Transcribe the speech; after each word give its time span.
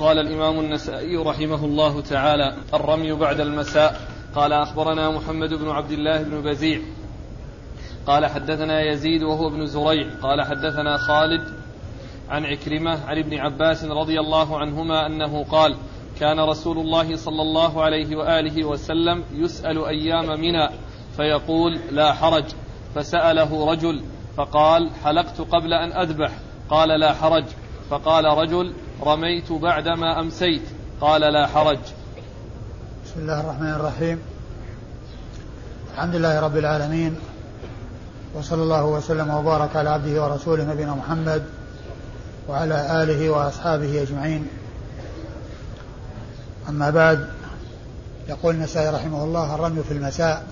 قال 0.00 0.18
الإمام 0.18 0.60
النسائي 0.60 1.16
رحمه 1.16 1.64
الله 1.64 2.00
تعالى 2.00 2.56
الرمي 2.74 3.12
بعد 3.12 3.40
المساء. 3.40 4.00
قال 4.34 4.52
أخبرنا 4.52 5.10
محمد 5.10 5.54
بن 5.54 5.70
عبد 5.70 5.90
الله 5.90 6.22
بن 6.22 6.42
بزيع. 6.42 6.80
قال 8.06 8.26
حدثنا 8.26 8.82
يزيد 8.82 9.22
وهو 9.22 9.48
ابن 9.48 9.66
زريع. 9.66 10.10
قال 10.22 10.42
حدثنا 10.42 10.96
خالد 10.96 11.48
عن 12.28 12.44
عكرمة 12.44 13.06
عن 13.06 13.18
ابن 13.18 13.38
عباس 13.38 13.84
رضي 13.84 14.20
الله 14.20 14.58
عنهما 14.58 15.06
أنه 15.06 15.44
قال 15.44 15.76
كان 16.20 16.40
رسول 16.40 16.78
الله 16.78 17.16
صلى 17.16 17.42
الله 17.42 17.82
عليه 17.82 18.16
وآله 18.16 18.64
وسلم 18.64 19.24
يسأل 19.32 19.84
أيام 19.84 20.40
منى 20.40 20.68
فيقول 21.16 21.78
لا 21.90 22.12
حرج. 22.12 22.44
فسأله 22.94 23.72
رجل 23.72 24.02
فقال 24.36 24.90
حلقت 25.04 25.40
قبل 25.40 25.72
أن 25.72 25.92
أذبح. 25.92 26.30
قال 26.70 26.88
لا 27.00 27.14
حرج. 27.14 27.44
فقال 27.90 28.24
رجل 28.24 28.74
رميت 29.02 29.52
بعدما 29.52 30.20
أمسيت. 30.20 30.62
قال 31.00 31.20
لا 31.20 31.46
حرج. 31.46 31.78
بسم 33.04 33.20
الله 33.20 33.40
الرحمن 33.40 33.70
الرحيم. 33.70 34.18
الحمد 35.94 36.14
لله 36.14 36.40
رب 36.40 36.56
العالمين. 36.56 37.16
وصلى 38.34 38.62
الله 38.62 38.84
وسلم 38.84 39.30
وبارك 39.30 39.76
على 39.76 39.90
عبده 39.90 40.24
ورسوله 40.24 40.64
نبينا 40.64 40.94
محمد 40.94 41.44
وعلى 42.48 43.02
آله 43.02 43.30
وأصحابه 43.30 44.02
أجمعين. 44.02 44.48
أما 46.68 46.90
بعد 46.90 47.28
يقول 48.28 48.54
النسائي 48.54 48.88
رحمه 48.88 49.24
الله 49.24 49.54
الرمي 49.54 49.82
في 49.82 49.92
المساء. 49.92 50.46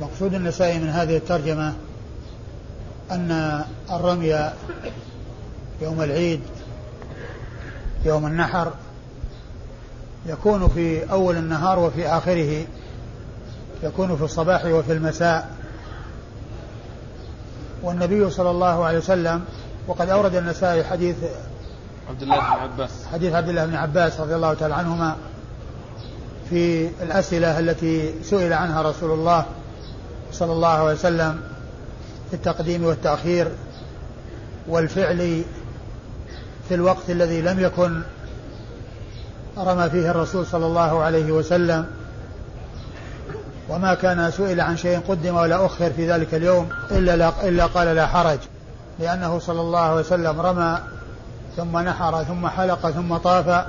مقصود 0.00 0.34
النسائي 0.34 0.78
من 0.78 0.88
هذه 0.88 1.16
الترجمة 1.16 1.74
أن 3.10 3.64
الرمي 3.90 4.50
يوم 5.80 6.02
العيد 6.02 6.40
يوم 8.04 8.26
النحر 8.26 8.72
يكون 10.26 10.68
في 10.68 11.10
أول 11.12 11.36
النهار 11.36 11.78
وفي 11.78 12.08
آخره 12.08 12.64
يكون 13.82 14.16
في 14.16 14.24
الصباح 14.24 14.64
وفي 14.64 14.92
المساء. 14.92 15.50
والنبي 17.82 18.30
صلى 18.30 18.50
الله 18.50 18.84
عليه 18.84 18.98
وسلم 18.98 19.44
وقد 19.86 20.08
أورد 20.08 20.34
النسائي 20.34 20.84
حديث 20.84 21.16
عبد 22.08 22.22
الله 22.22 22.36
بن 22.36 22.44
عباس. 22.44 22.90
حديث 23.12 23.34
عبد 23.34 23.48
الله 23.48 23.66
بن 23.66 23.74
عباس 23.74 24.20
رضي 24.20 24.34
الله 24.34 24.54
تعالى 24.54 24.74
عنهما 24.74 25.16
في 26.50 26.90
الأسئلة 27.02 27.58
التي 27.58 28.22
سئل 28.22 28.52
عنها 28.52 28.82
رسول 28.82 29.10
الله 29.10 29.46
صلى 30.32 30.52
الله 30.52 30.68
عليه 30.68 30.92
وسلم 30.92 31.40
في 32.30 32.36
التقديم 32.36 32.84
والتأخير 32.84 33.52
والفعل 34.68 35.42
في 36.68 36.74
الوقت 36.74 37.10
الذي 37.10 37.40
لم 37.40 37.60
يكن 37.60 38.02
رمى 39.58 39.90
فيه 39.90 40.10
الرسول 40.10 40.46
صلى 40.46 40.66
الله 40.66 41.02
عليه 41.02 41.32
وسلم 41.32 41.86
وما 43.68 43.94
كان 43.94 44.30
سئل 44.30 44.60
عن 44.60 44.76
شيء 44.76 45.00
قدم 45.08 45.36
ولا 45.36 45.66
أخر 45.66 45.90
في 45.90 46.12
ذلك 46.12 46.34
اليوم 46.34 46.68
إلا, 46.90 47.16
لا 47.16 47.48
إلا 47.48 47.66
قال 47.66 47.96
لا 47.96 48.06
حرج 48.06 48.38
لأنه 48.98 49.38
صلى 49.38 49.60
الله 49.60 49.78
عليه 49.78 50.00
وسلم 50.00 50.40
رمى 50.40 50.78
ثم 51.56 51.78
نحر 51.78 52.24
ثم 52.24 52.48
حلق 52.48 52.90
ثم 52.90 53.16
طاف 53.16 53.66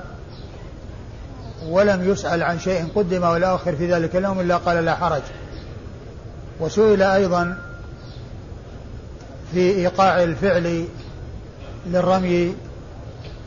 ولم 1.68 2.12
يسأل 2.12 2.44
عن 2.44 2.60
شيء 2.60 2.88
قدم 2.96 3.24
ولا 3.24 3.56
أخر 3.56 3.76
في 3.76 3.94
ذلك 3.94 4.16
اليوم 4.16 4.40
إلا 4.40 4.58
قال 4.58 4.86
لا 4.86 4.96
حرج. 4.96 5.22
وسئل 6.60 7.02
أيضا 7.02 7.58
في 9.54 9.60
إيقاع 9.60 10.24
الفعل 10.24 10.86
للرمي 11.86 12.56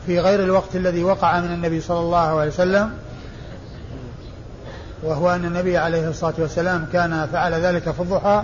في 0.05 0.19
غير 0.19 0.43
الوقت 0.43 0.75
الذي 0.75 1.03
وقع 1.03 1.39
من 1.39 1.53
النبي 1.53 1.81
صلى 1.81 1.99
الله 1.99 2.17
عليه 2.17 2.51
وسلم 2.51 2.91
وهو 5.03 5.35
أن 5.35 5.45
النبي 5.45 5.77
عليه 5.77 6.09
الصلاة 6.09 6.33
والسلام 6.37 6.85
كان 6.93 7.27
فعل 7.27 7.53
ذلك 7.53 7.91
في 7.91 7.99
الضحى 7.99 8.43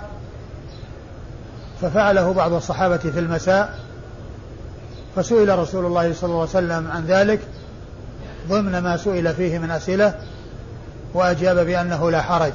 ففعله 1.82 2.32
بعض 2.32 2.52
الصحابة 2.52 2.96
في 2.96 3.18
المساء 3.18 3.78
فسئل 5.16 5.58
رسول 5.58 5.86
الله 5.86 6.12
صلى 6.14 6.28
الله 6.28 6.40
عليه 6.40 6.50
وسلم 6.50 6.90
عن 6.90 7.06
ذلك 7.06 7.40
ضمن 8.48 8.78
ما 8.78 8.96
سئل 8.96 9.34
فيه 9.34 9.58
من 9.58 9.70
أسئلة 9.70 10.14
وأجاب 11.14 11.66
بأنه 11.66 12.10
لا 12.10 12.22
حرج. 12.22 12.52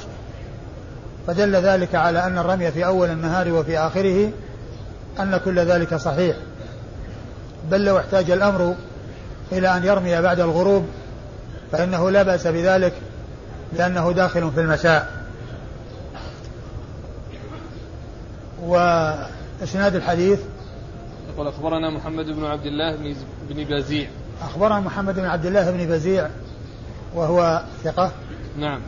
فدل 1.28 1.56
ذلك 1.56 1.96
على 1.96 2.24
أن 2.24 2.38
الرمي 2.38 2.72
في 2.72 2.86
أول 2.86 3.10
النهار 3.10 3.52
وفي 3.52 3.78
آخره 3.78 4.32
أن 5.20 5.38
كل 5.46 5.60
ذلك 5.60 5.96
صحيح. 5.96 6.36
بل 7.72 7.86
لو 7.86 8.00
احتاج 8.00 8.32
الأمر 8.32 8.76
إلى 9.52 9.78
أن 9.78 9.84
يرمي 9.84 10.22
بعد 10.22 10.40
الغروب 10.40 10.86
فإنه 11.72 12.10
لا 12.10 12.24
بأس 12.24 12.48
بذلك 12.48 12.94
لأنه 13.74 14.12
داخل 14.12 14.52
في 14.52 14.62
المساء. 14.62 15.26
وإسناد 18.64 19.96
الحديث؟ 19.96 20.40
يقول 21.34 21.48
أخبرنا 21.48 21.90
محمد 21.90 22.26
بن 22.26 22.46
عبد 22.46 22.66
الله 22.66 22.96
بن 23.50 23.64
بزيع. 23.64 24.08
أخبرنا 24.42 24.80
محمد 24.80 25.16
بن 25.16 25.26
عبد 25.26 25.46
الله 25.46 25.72
بن 25.72 25.86
بزيع 25.86 26.30
وهو 27.16 27.62
ثقة. 27.84 28.12
نعم. 28.58 28.82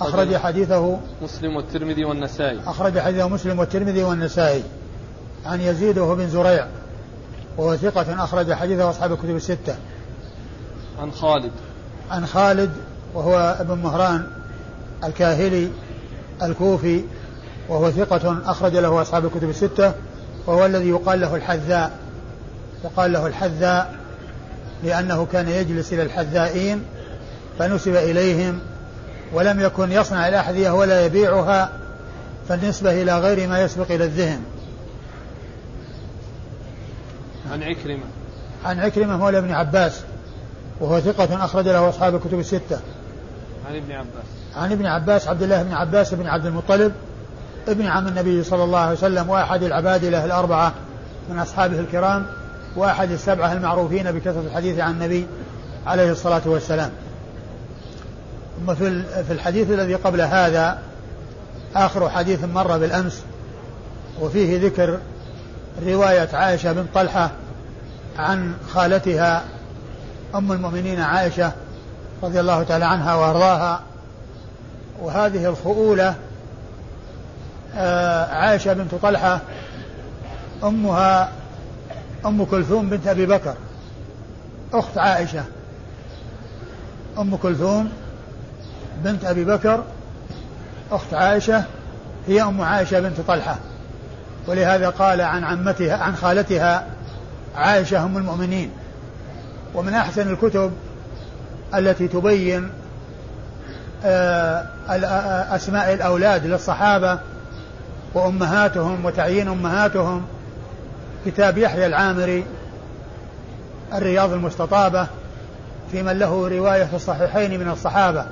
أخرج 0.00 0.36
حديثه 0.36 0.98
مسلم 1.22 1.56
والترمذي 1.56 2.04
والنسائي. 2.04 2.60
أخرج 2.66 2.98
حديثه 2.98 3.28
مسلم 3.28 3.58
والترمذي 3.58 4.02
والنسائي. 4.02 4.62
عن 5.46 5.60
يزيد 5.60 5.98
وهو 5.98 6.14
بن 6.14 6.28
زريع 6.28 6.66
وهو 7.56 7.76
ثقة 7.76 8.24
أخرج 8.24 8.52
حديثه 8.52 8.90
أصحاب 8.90 9.12
الكتب 9.12 9.36
الستة. 9.36 9.76
عن 10.98 11.12
خالد. 11.12 11.50
عن 12.10 12.26
خالد 12.26 12.70
وهو 13.14 13.56
ابن 13.60 13.78
مهران 13.78 14.26
الكاهلي 15.04 15.70
الكوفي 16.42 17.04
وهو 17.68 17.90
ثقة 17.90 18.38
أخرج 18.46 18.76
له 18.76 19.02
أصحاب 19.02 19.24
الكتب 19.24 19.50
الستة 19.50 19.92
وهو 20.46 20.66
الذي 20.66 20.88
يقال 20.88 21.20
له 21.20 21.36
الحذاء. 21.36 21.90
يقال 22.84 23.12
له 23.12 23.26
الحذاء 23.26 23.94
لأنه 24.84 25.26
كان 25.32 25.48
يجلس 25.48 25.92
إلى 25.92 26.02
الحذائين 26.02 26.82
فنسب 27.58 27.94
إليهم 27.94 28.58
ولم 29.32 29.60
يكن 29.60 29.92
يصنع 29.92 30.28
الأحذية 30.28 30.70
ولا 30.70 31.06
يبيعها 31.06 31.72
فالنسبة 32.48 33.02
إلى 33.02 33.18
غير 33.18 33.48
ما 33.48 33.62
يسبق 33.62 33.92
إلى 33.92 34.04
الذهن. 34.04 34.42
عن 37.52 37.62
عكرمة. 37.62 38.04
عن 38.64 38.80
عكرمة 38.80 39.16
مولى 39.16 39.38
ابن 39.38 39.52
عباس. 39.52 40.00
وهو 40.82 41.00
ثقة 41.00 41.44
أخرج 41.44 41.68
له 41.68 41.88
أصحاب 41.88 42.14
الكتب 42.14 42.38
الستة. 42.38 42.80
عن 43.68 43.76
ابن 43.76 43.92
عباس. 43.92 44.24
عن 44.56 44.72
ابن 44.72 44.86
عباس 44.86 45.28
عبد 45.28 45.42
الله 45.42 45.62
بن 45.62 45.72
عباس 45.72 46.14
بن 46.14 46.26
عبد 46.26 46.46
المطلب 46.46 46.92
ابن 47.68 47.86
عم 47.86 48.08
النبي 48.08 48.44
صلى 48.44 48.64
الله 48.64 48.78
عليه 48.78 48.92
وسلم 48.92 49.28
وأحد 49.28 49.62
العبادلة 49.62 50.24
الأربعة 50.24 50.72
من 51.30 51.38
أصحابه 51.38 51.80
الكرام 51.80 52.26
وأحد 52.76 53.10
السبعة 53.10 53.52
المعروفين 53.52 54.12
بكثرة 54.12 54.40
الحديث 54.40 54.78
عن 54.78 54.90
النبي 54.90 55.26
عليه 55.86 56.12
الصلاة 56.12 56.42
والسلام. 56.46 56.90
ثم 58.66 58.74
في 58.74 59.30
الحديث 59.30 59.70
الذي 59.70 59.94
قبل 59.94 60.20
هذا 60.20 60.78
آخر 61.76 62.10
حديث 62.10 62.44
مر 62.44 62.78
بالأمس 62.78 63.22
وفيه 64.20 64.66
ذكر 64.66 64.98
رواية 65.86 66.28
عائشة 66.32 66.72
بن 66.72 66.86
طلحة 66.94 67.30
عن 68.18 68.54
خالتها 68.74 69.42
أم 70.34 70.52
المؤمنين 70.52 71.00
عائشة 71.00 71.52
رضي 72.22 72.40
الله 72.40 72.62
تعالى 72.62 72.84
عنها 72.84 73.14
وأرضاها. 73.14 73.80
وهذه 75.00 75.48
الخؤولة 75.48 76.14
آه، 77.76 78.34
عائشة 78.34 78.72
بنت 78.72 78.94
طلحة 78.94 79.40
أمها 80.64 81.32
أم 82.26 82.44
كلثوم 82.44 82.90
بنت 82.90 83.06
أبي 83.06 83.26
بكر 83.26 83.54
أخت 84.72 84.98
عائشة 84.98 85.44
أم 87.18 87.36
كلثوم 87.36 87.92
بنت 89.04 89.24
أبي 89.24 89.44
بكر 89.44 89.84
أخت 90.92 91.14
عائشة 91.14 91.64
هي 92.26 92.42
أم 92.42 92.62
عائشة 92.62 93.00
بنت 93.00 93.20
طلحة. 93.20 93.56
ولهذا 94.46 94.88
قال 94.88 95.20
عن 95.20 95.44
عمتها 95.44 95.96
عن 95.96 96.16
خالتها 96.16 96.86
عائشة 97.56 98.04
أم 98.04 98.16
المؤمنين. 98.16 98.70
ومن 99.74 99.94
أحسن 99.94 100.30
الكتب 100.30 100.72
التي 101.74 102.08
تبين 102.08 102.70
آه، 104.04 104.66
آه، 104.88 105.56
أسماء 105.56 105.94
الأولاد 105.94 106.46
للصحابة 106.46 107.18
وأمهاتهم 108.14 109.04
وتعيين 109.04 109.48
أمهاتهم 109.48 110.22
كتاب 111.26 111.58
يحيى 111.58 111.86
العامري 111.86 112.44
الرياض 113.94 114.32
المستطابة 114.32 115.06
في 115.92 116.02
من 116.02 116.18
له 116.18 116.48
رواية 116.48 116.84
في 116.84 116.96
الصحيحين 116.96 117.60
من 117.60 117.68
الصحابة. 117.68 118.26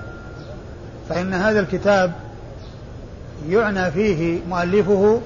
فإن 1.09 1.35
هذا 1.35 1.61
الكتاب 1.61 2.13
يعنى 3.49 3.91
فيه 3.91 4.41
مؤلفه 4.49 5.21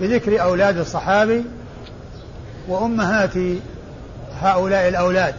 بذكر 0.00 0.42
أولاد 0.42 0.78
الصحابي 0.78 1.44
وأمهات 2.68 3.34
هؤلاء 4.40 4.88
الأولاد. 4.88 5.34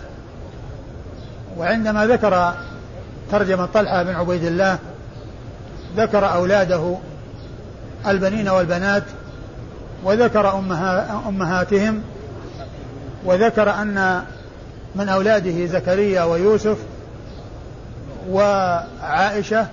وعندما 1.58 2.08
ذكر 2.08 2.54
ترجمة 3.32 3.66
طلحة 3.66 4.04
بن 4.04 4.16
عبيد 4.16 4.44
الله 4.44 4.78
ذكر 5.98 6.34
أولاده 6.34 6.96
البنين 8.08 8.50
والبنات 8.50 9.04
وذكر 10.04 10.58
أمها 10.58 11.22
أمهاتهم 11.28 12.02
وذكر 13.26 13.70
أن 13.70 14.24
من 14.96 15.10
أولاده 15.10 15.66
زكريا 15.66 16.24
ويوسف 16.24 16.78
وعائشة 18.30 19.68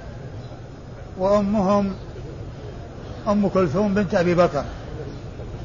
وأمهم 1.19 1.95
أم 3.29 3.49
كلثوم 3.49 3.95
بنت 3.95 4.15
أبي 4.15 4.35
بكر. 4.35 4.65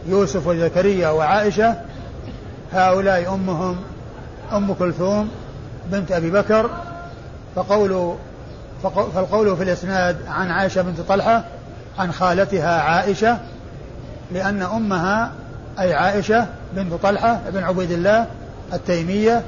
يوسف 0.08 0.48
وزكريا 0.48 1.10
وعائشة 1.10 1.76
هؤلاء 2.74 3.34
أمهم 3.34 3.76
أم 4.54 4.74
كلثوم 4.74 5.30
بنت 5.92 6.12
أبي 6.12 6.32
بكر 6.32 6.70
فقول 7.56 8.16
فالقول 8.84 9.58
في 9.58 9.64
الإسناد 9.64 10.18
عن 10.28 10.52
عائشة 10.52 10.82
بنت 10.82 11.02
طلحة 11.02 11.44
عن 12.00 12.12
خالتها 12.12 12.82
عائشة 12.82 13.40
لأن 14.32 14.62
أمها 14.62 15.32
أي 15.80 15.94
عائشة 15.94 16.48
بنت 16.76 16.94
طلحة 16.94 17.42
بن 17.50 17.64
عبيد 17.64 17.92
الله 17.92 18.28
التيمية 18.74 19.44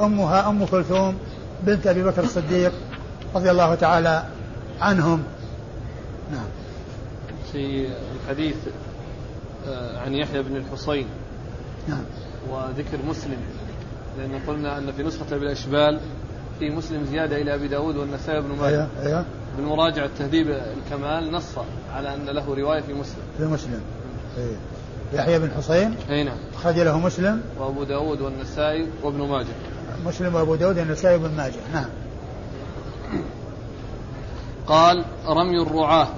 أمها 0.00 0.48
أم 0.48 0.66
كلثوم 0.66 1.18
بنت 1.62 1.86
أبي 1.86 2.02
بكر 2.02 2.24
الصديق 2.24 2.72
رضي 3.34 3.50
الله 3.50 3.74
تعالى 3.74 4.22
عنهم. 4.80 5.22
نعم. 6.32 6.46
في 7.52 7.88
الحديث 8.22 8.56
آه، 9.68 9.98
عن 9.98 10.14
يحيى 10.14 10.42
بن 10.42 10.56
الحصين. 10.56 11.06
نعم. 11.88 12.04
وذكر 12.50 12.98
مسلم 13.08 13.38
لأن 14.18 14.40
قلنا 14.46 14.78
أن 14.78 14.92
في 14.92 15.02
نسخة 15.02 15.36
بالأشبال 15.36 16.00
في 16.58 16.70
مسلم 16.70 17.04
زيادة 17.04 17.36
إلى 17.36 17.54
أبي 17.54 17.68
داود 17.68 17.96
والنسائي 17.96 18.40
بن 18.40 18.48
ماجه. 18.48 18.68
أيوه 18.68 18.88
أيوه. 19.02 19.24
بالمراجعة 19.56 20.10
تهذيب 20.18 20.50
الكمال 20.50 21.32
نص 21.32 21.58
على 21.94 22.14
أن 22.14 22.24
له 22.24 22.54
رواية 22.54 22.80
في 22.80 22.92
مسلم. 22.92 23.22
في 23.38 23.44
مسلم. 23.44 23.80
أيه. 24.38 24.56
يحيى 25.12 25.38
بن 25.38 25.50
حصين 25.50 25.94
أي 26.10 26.24
نعم. 26.24 26.36
أخرج 26.54 26.78
له 26.78 26.98
مسلم. 26.98 27.40
وأبو 27.58 27.84
داود 27.84 28.20
والنسائي 28.20 28.86
وابن 29.02 29.28
ماجه. 29.28 29.54
مسلم 30.06 30.34
وأبو 30.34 30.54
داود 30.54 30.78
والنسائي 30.78 31.16
وابن 31.16 31.36
ماجه. 31.36 31.60
نعم. 31.72 31.88
قال 34.66 35.04
رمي 35.26 35.62
الرعاة. 35.62 36.14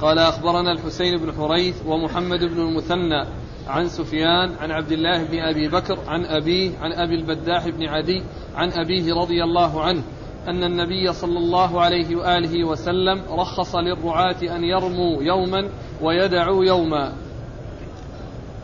قال 0.00 0.18
أخبرنا 0.18 0.72
الحسين 0.72 1.18
بن 1.18 1.32
حريث 1.32 1.74
ومحمد 1.86 2.38
بن 2.38 2.60
المثنى 2.60 3.26
عن 3.68 3.88
سفيان 3.88 4.54
عن 4.60 4.70
عبد 4.70 4.92
الله 4.92 5.24
بن 5.24 5.38
أبي 5.38 5.68
بكر 5.68 5.98
عن 6.06 6.24
أبيه 6.24 6.78
عن 6.78 6.92
أبي 6.92 7.14
البداح 7.14 7.68
بن 7.68 7.84
عدي 7.88 8.22
عن 8.56 8.72
أبيه 8.72 9.14
رضي 9.14 9.44
الله 9.44 9.82
عنه 9.84 10.02
أن 10.48 10.64
النبي 10.64 11.12
صلى 11.12 11.38
الله 11.38 11.80
عليه 11.80 12.16
وآله 12.16 12.64
وسلم 12.64 13.22
رخص 13.30 13.74
للرعاة 13.76 14.36
أن 14.42 14.64
يرموا 14.64 15.22
يوما 15.22 15.68
ويدعوا 16.02 16.64
يوما. 16.64 17.12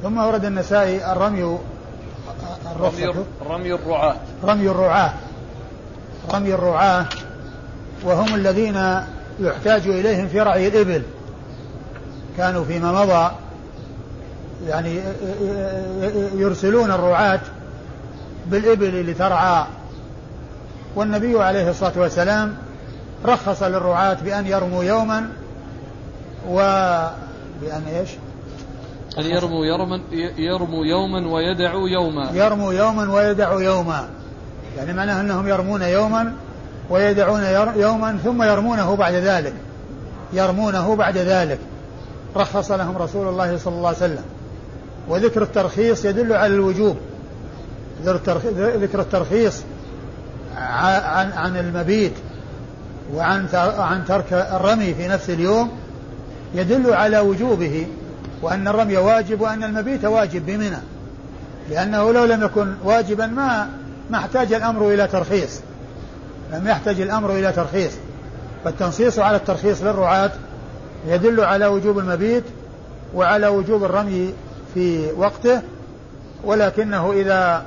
ثم 0.02 0.18
ورد 0.18 0.44
النسائي 0.44 1.12
الرمي 1.12 1.58
رمي, 2.80 3.06
رمي 3.46 3.74
الرعاة. 3.74 4.16
رمي 4.44 4.68
الرعاة. 4.68 5.14
رمي 6.34 6.54
الرعاة. 6.54 7.06
وهم 8.04 8.34
الذين 8.34 9.00
يحتاج 9.40 9.88
إليهم 9.88 10.28
في 10.28 10.40
رعي 10.40 10.68
الإبل. 10.68 11.02
كانوا 12.36 12.64
فيما 12.64 12.92
مضى. 12.92 13.30
يعني 14.68 15.00
يرسلون 16.34 16.90
الرعاة 16.90 17.40
بالإبل 18.46 19.10
لترعى 19.10 19.64
والنبي 20.96 21.42
عليه 21.42 21.70
الصلاة 21.70 21.92
والسلام 21.96 22.54
رخص 23.24 23.62
للرعاة 23.62 24.14
بأن 24.24 24.46
يرموا 24.46 24.84
يوما 24.84 25.28
و 26.48 26.56
بأن 27.62 27.82
إيش؟ 27.94 28.10
أن 29.18 29.24
يرموا 29.24 29.66
يوما 29.66 30.00
يرموا 30.38 30.84
يوما 30.84 31.32
ويدعوا 31.32 31.88
يوما؟ 31.88 32.30
يرموا 32.34 32.72
يوما 32.72 33.12
ويدعوا 33.12 33.60
يوما. 33.60 34.08
يعني 34.76 34.92
معناه 34.92 35.20
أنهم 35.20 35.48
يرمون 35.48 35.82
يوما 35.82 36.32
ويدعون 36.90 37.42
يوما 37.76 38.18
ثم 38.24 38.42
يرمونه 38.42 38.96
بعد 38.96 39.14
ذلك. 39.14 39.54
يرمونه 40.32 40.96
بعد 40.96 41.16
ذلك. 41.16 41.58
رخص 42.36 42.70
لهم 42.70 42.96
رسول 42.96 43.28
الله 43.28 43.58
صلى 43.58 43.74
الله 43.74 43.88
عليه 43.88 43.98
وسلم. 43.98 44.24
وذكر 45.08 45.42
الترخيص 45.42 46.04
يدل 46.04 46.32
على 46.32 46.54
الوجوب. 46.54 46.96
ذكر 48.54 49.00
الترخيص 49.00 49.62
عن 50.56 51.32
عن 51.32 51.56
المبيت 51.56 52.12
وعن 53.14 53.46
عن 53.78 54.04
ترك 54.04 54.32
الرمي 54.32 54.94
في 54.94 55.08
نفس 55.08 55.30
اليوم 55.30 55.70
يدل 56.54 56.94
على 56.94 57.18
وجوبه 57.18 57.86
وأن 58.42 58.68
الرمي 58.68 58.96
واجب 58.96 59.40
وأن 59.40 59.64
المبيت 59.64 60.04
واجب 60.04 60.46
بمنى. 60.46 60.78
لأنه 61.70 62.12
لو 62.12 62.24
لم 62.24 62.42
يكن 62.42 62.74
واجبا 62.84 63.26
ما 63.26 63.68
ما 64.10 64.18
احتاج 64.18 64.52
الأمر 64.52 64.88
إلى 64.94 65.06
ترخيص. 65.06 65.60
لم 66.52 66.68
يحتاج 66.68 67.00
الأمر 67.00 67.32
إلى 67.32 67.52
ترخيص. 67.52 67.92
فالتنصيص 68.64 69.18
على 69.18 69.36
الترخيص 69.36 69.82
للرعاة 69.82 70.30
يدل 71.06 71.40
على 71.40 71.66
وجوب 71.66 71.98
المبيت 71.98 72.44
وعلى 73.14 73.48
وجوب 73.48 73.84
الرمي 73.84 74.34
في 74.74 75.12
وقته 75.12 75.62
ولكنه 76.44 77.12
إذا 77.12 77.62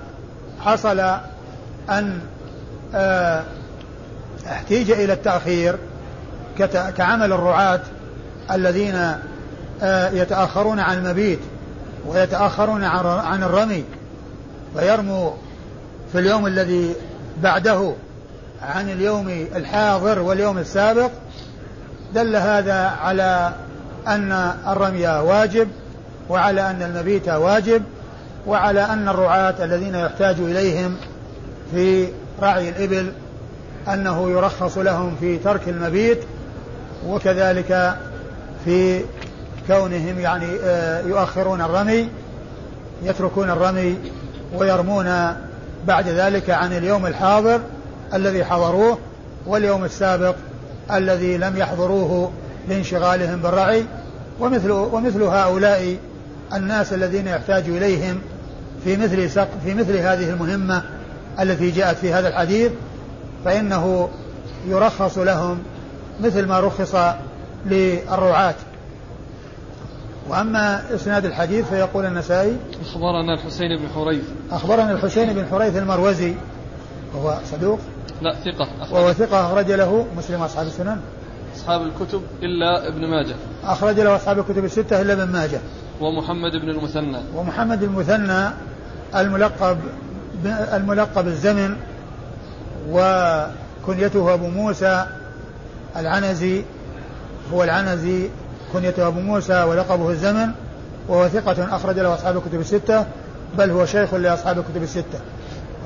حصل 0.60 1.00
أن 1.90 2.20
آه، 2.96 3.44
احتيج 4.48 4.92
إلى 4.92 5.14
التأخير 5.14 5.76
كعمل 6.98 7.34
الرعاة 7.34 7.82
الذين 8.52 8.96
آه، 9.82 10.10
يتأخرون 10.10 10.80
عن 10.80 10.98
المبيت 10.98 11.40
ويتأخرون 12.08 12.84
عن 12.84 13.44
الرمي 13.44 13.84
فيرموا 14.78 15.32
في 16.12 16.20
اليوم 16.20 16.48
الذي 16.48 16.96
بعده 17.44 17.94
عن 18.62 18.90
اليوم 18.90 19.30
الحاضر 19.56 20.20
واليوم 20.20 20.58
السابق 20.58 21.12
دل 22.14 22.36
هذا 22.36 22.88
على 23.02 23.54
أن 24.08 24.32
الرمي 24.68 25.08
واجب 25.08 25.68
وعلى 26.30 26.70
أن 26.70 26.82
المبيت 26.82 27.30
واجب 27.30 27.84
وعلى 28.48 28.82
أن 28.82 29.10
الرعاة 29.10 29.56
الذين 29.64 29.96
يحتاج 29.96 30.36
إليهم 30.40 30.96
في 31.72 32.08
رعي 32.42 32.70
الإبل 32.70 33.12
أنه 33.88 34.30
يرخص 34.30 34.78
لهم 34.78 35.16
في 35.20 35.38
ترك 35.38 35.70
المبيت 35.70 36.20
وكذلك 37.08 37.98
في 38.66 39.02
كونهم 39.68 40.20
يعني 40.20 40.46
آه، 40.64 41.02
يؤخرون 41.02 41.62
الرمي 41.62 42.10
يتركون 43.04 43.50
الرمي 43.50 43.98
ويرمون 44.54 45.36
بعد 45.88 46.08
ذلك 46.08 46.50
عن 46.50 46.74
اليوم 46.74 47.06
الحاضر 47.06 47.62
الذي 48.14 48.46
حضروه 48.46 48.98
واليوم 49.48 49.84
السابق 49.86 50.36
الذي 50.92 51.38
لم 51.38 51.58
يحضروه 51.58 52.32
لانشغالهم 52.70 53.40
بالرعي 53.40 53.86
ومثل 54.40 54.72
ومثل 54.72 55.24
هؤلاء 55.24 55.98
الناس 56.56 56.94
الذين 56.94 57.28
يحتاج 57.28 57.64
إليهم 57.70 58.22
في 58.84 58.98
مثل 58.98 59.30
في 59.64 59.74
مثل 59.74 59.98
هذه 59.98 60.30
المهمة 60.30 60.84
التي 61.40 61.72
جاءت 61.72 61.98
في 61.98 62.14
هذا 62.14 62.28
الحديث 62.28 62.72
فإنه 63.46 64.10
يرخص 64.68 65.18
لهم 65.18 65.60
مثل 66.22 66.48
ما 66.48 66.60
رخص 66.60 66.96
للرعاة. 67.66 68.56
وأما 70.30 70.96
إسناد 70.96 71.26
الحديث 71.26 71.66
فيقول 71.70 72.06
النسائي 72.06 72.58
أخبرنا 72.82 73.34
الحسين 73.34 73.78
بن 73.78 73.90
حريث. 73.96 74.24
أخبرنا 74.52 74.92
الحسين 74.92 75.34
بن 75.34 75.46
حريث 75.52 75.78
المروزي 75.78 76.34
وهو 77.16 77.38
صدوق. 77.52 77.80
لا 78.22 78.36
ثقة. 78.46 78.68
وهو 78.92 79.14
ثقة 79.14 79.46
أخرج 79.46 79.72
له 79.72 80.08
مسلم 80.18 80.42
أصحاب 80.42 80.68
السنن. 80.68 81.00
أصحاب 81.56 81.82
الكتب 81.82 82.22
إلا 82.42 82.88
ابن 82.88 83.02
ماجه. 83.08 83.36
أخرج 83.64 84.00
له 84.00 84.16
أصحاب 84.16 84.40
الكتب 84.40 84.66
الستة 84.66 85.02
إلا 85.02 85.14
ابن 85.14 85.32
ماجه. 85.32 85.60
ومحمد 86.04 86.52
بن 86.52 86.70
المثنى. 86.70 87.20
ومحمد 87.36 87.84
المثنى 87.84 88.50
الملقب 89.16 89.78
الملقب 90.46 91.28
الزمن 91.28 91.76
وكنيته 92.90 94.34
أبو 94.34 94.48
موسى 94.48 95.06
العنزي 95.96 96.64
هو 97.54 97.64
العنزي 97.64 98.30
كنيته 98.74 99.08
أبو 99.08 99.20
موسى 99.20 99.64
ولقبه 99.64 100.10
الزمن 100.10 100.52
وهو 101.08 101.28
ثقة 101.28 101.76
أخرج 101.76 102.00
له 102.00 102.14
أصحاب 102.14 102.38
الكتب 102.38 102.60
الستة 102.60 103.06
بل 103.58 103.72
هو 103.72 103.86
شيخ 103.86 104.14
لأصحاب 104.14 104.60
الكتب 104.60 104.84
الستة. 104.84 105.20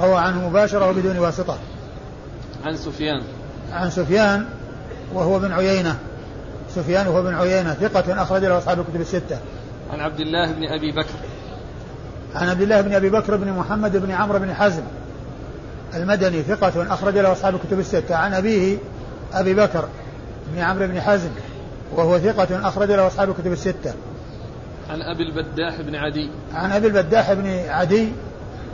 روى 0.01 0.15
عنه 0.15 0.49
مباشرة 0.49 0.89
وبدون 0.89 1.17
واسطة. 1.17 1.57
عن 2.65 2.77
سفيان. 2.77 3.21
عن 3.71 3.89
سفيان 3.89 4.45
وهو 5.13 5.39
بن 5.39 5.51
عيينة. 5.51 5.95
سفيان 6.75 7.07
وهو 7.07 7.23
بن 7.23 7.35
عيينة 7.35 7.73
ثقة 7.73 8.21
أخرج 8.21 8.45
له 8.45 8.57
أصحاب 8.57 8.79
الكتب 8.79 9.01
الستة. 9.01 9.37
عن 9.91 9.99
عبد 9.99 10.19
الله 10.19 10.51
بن 10.51 10.63
أبي 10.63 10.91
بكر. 10.91 11.15
عن 12.35 12.49
عبد 12.49 12.61
الله 12.61 12.81
بن 12.81 12.93
أبي 12.93 13.09
بكر 13.09 13.35
بن 13.35 13.53
محمد 13.53 13.97
بن 13.97 14.11
عمرو 14.11 14.39
بن 14.39 14.53
حزم 14.53 14.83
المدني 15.95 16.41
ثقة 16.41 16.93
أخرج 16.93 17.17
له 17.17 17.31
أصحاب 17.31 17.55
الكتب 17.55 17.79
الستة. 17.79 18.15
عن 18.15 18.33
أبيه 18.33 18.77
أبي 19.33 19.53
بكر 19.53 19.87
بن 20.53 20.61
عمرو 20.61 20.87
بن 20.87 21.01
حزم 21.01 21.29
وهو 21.95 22.19
ثقة 22.19 22.67
أخرج 22.67 22.91
له 22.91 23.07
أصحاب 23.07 23.29
الكتب 23.29 23.51
الستة. 23.51 23.93
عن 24.89 25.01
أبي 25.01 25.23
البداح 25.23 25.81
بن 25.81 25.95
عدي. 25.95 26.29
عن 26.53 26.71
أبي 26.71 26.87
البداح 26.87 27.33
بن 27.33 27.47
عدي 27.69 28.11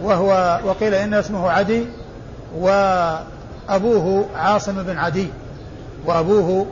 وهو 0.03 0.59
وقيل 0.65 0.93
إن 0.93 1.13
اسمه 1.13 1.49
عدي 1.49 1.85
وأبوه 2.57 4.25
عاصم 4.35 4.83
بن 4.83 4.97
عدي 4.97 5.27
وأبوه 6.05 6.65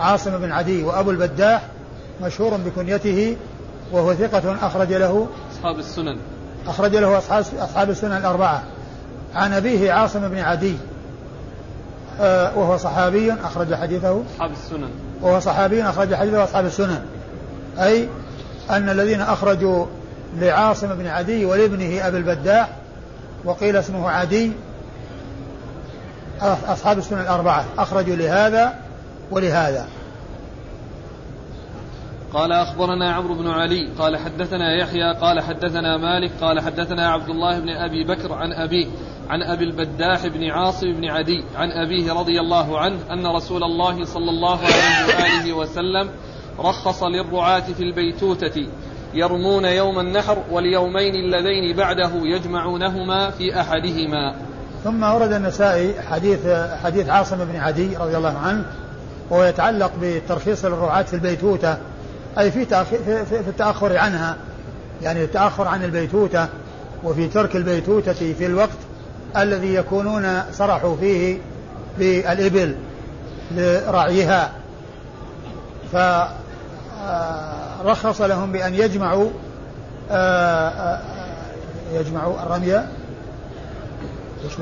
عاصم 0.00 0.38
بن 0.38 0.52
عدي 0.52 0.82
وأبو 0.82 1.10
البداح 1.10 1.62
مشهور 2.22 2.56
بكنيته 2.56 3.36
وهو 3.92 4.14
ثقة 4.14 4.66
أخرج 4.66 4.92
له 4.92 5.26
أصحاب 5.52 5.78
السنن. 5.78 6.16
أخرج 6.66 6.96
له 6.96 7.18
أصحاب 7.18 7.44
أصحاب 7.58 7.90
السنن 7.90 8.16
الأربعة. 8.16 8.62
عن 9.34 9.52
أبيه 9.52 9.92
عاصم 9.92 10.28
بن 10.28 10.38
عدي 10.38 10.76
آه 12.20 12.58
وهو 12.58 12.76
صحابي 12.76 13.32
أخرج 13.32 13.74
حديثه. 13.74 14.22
أصحاب 14.34 14.50
السنن. 14.50 14.88
وهو 15.22 15.40
صحابي 15.40 15.82
أخرج 15.82 16.14
حديثه 16.14 16.44
أصحاب 16.44 16.66
السنن. 16.66 17.02
أي 17.78 18.08
أن 18.70 18.88
الذين 18.88 19.20
أخرجوا 19.20 19.86
لعاصم 20.36 20.94
بن 20.94 21.06
عدي 21.06 21.44
ولابنه 21.44 22.06
أبي 22.06 22.16
البداح 22.18 22.68
وقيل 23.44 23.76
اسمه 23.76 24.10
عدي 24.10 24.52
أصحاب 26.68 26.98
السنن 26.98 27.20
الأربعة. 27.20 27.64
أخرجوا 27.78 28.16
لهذا 28.16 28.74
ولهذا. 29.30 29.86
قال 32.34 32.52
أخبرنا 32.52 33.12
عمرو 33.12 33.34
بن 33.34 33.48
علي 33.48 33.88
قال 33.98 34.16
حدثنا 34.16 34.74
يحيى 34.74 35.12
قال 35.12 35.40
حدثنا 35.40 35.96
مالك 35.96 36.30
قال 36.40 36.60
حدثنا 36.60 37.08
عبد 37.08 37.28
الله 37.28 37.58
بن 37.58 37.68
أبي 37.68 38.04
بكر 38.04 38.32
عن 38.32 38.52
أبيه 38.52 38.86
عن 39.30 39.42
أبي 39.42 39.64
البداح 39.64 40.26
بن 40.26 40.50
عاصم 40.50 40.92
بن 40.92 41.04
عدي 41.04 41.44
عن 41.56 41.70
أبيه 41.70 42.12
رضي 42.12 42.40
الله 42.40 42.78
عنه 42.78 42.98
أن 43.10 43.26
رسول 43.26 43.62
الله 43.62 44.04
صلى 44.04 44.30
الله 44.30 44.58
عليه 44.58 45.06
وآله 45.06 45.52
وسلم 45.52 46.10
رخص 46.58 47.02
للرعاة 47.02 47.60
في 47.60 47.82
البيتوتة 47.82 48.66
يرمون 49.14 49.64
يوم 49.64 50.00
النحر 50.00 50.38
واليومين 50.50 51.14
اللذين 51.14 51.76
بعده 51.76 52.10
يجمعونهما 52.14 53.30
في 53.30 53.60
أحدهما. 53.60 54.34
ثم 54.84 55.02
ورد 55.02 55.32
النسائي 55.32 56.02
حديث 56.02 56.46
حديث 56.84 57.08
عاصم 57.08 57.44
بن 57.44 57.56
عدي 57.56 57.96
رضي 57.96 58.16
الله 58.16 58.38
عنه 58.38 58.64
وهو 59.30 59.44
يتعلق 59.44 59.92
بالترخيص 60.00 60.64
للرعاة 60.64 61.02
في 61.02 61.14
البيتوتة 61.14 61.93
أي 62.38 62.50
في, 62.50 62.64
في, 62.64 63.24
في 63.24 63.48
التأخر 63.48 63.96
عنها. 63.96 64.36
يعني 65.02 65.24
التأخر 65.24 65.68
عن 65.68 65.84
البيتوتة 65.84 66.48
وفي 67.04 67.28
ترك 67.28 67.56
البيتوتة 67.56 68.32
في 68.32 68.46
الوقت 68.46 68.78
الذي 69.36 69.74
يكونون 69.74 70.42
سرحوا 70.52 70.96
فيه 70.96 71.38
بالإبل 71.98 72.76
لرعيها. 73.56 74.52
فرخص 77.82 78.20
لهم 78.20 78.52
بأن 78.52 78.74
يجمعوا 78.74 79.30
آه، 80.10 80.68
آه، 80.68 81.00
يجمعوا 81.94 82.42
الرمي. 82.42 82.82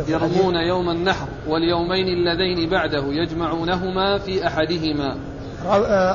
يرمون 0.08 0.54
يوم 0.54 0.90
النحر 0.90 1.26
واليومين 1.46 2.06
اللذين 2.06 2.70
بعده 2.70 3.04
يجمعونهما 3.06 4.18
في 4.18 4.46
أحدهما. 4.46 5.12
آه، 5.12 5.31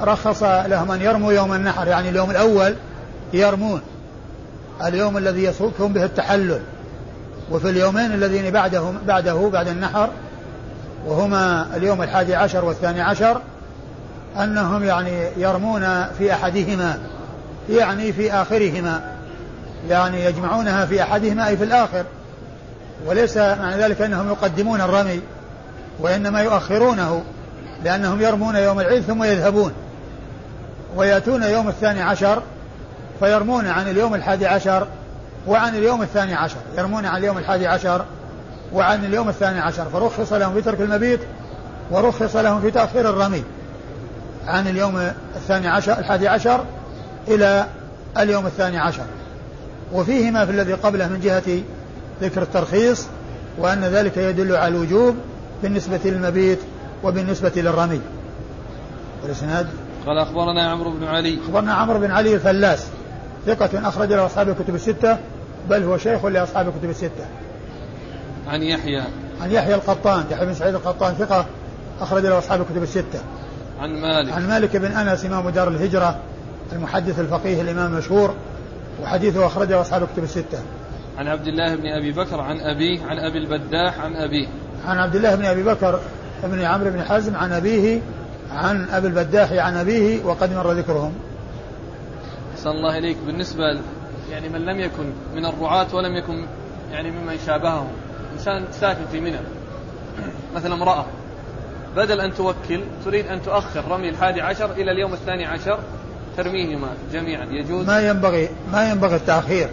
رخص 0.03 0.43
لهم 0.43 0.91
أن 0.91 1.01
يرموا 1.01 1.33
يوم 1.33 1.53
النحر 1.53 1.87
يعني 1.87 2.09
اليوم 2.09 2.31
الأول 2.31 2.75
يرمون. 3.33 3.81
اليوم 4.85 5.17
الذي 5.17 5.43
يكون 5.43 5.93
به 5.93 6.03
التحلل. 6.03 6.61
وفي 7.51 7.69
اليومين 7.69 8.13
الذين 8.13 8.51
بعده 8.51 8.83
بعده 9.07 9.49
بعد 9.53 9.67
النحر 9.67 10.09
وهما 11.05 11.67
اليوم 11.75 12.01
الحادي 12.01 12.35
عشر 12.35 12.65
والثاني 12.65 13.01
عشر 13.01 13.41
أنهم 14.37 14.83
يعني 14.83 15.27
يرمون 15.37 16.05
في 16.17 16.33
أحدهما 16.33 16.97
يعني 17.69 18.13
في 18.13 18.33
آخرهما 18.33 19.01
يعني 19.89 20.25
يجمعونها 20.25 20.85
في 20.85 21.01
أحدهما 21.01 21.47
أي 21.47 21.57
في 21.57 21.63
الآخر. 21.63 22.03
وليس 23.05 23.37
معنى 23.37 23.75
ذلك 23.83 24.01
أنهم 24.01 24.27
يقدمون 24.27 24.81
الرمي 24.81 25.21
وإنما 25.99 26.41
يؤخرونه. 26.41 27.23
لأنهم 27.83 28.21
يرمون 28.21 28.55
يوم 28.55 28.79
العيد 28.79 29.03
ثم 29.03 29.23
يذهبون 29.23 29.71
ويأتون 30.95 31.43
يوم 31.43 31.67
الثاني 31.67 32.01
عشر 32.01 32.41
فيرمون 33.19 33.67
عن 33.67 33.89
اليوم 33.89 34.15
الحادي 34.15 34.47
عشر 34.47 34.87
وعن 35.47 35.75
اليوم 35.75 36.01
الثاني 36.01 36.33
عشر 36.33 36.57
يرمون 36.77 37.05
عن 37.05 37.17
اليوم 37.17 37.37
الحادي 37.37 37.67
عشر 37.67 38.05
وعن 38.73 39.05
اليوم 39.05 39.29
الثاني 39.29 39.59
عشر 39.59 39.85
فرخص 39.85 40.33
لهم 40.33 40.53
في 40.53 40.61
ترك 40.61 40.81
المبيت 40.81 41.19
ورخص 41.91 42.35
لهم 42.35 42.61
في 42.61 42.71
تأخير 42.71 43.09
الرمي 43.09 43.43
عن 44.47 44.67
اليوم 44.67 45.11
الثاني 45.35 45.67
عشر 45.67 45.99
الحادي 45.99 46.27
عشر 46.27 46.63
إلى 47.27 47.65
اليوم 48.17 48.45
الثاني 48.45 48.77
عشر. 48.77 49.03
وفيهما 49.93 50.45
في 50.45 50.51
الذي 50.51 50.73
قبله 50.73 51.07
من 51.07 51.19
جهة 51.19 51.61
ذكر 52.21 52.41
الترخيص 52.41 53.05
وأن 53.57 53.83
ذلك 53.83 54.17
يدل 54.17 54.55
على 54.55 54.67
الوجوب 54.67 55.15
بالنسبة 55.63 55.99
للمبيت 56.05 56.59
وبالنسبة 57.03 57.51
للرمي. 57.55 58.01
والإسناد؟ 59.23 59.67
قال 60.05 60.17
أخبرنا 60.17 60.71
عمرو 60.71 60.91
بن 60.91 61.03
علي. 61.03 61.39
أخبرنا 61.45 61.73
عمرو 61.73 61.99
بن 61.99 62.11
علي 62.11 62.33
الفلاس. 62.35 62.87
ثقة 63.45 63.89
أخرج 63.89 64.13
له 64.13 64.25
أصحاب 64.25 64.49
الكتب 64.49 64.75
الستة 64.75 65.17
بل 65.69 65.83
هو 65.83 65.97
شيخ 65.97 66.25
لأصحاب 66.25 66.67
الكتب 66.67 66.89
الستة. 66.89 67.25
عن 68.47 68.61
يحيى. 68.61 69.03
عن 69.41 69.51
يحيى 69.51 69.75
القطان 69.75 70.25
يحيى 70.31 70.45
بن 70.45 70.53
سعيد 70.53 70.75
القطان 70.75 71.13
ثقة 71.13 71.45
أخرج 72.01 72.25
له 72.25 72.37
أصحاب 72.37 72.61
الكتب 72.61 72.83
الستة. 72.83 73.19
عن 73.79 74.01
مالك. 74.01 74.33
عن 74.33 74.47
مالك 74.47 74.77
بن 74.77 74.91
أنس 74.91 75.25
إمام 75.25 75.49
دار 75.49 75.67
الهجرة 75.67 76.19
المحدث 76.73 77.19
الفقيه 77.19 77.61
الإمام 77.61 77.93
المشهور 77.93 78.33
وحديثه 79.03 79.45
أخرجه 79.45 79.81
أصحاب 79.81 80.03
الكتب 80.03 80.23
الستة. 80.23 80.59
عن 81.17 81.27
عبد 81.27 81.47
الله 81.47 81.75
بن 81.75 81.87
أبي 81.87 82.11
بكر 82.11 82.41
عن 82.41 82.59
أبيه 82.59 83.03
عن 83.03 83.19
أبي 83.19 83.37
البداح 83.37 83.99
عن 83.99 84.15
أبيه. 84.15 84.47
عن 84.87 84.97
عبد 84.97 85.15
الله 85.15 85.35
بن 85.35 85.45
أبي 85.45 85.63
بكر 85.63 85.99
بن 86.43 86.61
عمرو 86.61 86.89
بن 86.89 87.03
حزم 87.03 87.35
عن 87.35 87.53
أبيه 87.53 88.01
عن 88.51 88.89
أبي 88.89 89.07
البداح 89.07 89.51
عن 89.51 89.77
أبيه 89.77 90.25
وقد 90.25 90.53
مر 90.53 90.71
ذكرهم. 90.71 91.13
أحسن 92.55 92.69
الله 92.69 92.97
إليك. 92.97 93.17
بالنسبة 93.25 93.63
يعني 94.31 94.49
من 94.49 94.65
لم 94.65 94.79
يكن 94.79 95.11
من 95.35 95.45
الرعاة 95.45 95.95
ولم 95.95 96.15
يكن 96.15 96.45
يعني 96.91 97.11
ممن 97.11 97.37
شابههم. 97.45 97.87
إنسان 98.33 98.65
ساكن 98.71 99.05
في 99.11 99.19
منى. 99.19 99.39
مثلا 100.55 100.73
امرأة. 100.73 101.05
بدل 101.95 102.21
أن 102.21 102.33
توكل 102.33 102.81
تريد 103.05 103.27
أن 103.27 103.41
تؤخر 103.41 103.83
رمي 103.91 104.09
الحادي 104.09 104.41
عشر 104.41 104.71
إلى 104.71 104.91
اليوم 104.91 105.13
الثاني 105.13 105.45
عشر. 105.45 105.79
ترميهما 106.37 106.89
جميعا. 107.13 107.45
يجوز؟ 107.45 107.87
ما 107.87 108.09
ينبغي 108.09 108.49
ما 108.71 108.89
ينبغي 108.89 109.15
التأخير. 109.15 109.69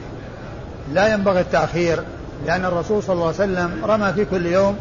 لا 0.92 1.14
ينبغي 1.14 1.40
التأخير 1.40 2.02
لأن 2.47 2.64
الرسول 2.64 3.02
صلى 3.02 3.14
الله 3.14 3.26
عليه 3.26 3.35
وسلم 3.35 3.85
رمى 3.85 4.12
في 4.12 4.25
كل 4.25 4.47
يوم 4.47 4.76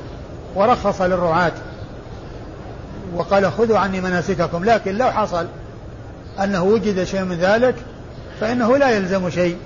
ورخص 0.56 1.02
للرعاة. 1.02 1.52
وقال 3.16 3.52
خذوا 3.52 3.78
عني 3.78 4.02
مناسككم 4.02 4.66
لكن 4.66 4.98
لو 4.98 5.12
حصل 5.12 5.48
أنه 6.44 6.64
وجد 6.64 7.04
شيء 7.04 7.24
من 7.24 7.38
ذلك 7.38 7.76
فإنه 8.40 8.78
لا 8.78 8.90
يلزم 8.90 9.30
شيء 9.30 9.58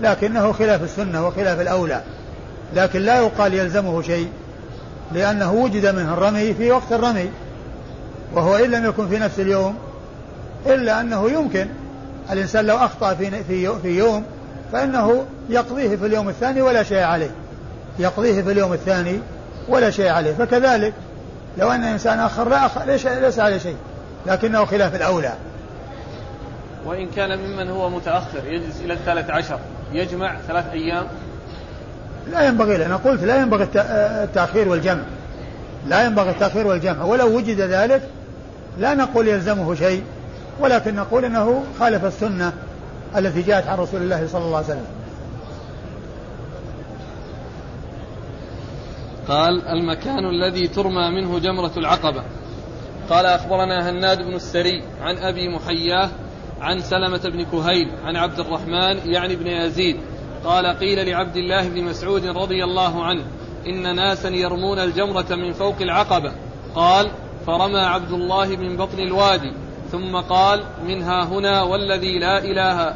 لكنه 0.00 0.52
خلاف 0.52 0.82
السنة 0.82 1.26
وخلاف 1.26 1.60
الأولى 1.60 2.02
لكن 2.74 3.00
لا 3.00 3.18
يقال 3.18 3.54
يلزمه 3.54 4.02
شيء 4.02 4.28
لأنه 5.12 5.52
وجد 5.52 5.86
منه 5.86 6.14
الرمي 6.14 6.54
في 6.54 6.70
وقت 6.70 6.92
الرمي 6.92 7.30
وهو 8.34 8.56
إن 8.56 8.70
لم 8.70 8.84
يكن 8.84 9.08
في 9.08 9.18
نفس 9.18 9.40
اليوم 9.40 9.74
إلا 10.66 11.00
أنه 11.00 11.30
يمكن 11.30 11.66
الإنسان 12.30 12.66
لو 12.66 12.76
أخطأ 12.76 13.14
في 13.14 13.44
في 13.82 13.98
يوم 13.98 14.24
فإنه 14.72 15.24
يقضيه 15.48 15.96
في 15.96 16.06
اليوم 16.06 16.28
الثاني 16.28 16.62
ولا 16.62 16.82
شيء 16.82 17.02
عليه 17.02 17.30
يقضيه 17.98 18.42
في 18.42 18.52
اليوم 18.52 18.72
الثاني 18.72 19.18
ولا 19.68 19.90
شيء 19.90 20.08
عليه 20.08 20.32
فكذلك 20.32 20.92
لو 21.58 21.70
أن 21.70 21.82
الإنسان 21.82 22.18
أخر 22.18 22.48
لا 22.48 22.66
أخر 22.66 22.84
ليس, 22.84 23.06
ليس 23.06 23.38
عليه 23.38 23.58
شيء. 23.58 23.76
لكنه 24.26 24.64
خلاف 24.64 24.94
الأولى. 24.94 25.32
وإن 26.86 27.08
كان 27.16 27.38
ممن 27.38 27.70
هو 27.70 27.90
متأخر 27.90 28.44
يجلس 28.46 28.80
إلى 28.80 28.92
الثالث 28.92 29.30
عشر 29.30 29.58
يجمع 29.92 30.36
ثلاث 30.48 30.64
أيام؟ 30.72 31.06
لا 32.30 32.46
ينبغي 32.46 32.76
له. 32.76 32.86
أنا 32.86 32.96
قلت 32.96 33.22
لا 33.22 33.36
ينبغي 33.36 33.68
التأخير 34.24 34.68
والجمع. 34.68 35.02
لا 35.88 36.04
ينبغي 36.04 36.30
التأخير 36.30 36.66
والجمع. 36.66 37.04
ولو 37.04 37.36
وجد 37.36 37.60
ذلك 37.60 38.02
لا 38.78 38.94
نقول 38.94 39.28
يلزمه 39.28 39.74
شيء 39.74 40.02
ولكن 40.60 40.94
نقول 40.94 41.24
إنه 41.24 41.64
خالف 41.80 42.04
السنة 42.04 42.52
التي 43.16 43.42
جاءت 43.42 43.66
عن 43.66 43.78
رسول 43.78 44.02
الله 44.02 44.28
صلى 44.32 44.44
الله 44.44 44.56
عليه 44.56 44.66
وسلم. 44.66 44.86
قال 49.28 49.68
المكان 49.68 50.24
الذي 50.24 50.68
ترمى 50.68 51.10
منه 51.10 51.38
جمرة 51.38 51.72
العقبة. 51.76 52.22
قال 53.10 53.26
أخبرنا 53.26 53.90
هناد 53.90 54.22
بن 54.22 54.34
السري 54.34 54.82
عن 55.00 55.16
أبي 55.18 55.48
محياه 55.48 56.10
عن 56.60 56.80
سلمة 56.80 57.20
بن 57.24 57.42
كهيل 57.42 57.90
عن 58.04 58.16
عبد 58.16 58.40
الرحمن 58.40 59.12
يعني 59.12 59.36
بن 59.36 59.46
يزيد. 59.46 59.96
قال 60.44 60.66
قيل 60.66 61.08
لعبد 61.08 61.36
الله 61.36 61.68
بن 61.68 61.84
مسعود 61.84 62.26
رضي 62.26 62.64
الله 62.64 63.04
عنه 63.04 63.24
إن 63.66 63.96
ناسا 63.96 64.28
يرمون 64.28 64.78
الجمرة 64.78 65.34
من 65.34 65.52
فوق 65.52 65.76
العقبة. 65.80 66.32
قال 66.74 67.10
فرمى 67.46 67.80
عبد 67.80 68.12
الله 68.12 68.46
من 68.46 68.76
بطن 68.76 68.98
الوادي. 68.98 69.52
ثم 69.92 70.16
قال 70.16 70.62
منها 70.86 71.24
هنا 71.24 71.62
والذي 71.62 72.18
لا 72.18 72.38
إله 72.38 72.94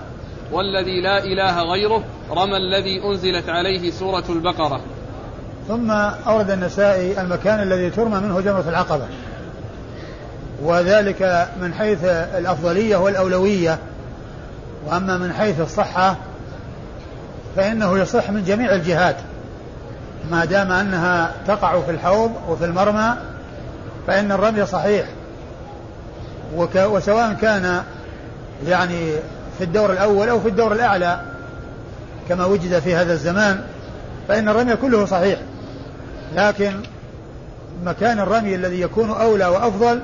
والذي 0.52 1.00
لا 1.00 1.24
إله 1.24 1.62
غيره 1.62 2.04
رمى 2.30 2.56
الذي 2.56 3.04
أنزلت 3.04 3.48
عليه 3.48 3.90
سورة 3.90 4.24
البقرة. 4.28 4.80
ثم 5.68 5.90
أورد 6.26 6.50
النسائي 6.50 7.20
المكان 7.20 7.60
الذي 7.60 7.90
ترمى 7.90 8.20
منه 8.20 8.40
جمرة 8.40 8.64
العقبة. 8.68 9.04
وذلك 10.62 11.48
من 11.60 11.74
حيث 11.74 12.04
الأفضلية 12.38 12.96
والأولوية. 12.96 13.78
وأما 14.86 15.18
من 15.18 15.32
حيث 15.32 15.60
الصحة 15.60 16.16
فإنه 17.56 17.98
يصح 17.98 18.30
من 18.30 18.44
جميع 18.44 18.74
الجهات. 18.74 19.16
ما 20.30 20.44
دام 20.44 20.72
أنها 20.72 21.32
تقع 21.46 21.80
في 21.80 21.90
الحوض 21.90 22.32
وفي 22.48 22.64
المرمى 22.64 23.14
فإن 24.06 24.32
الرمي 24.32 24.66
صحيح. 24.66 25.06
وسواء 26.76 27.32
كان 27.32 27.82
يعني 28.66 29.12
في 29.58 29.64
الدور 29.64 29.92
الأول 29.92 30.28
أو 30.28 30.40
في 30.40 30.48
الدور 30.48 30.72
الأعلى 30.72 31.20
كما 32.28 32.44
وجد 32.44 32.78
في 32.78 32.94
هذا 32.94 33.12
الزمان 33.12 33.60
فإن 34.28 34.48
الرمي 34.48 34.76
كله 34.76 35.04
صحيح. 35.04 35.38
لكن 36.34 36.80
مكان 37.84 38.18
الرمي 38.18 38.54
الذي 38.54 38.80
يكون 38.80 39.10
أولى 39.10 39.46
وأفضل 39.46 40.00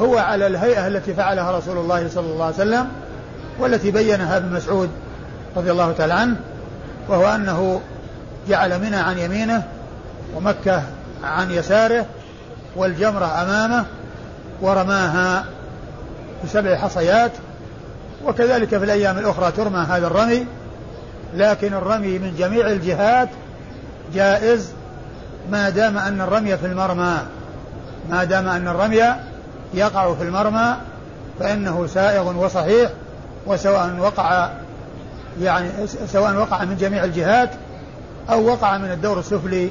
هو 0.00 0.18
على 0.18 0.46
الهيئة 0.46 0.86
التي 0.86 1.14
فعلها 1.14 1.58
رسول 1.58 1.78
الله 1.78 2.08
صلى 2.08 2.26
الله 2.26 2.44
عليه 2.44 2.54
وسلم 2.54 2.88
والتي 3.58 3.90
بينها 3.90 4.36
ابن 4.36 4.52
مسعود 4.52 4.90
رضي 5.56 5.70
الله 5.70 5.92
تعالى 5.92 6.14
عنه 6.14 6.36
وهو 7.08 7.34
أنه 7.34 7.80
جعل 8.48 8.80
منى 8.80 8.96
عن 8.96 9.18
يمينه 9.18 9.62
ومكة 10.36 10.82
عن 11.24 11.50
يساره 11.50 12.06
والجمرة 12.76 13.42
أمامه 13.42 13.84
ورماها 14.60 15.44
بسبع 16.44 16.76
حصيات 16.76 17.32
وكذلك 18.24 18.68
في 18.68 18.84
الأيام 18.84 19.18
الأخرى 19.18 19.52
ترمى 19.52 19.78
هذا 19.78 20.06
الرمي 20.06 20.46
لكن 21.34 21.74
الرمي 21.74 22.18
من 22.18 22.34
جميع 22.38 22.66
الجهات 22.66 23.28
جائز 24.14 24.72
ما 25.50 25.70
دام 25.70 25.98
أن 25.98 26.20
الرمي 26.20 26.56
في 26.56 26.66
المرمى 26.66 27.18
ما 28.10 28.24
دام 28.24 28.48
أن 28.48 28.68
الرمي 28.68 29.02
يقع 29.74 30.14
في 30.14 30.22
المرمى 30.22 30.76
فإنه 31.40 31.86
سائغ 31.86 32.36
وصحيح 32.36 32.90
وسواء 33.46 33.96
وقع 33.98 34.50
يعني 35.40 35.68
سواء 35.86 36.34
وقع 36.34 36.64
من 36.64 36.76
جميع 36.76 37.04
الجهات 37.04 37.50
أو 38.30 38.46
وقع 38.46 38.78
من 38.78 38.90
الدور 38.90 39.18
السفلي 39.18 39.70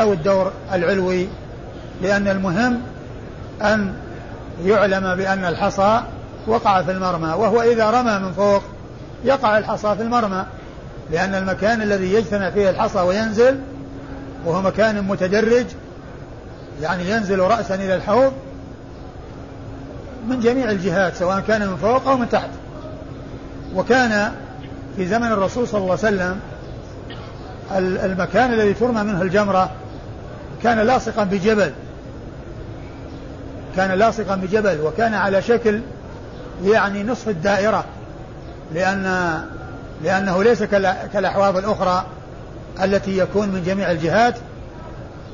أو 0.00 0.12
الدور 0.12 0.52
العلوي. 0.72 1.28
لأن 2.02 2.28
المهم 2.28 2.80
أن 3.62 3.94
يعلم 4.64 5.14
بأن 5.16 5.44
الحصى 5.44 6.00
وقع 6.46 6.82
في 6.82 6.90
المرمى 6.90 7.28
وهو 7.28 7.62
إذا 7.62 7.90
رمى 7.90 8.18
من 8.18 8.32
فوق 8.32 8.62
يقع 9.24 9.58
الحصى 9.58 9.94
في 9.96 10.02
المرمى. 10.02 10.44
لأن 11.10 11.34
المكان 11.34 11.82
الذي 11.82 12.14
يجتمع 12.14 12.50
فيه 12.50 12.70
الحصى 12.70 12.98
وينزل 12.98 13.58
وهو 14.46 14.62
مكان 14.62 15.02
متدرج 15.02 15.66
يعني 16.82 17.10
ينزل 17.10 17.38
رأسا 17.38 17.74
إلى 17.74 17.94
الحوض 17.94 18.32
من 20.28 20.40
جميع 20.40 20.70
الجهات 20.70 21.16
سواء 21.16 21.40
كان 21.40 21.68
من 21.68 21.76
فوق 21.76 22.08
أو 22.08 22.16
من 22.16 22.28
تحت. 22.28 22.48
وكان 23.74 24.32
في 24.96 25.06
زمن 25.06 25.32
الرسول 25.32 25.68
صلى 25.68 25.80
الله 25.80 25.98
عليه 26.04 26.16
وسلم 26.16 26.40
المكان 28.04 28.52
الذي 28.52 28.74
ترمى 28.74 29.02
منه 29.02 29.22
الجمرة 29.22 29.70
كان 30.62 30.78
لاصقا 30.78 31.24
بجبل. 31.24 31.72
كان 33.76 33.90
لاصقا 33.90 34.36
بجبل 34.36 34.80
وكان 34.80 35.14
على 35.14 35.42
شكل 35.42 35.80
يعني 36.64 37.02
نصف 37.02 37.28
الدائرة 37.28 37.84
لأن 38.74 39.34
لأنه 40.04 40.42
ليس 40.42 40.62
كالأحواض 41.12 41.56
الأخرى. 41.56 42.06
التي 42.82 43.18
يكون 43.18 43.48
من 43.48 43.62
جميع 43.66 43.90
الجهات 43.90 44.34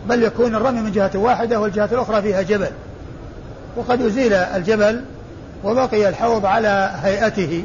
بل 0.09 0.23
يكون 0.23 0.55
الرمي 0.55 0.81
من 0.81 0.93
جهة 0.93 1.11
واحدة 1.15 1.61
والجهة 1.61 1.89
الأخرى 1.93 2.23
فيها 2.23 2.43
جبل. 2.43 2.71
وقد 3.77 4.03
أزيل 4.03 4.33
الجبل 4.33 5.05
وبقي 5.65 6.09
الحوض 6.09 6.47
على 6.47 6.91
هيئته 7.03 7.65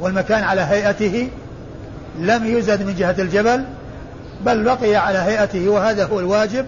والمكان 0.00 0.44
على 0.44 0.60
هيئته 0.60 1.28
لم 2.18 2.46
يزد 2.46 2.82
من 2.82 2.94
جهة 2.94 3.14
الجبل 3.18 3.64
بل 4.44 4.64
بقي 4.64 4.96
على 4.96 5.18
هيئته 5.18 5.68
وهذا 5.68 6.04
هو 6.04 6.20
الواجب 6.20 6.66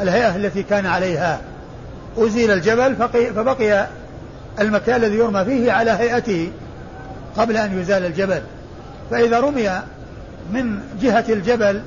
الهيئة 0.00 0.36
التي 0.36 0.62
كان 0.62 0.86
عليها. 0.86 1.40
أزيل 2.18 2.50
الجبل 2.50 2.96
فبقي 3.34 3.86
المكان 4.60 4.96
الذي 4.96 5.16
يرمى 5.16 5.44
فيه 5.44 5.72
على 5.72 5.90
هيئته 5.90 6.50
قبل 7.36 7.56
أن 7.56 7.80
يزال 7.80 8.04
الجبل. 8.06 8.40
فإذا 9.10 9.40
رمي 9.40 9.70
من 10.52 10.80
جهة 11.00 11.24
الجبل 11.28 11.82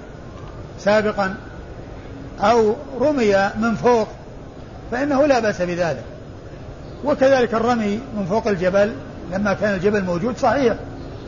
سابقا 0.79 1.35
أو 2.39 2.75
رمي 2.99 3.49
من 3.59 3.75
فوق 3.75 4.07
فإنه 4.91 5.25
لا 5.25 5.39
بأس 5.39 5.61
بذلك. 5.61 6.03
وكذلك 7.05 7.53
الرمي 7.53 7.99
من 8.17 8.25
فوق 8.25 8.47
الجبل 8.47 8.93
لما 9.33 9.53
كان 9.53 9.73
الجبل 9.73 10.03
موجود 10.03 10.37
صحيح 10.37 10.75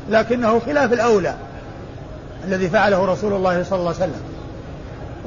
لكنه 0.10 0.60
خلاف 0.60 0.94
الأولى 0.94 1.36
الذي 2.48 2.70
فعله 2.70 3.06
رسول 3.06 3.34
الله 3.34 3.64
صلى 3.64 3.80
الله 3.80 3.94
عليه 3.94 4.04
وسلم. 4.12 4.22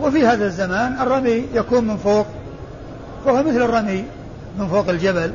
وفي 0.00 0.26
هذا 0.26 0.46
الزمان 0.46 0.96
الرمي 1.00 1.44
يكون 1.54 1.84
من 1.84 1.96
فوق 1.96 2.26
وهو 3.26 3.42
مثل 3.42 3.62
الرمي 3.62 4.04
من 4.58 4.68
فوق 4.68 4.88
الجبل 4.88 5.32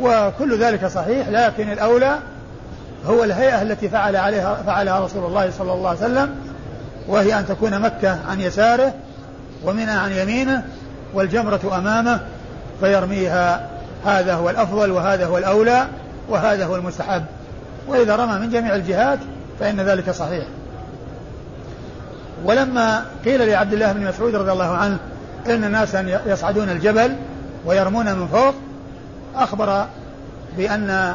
وكل 0.00 0.58
ذلك 0.58 0.86
صحيح 0.86 1.28
لكن 1.28 1.72
الأولى 1.72 2.18
هو 3.06 3.24
الهيئة 3.24 3.62
التي 3.62 3.88
فعل 3.88 4.16
عليها 4.16 4.54
فعلها 4.66 5.00
رسول 5.00 5.24
الله 5.24 5.50
صلى 5.50 5.72
الله 5.72 5.88
عليه 5.88 5.98
وسلم 5.98 6.34
وهي 7.08 7.38
أن 7.38 7.46
تكون 7.46 7.80
مكة 7.80 8.18
عن 8.28 8.40
يساره 8.40 8.92
ومنى 9.64 9.90
عن 9.90 10.12
يمينه 10.12 10.64
والجمرة 11.14 11.78
أمامه 11.78 12.20
فيرميها 12.80 13.68
هذا 14.04 14.34
هو 14.34 14.50
الأفضل 14.50 14.90
وهذا 14.90 15.26
هو 15.26 15.38
الأولى 15.38 15.86
وهذا 16.28 16.66
هو 16.66 16.76
المستحب. 16.76 17.24
وإذا 17.88 18.16
رمى 18.16 18.38
من 18.38 18.50
جميع 18.50 18.74
الجهات 18.74 19.18
فإن 19.60 19.80
ذلك 19.80 20.10
صحيح. 20.10 20.44
ولما 22.44 23.04
قيل 23.24 23.48
لعبد 23.48 23.72
الله 23.72 23.92
بن 23.92 24.06
مسعود 24.06 24.34
رضي 24.34 24.52
الله 24.52 24.76
عنه 24.76 24.98
إن 25.46 25.70
ناسا 25.70 26.20
يصعدون 26.26 26.68
الجبل 26.68 27.16
ويرمون 27.66 28.14
من 28.14 28.28
فوق 28.28 28.54
أخبر 29.36 29.86
بأن 30.56 31.14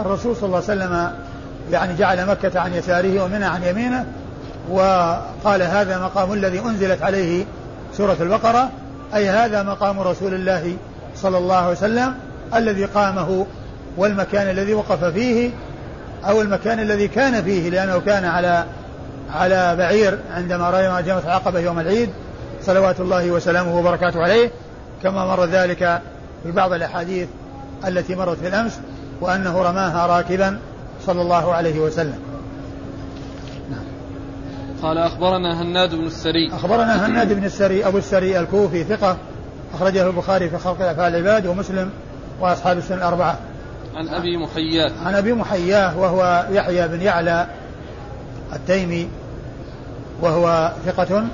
الرسول 0.00 0.36
صلى 0.36 0.46
الله 0.46 0.56
عليه 0.56 0.66
وسلم 0.66 1.10
يعني 1.72 1.94
جعل 1.94 2.26
مكة 2.26 2.60
عن 2.60 2.74
يساره 2.74 3.24
ومنى 3.24 3.44
عن 3.44 3.62
يمينه 3.62 4.06
وقال 4.70 5.62
هذا 5.62 5.98
مقام 5.98 6.32
الذي 6.32 6.60
أنزلت 6.60 7.02
عليه 7.02 7.44
سورة 7.92 8.16
البقرة 8.20 8.70
أي 9.14 9.28
هذا 9.28 9.62
مقام 9.62 10.00
رسول 10.00 10.34
الله 10.34 10.76
صلى 11.16 11.38
الله 11.38 11.56
عليه 11.56 11.72
وسلم 11.72 12.14
الذي 12.54 12.84
قامه 12.84 13.46
والمكان 13.96 14.50
الذي 14.50 14.74
وقف 14.74 15.04
فيه 15.04 15.50
أو 16.28 16.42
المكان 16.42 16.80
الذي 16.80 17.08
كان 17.08 17.42
فيه 17.42 17.70
لأنه 17.70 18.00
كان 18.00 18.24
على 18.24 18.64
على 19.34 19.76
بعير 19.76 20.18
عندما 20.34 20.70
رأى 20.70 21.02
جمرة 21.02 21.22
العقبة 21.24 21.58
يوم 21.58 21.80
العيد 21.80 22.10
صلوات 22.62 23.00
الله 23.00 23.30
وسلامه 23.30 23.78
وبركاته 23.78 24.22
عليه. 24.22 24.50
كما 25.02 25.24
مر 25.24 25.44
ذلك 25.44 26.00
في 26.42 26.50
بعض 26.50 26.72
الأحاديث 26.72 27.28
التي 27.86 28.14
مرت 28.14 28.38
في 28.38 28.48
الأمس 28.48 28.80
وأنه 29.20 29.62
رماها 29.62 30.06
راكبا 30.06 30.58
صلى 31.06 31.22
الله 31.22 31.52
عليه 31.52 31.80
وسلم. 31.80 32.18
نعم. 33.70 33.84
قال 34.82 34.98
أخبرنا 34.98 35.62
هناد 35.62 35.94
بن 35.94 36.06
السري. 36.06 36.52
أخبرنا 36.52 37.06
هناد 37.06 37.32
بن 37.32 37.44
السري 37.44 37.86
أبو 37.86 37.98
السري 37.98 38.40
الكوفي 38.40 38.84
ثقة 38.84 39.16
أخرجه 39.74 40.06
البخاري 40.06 40.50
في 40.50 40.58
خلق 40.58 40.82
أفعال 40.82 41.14
العباد 41.14 41.46
ومسلم 41.46 41.90
وأصحاب 42.40 42.78
السنة 42.78 42.96
الأربعة. 42.96 43.38
عن 43.94 44.08
أبي 44.08 44.36
محياه. 44.36 44.92
عن 45.04 45.14
أبي 45.14 45.32
محياه 45.32 45.98
وهو 45.98 46.46
يحيى 46.50 46.88
بن 46.88 47.02
يعلى 47.02 47.46
التيمي 48.52 49.08
وهو 50.20 50.72
ثقة. 50.86 51.24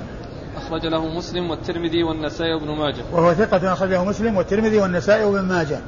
أخرج 0.57 0.85
له 0.85 1.17
مسلم 1.17 1.49
والترمذي 1.49 2.03
والنسائي 2.03 2.53
وابن 2.53 2.67
ماجه. 2.67 3.03
وهو 3.11 3.33
ثقة 3.33 3.73
أخرجه 3.73 4.03
مسلم 4.03 4.37
والترمذي 4.37 4.77
والنسائي 4.77 5.23
وابن 5.23 5.45
ماجه. 5.45 5.79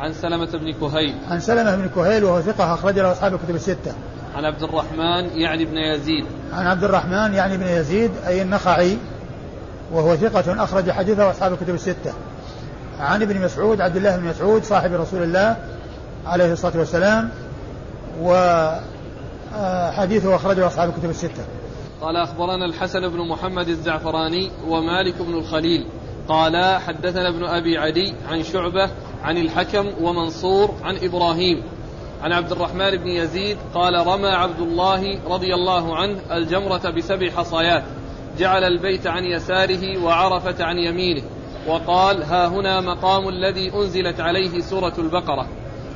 عن 0.00 0.12
سلمة 0.12 0.46
بن 0.46 0.72
كهيل. 0.72 1.14
عن 1.30 1.40
سلمة 1.40 1.76
بن 1.76 1.88
كهيل 1.88 2.24
وهو 2.24 2.40
ثقة 2.40 2.74
أخرج 2.74 2.98
له 2.98 3.12
أصحاب 3.12 3.34
الكتب 3.34 3.54
الستة. 3.54 3.92
عن 4.34 4.44
عبد 4.44 4.62
الرحمن 4.62 5.38
يعني 5.38 5.64
بن 5.64 5.76
يزيد. 5.76 6.24
عن 6.52 6.66
عبد 6.66 6.84
الرحمن 6.84 7.34
يعني 7.34 7.56
بن 7.56 7.66
يزيد 7.66 8.10
أي 8.26 8.42
النخعي 8.42 8.98
وهو 9.92 10.16
ثقة 10.16 10.64
أخرج 10.64 10.90
حديثه 10.90 11.30
أصحاب 11.30 11.52
الكتب 11.52 11.74
الستة. 11.74 12.12
عن 13.00 13.22
ابن 13.22 13.40
مسعود 13.40 13.80
عبد 13.80 13.96
الله 13.96 14.16
بن 14.16 14.28
مسعود 14.28 14.64
صاحب 14.64 14.92
رسول 14.92 15.22
الله 15.22 15.56
عليه 16.26 16.52
الصلاة 16.52 16.78
والسلام 16.78 17.30
و 18.20 18.32
آه، 19.54 19.90
أخرجه 20.24 20.66
أصحاب 20.66 20.88
الكتب 20.88 21.10
الستة. 21.10 21.44
قال 22.00 22.16
أخبرنا 22.16 22.64
الحسن 22.64 23.08
بن 23.08 23.28
محمد 23.28 23.68
الزعفراني 23.68 24.50
ومالك 24.68 25.22
بن 25.22 25.34
الخليل. 25.34 25.86
قال 26.28 26.80
حدثنا 26.80 27.28
ابن 27.28 27.44
أبي 27.44 27.78
عدي 27.78 28.14
عن 28.28 28.42
شعبة 28.42 28.90
عن 29.24 29.38
الحكم 29.38 29.86
ومنصور 30.00 30.74
عن 30.84 30.96
إبراهيم. 30.96 31.62
عن 32.22 32.32
عبد 32.32 32.52
الرحمن 32.52 32.90
بن 32.90 33.06
يزيد 33.06 33.58
قال 33.74 34.06
رمى 34.06 34.28
عبد 34.28 34.60
الله 34.60 35.18
رضي 35.28 35.54
الله 35.54 35.96
عنه 35.96 36.18
الجمرة 36.32 36.90
بسبع 36.90 37.30
حصيات 37.30 37.82
جعل 38.38 38.64
البيت 38.64 39.06
عن 39.06 39.24
يساره 39.24 40.04
وعرفة 40.04 40.64
عن 40.64 40.76
يمينه 40.76 41.22
وقال 41.66 42.22
ها 42.22 42.46
هنا 42.46 42.80
مقام 42.80 43.28
الذي 43.28 43.74
أنزلت 43.74 44.20
عليه 44.20 44.60
سورة 44.60 44.92
البقرة. 44.98 45.46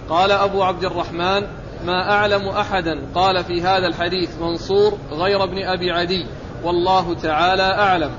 قال 0.08 0.32
أبو 0.32 0.62
عبد 0.62 0.84
الرحمن 0.84 1.42
ما 1.86 2.10
أعلم 2.10 2.48
أحدا 2.48 3.02
قال 3.14 3.44
في 3.44 3.62
هذا 3.62 3.86
الحديث 3.86 4.30
منصور 4.40 4.98
غير 5.12 5.44
ابن 5.44 5.64
أبي 5.64 5.90
عدي 5.90 6.26
والله 6.64 7.14
تعالى 7.14 7.62
أعلم. 7.62 8.10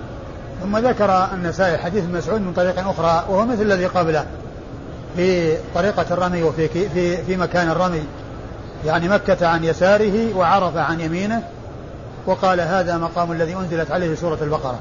ثم 0.61 0.77
ذكر 0.77 1.29
النسائي 1.33 1.77
حديث 1.77 2.03
مسعود 2.03 2.41
من 2.41 2.53
طريق 2.53 2.79
أخرى 2.79 3.25
وهو 3.29 3.45
مثل 3.45 3.61
الذي 3.61 3.85
قبله. 3.85 4.27
في 5.15 5.57
طريقة 5.75 6.05
الرمي 6.11 6.43
وفي 6.43 6.67
في 6.67 7.17
في 7.17 7.37
مكان 7.37 7.69
الرمي. 7.69 8.03
يعني 8.85 9.09
مكة 9.09 9.47
عن 9.47 9.63
يساره 9.63 10.37
وعرف 10.37 10.77
عن 10.77 11.01
يمينه. 11.01 11.43
وقال 12.25 12.61
هذا 12.61 12.97
مقام 12.97 13.31
الذي 13.31 13.55
أنزلت 13.55 13.91
عليه 13.91 14.15
سورة 14.15 14.37
البقرة. 14.41 14.79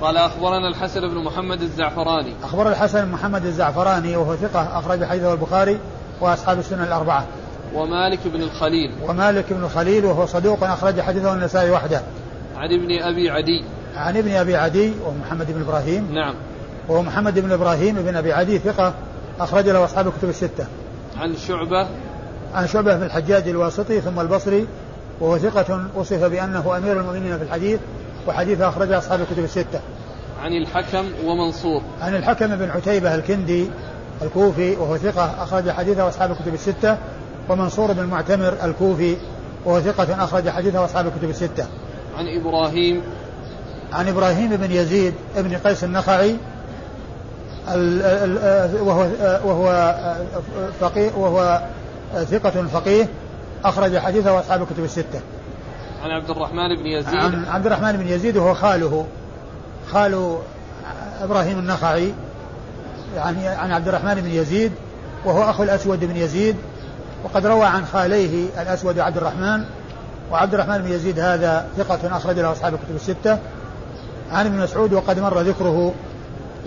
قال 0.00 0.16
أخبرنا 0.16 0.68
الحسن 0.68 1.00
بن 1.00 1.24
محمد 1.24 1.62
الزعفراني. 1.62 2.34
أخبر 2.42 2.68
الحسن 2.68 3.04
بن 3.04 3.12
محمد 3.12 3.46
الزعفراني 3.46 4.16
وهو 4.16 4.36
ثقة 4.36 4.78
أخرج 4.78 5.04
حديثه 5.04 5.32
البخاري 5.32 5.78
وأصحاب 6.20 6.58
السنن 6.58 6.82
الأربعة. 6.82 7.26
ومالك 7.74 8.18
بن 8.24 8.42
الخليل. 8.42 8.94
ومالك 9.08 9.52
بن 9.52 9.64
الخليل 9.64 10.04
وهو 10.04 10.26
صدوق 10.26 10.64
أخرج 10.64 11.00
حديثه 11.00 11.34
النسائي 11.34 11.70
وحده. 11.70 12.02
عن 12.56 12.72
ابن 12.72 13.02
أبي 13.02 13.30
عدي. 13.30 13.64
عن 13.96 14.16
ابن 14.16 14.30
أبي 14.30 14.56
عدي 14.56 14.92
ومحمد 15.06 15.52
بن 15.52 15.60
إبراهيم. 15.60 16.08
نعم. 16.12 16.34
وهو 16.88 17.02
محمد 17.02 17.38
بن 17.38 17.52
إبراهيم 17.52 17.94
بن 17.94 18.16
أبي 18.16 18.32
عدي 18.32 18.58
ثقة 18.58 18.94
أخرج 19.40 19.68
له 19.68 19.84
أصحاب 19.84 20.06
الكتب 20.06 20.28
الستة. 20.28 20.66
عن 21.16 21.36
شعبة. 21.36 21.88
عن 22.54 22.66
شعبة 22.66 22.96
بن 22.96 23.02
الحجاج 23.02 23.48
الواسطي 23.48 24.00
ثم 24.00 24.20
البصري 24.20 24.66
وهو 25.20 25.38
ثقة 25.38 25.84
وصف 25.94 26.24
بأنه 26.24 26.76
أمير 26.76 27.00
المؤمنين 27.00 27.38
في 27.38 27.44
الحديث 27.44 27.80
وحديثه 28.28 28.68
أخرجه 28.68 28.98
أصحاب 28.98 29.20
الكتب 29.20 29.44
الستة. 29.44 29.80
عن 30.42 30.52
الحكم 30.52 31.04
ومنصور. 31.24 31.82
عن 32.00 32.16
الحكم 32.16 32.56
بن 32.56 32.70
عتيبة 32.70 33.14
الكندي 33.14 33.70
الكوفي 34.22 34.76
وهو 34.76 34.96
ثقة 34.96 35.42
أخرج 35.42 35.70
حديثه 35.70 36.08
أصحاب 36.08 36.30
الكتب 36.30 36.54
الستة. 36.54 36.96
ومنصور 37.48 37.92
بن 37.92 38.00
المعتمر 38.00 38.56
الكوفي 38.64 39.16
وهو 39.64 39.80
ثقة 39.80 40.24
أخرج 40.24 40.48
حديثه 40.48 40.84
أصحاب 40.84 41.06
الكتب 41.06 41.30
الستة. 41.30 41.66
عن 42.16 42.24
إبراهيم. 42.40 43.02
عن 43.92 44.08
إبراهيم 44.08 44.56
بن 44.56 44.70
يزيد 44.70 45.14
بن 45.36 45.56
قيس 45.56 45.84
النخعي 45.84 46.36
وهو 47.68 49.06
وهو 49.44 49.94
فقيه 50.80 51.10
وهو 51.16 51.62
ثقة 52.30 52.66
فقيه 52.66 53.08
أخرج 53.64 53.98
حديثه 53.98 54.40
أصحاب 54.40 54.62
الكتب 54.62 54.84
الستة. 54.84 55.20
عن 56.04 56.10
عبد 56.10 56.30
الرحمن 56.30 56.76
بن 56.76 56.86
يزيد. 56.86 57.14
عن 57.14 57.44
عبد 57.44 57.66
الرحمن 57.66 57.92
بن 57.92 58.08
يزيد 58.08 58.36
وهو 58.36 58.54
خاله. 58.54 59.06
خال 59.92 60.38
إبراهيم 61.22 61.58
النخعي 61.58 62.12
يعني 63.16 63.48
عن 63.48 63.72
عبد 63.72 63.88
الرحمن 63.88 64.14
بن 64.14 64.30
يزيد 64.30 64.72
وهو 65.24 65.50
أخو 65.50 65.62
الأسود 65.62 66.04
بن 66.04 66.16
يزيد 66.16 66.56
وقد 67.24 67.46
روى 67.46 67.64
عن 67.64 67.86
خاليه 67.86 68.46
الأسود 68.62 68.98
وعبد 68.98 69.16
الرحمن 69.16 69.64
وعبد 70.32 70.54
الرحمن 70.54 70.78
بن 70.78 70.92
يزيد 70.92 71.18
هذا 71.20 71.66
ثقة 71.76 72.16
أخرج 72.16 72.38
له 72.38 72.52
أصحاب 72.52 72.74
الكتب 72.74 72.94
الستة. 72.94 73.38
عن 74.30 74.46
ابن 74.46 74.58
مسعود 74.58 74.92
وقد 74.92 75.18
مر 75.18 75.40
ذكره 75.40 75.94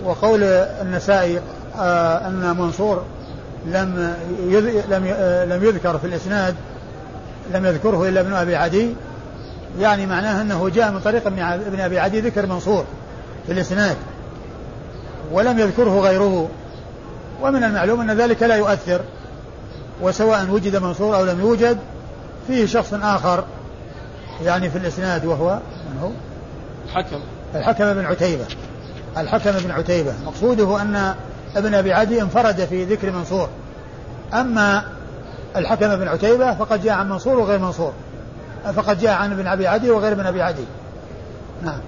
وقول 0.04 0.42
النسائي 0.82 1.40
آه 1.78 2.28
أن 2.28 2.56
منصور 2.58 3.02
لم 3.66 4.14
لم 4.90 5.04
آه، 5.06 5.44
لم 5.44 5.64
يذكر 5.64 5.98
في 5.98 6.06
الإسناد 6.06 6.54
لم 7.54 7.66
يذكره 7.66 8.08
إلا 8.08 8.20
ابن 8.20 8.32
أبي 8.32 8.56
عدي 8.56 8.94
يعني 9.78 10.06
معناه 10.06 10.42
أنه 10.42 10.68
جاء 10.68 10.92
من 10.92 11.00
طريق 11.00 11.26
ابن 11.26 11.80
أبي 11.80 11.98
عدي 11.98 12.20
ذكر 12.20 12.46
منصور 12.46 12.84
في 13.46 13.52
الإسناد 13.52 13.96
ولم 15.32 15.58
يذكره 15.58 16.00
غيره 16.00 16.48
ومن 17.42 17.64
المعلوم 17.64 18.00
أن 18.00 18.10
ذلك 18.10 18.42
لا 18.42 18.56
يؤثر 18.56 19.00
وسواء 20.02 20.50
وجد 20.50 20.76
منصور 20.76 21.16
أو 21.16 21.24
لم 21.24 21.40
يوجد 21.40 21.78
فيه 22.46 22.66
شخص 22.66 22.94
آخر 22.94 23.44
يعني 24.44 24.70
في 24.70 24.78
الإسناد 24.78 25.24
وهو 25.24 25.58
من 25.90 26.00
هو؟ 26.02 26.10
الحكم 26.86 27.20
الحكم 27.54 27.94
بن 27.94 28.04
عتيبة 28.04 28.44
الحكم 29.18 29.50
بن 29.50 29.70
عتيبة. 29.70 30.12
مقصوده 30.26 30.82
أن 30.82 31.14
ابن 31.56 31.74
أبي 31.74 31.92
عدي 31.92 32.22
انفرد 32.22 32.64
في 32.64 32.84
ذكر 32.84 33.10
منصور. 33.10 33.48
أما 34.34 34.84
الحكم 35.56 35.96
بن 35.96 36.08
عتيبة 36.08 36.54
فقد 36.54 36.82
جاء 36.82 36.94
عن 36.94 37.08
منصور 37.08 37.38
وغير 37.38 37.58
منصور. 37.58 37.92
فقد 38.74 38.98
جاء 38.98 39.12
عن 39.12 39.32
ابن 39.32 39.46
أبي 39.46 39.66
عدي 39.66 39.90
وغير 39.90 40.12
ابن 40.12 40.26
أبي 40.26 40.42
عدي. 40.42 40.64
نعم. 41.62 41.80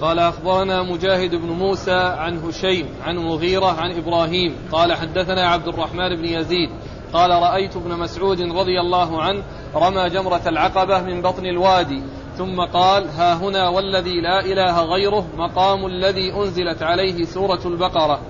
قال 0.00 0.18
أخبرنا 0.18 0.82
مجاهد 0.82 1.30
بن 1.30 1.48
موسى 1.48 1.92
عن 1.92 2.38
هشيم 2.38 2.88
عن 3.04 3.16
مغيرة 3.16 3.80
عن 3.80 3.92
إبراهيم. 3.92 4.56
قال 4.72 4.92
حدثنا 4.92 5.48
عبد 5.48 5.68
الرحمن 5.68 6.16
بن 6.16 6.24
يزيد. 6.24 6.70
قال 7.12 7.30
رأيت 7.30 7.76
ابن 7.76 7.98
مسعود 7.98 8.40
رضي 8.40 8.80
الله 8.80 9.22
عنه 9.22 9.42
رمى 9.74 10.10
جمرة 10.10 10.42
العقبة 10.46 11.00
من 11.00 11.22
بطن 11.22 11.46
الوادي. 11.46 12.02
ثم 12.40 12.60
قال 12.60 13.08
ها 13.08 13.34
هنا 13.34 13.68
والذي 13.68 14.20
لا 14.20 14.40
إله 14.40 14.80
غيره 14.80 15.26
مقام 15.36 15.86
الذي 15.86 16.32
أنزلت 16.34 16.82
عليه 16.82 17.24
سورة 17.24 17.60
البقرة. 17.64 18.20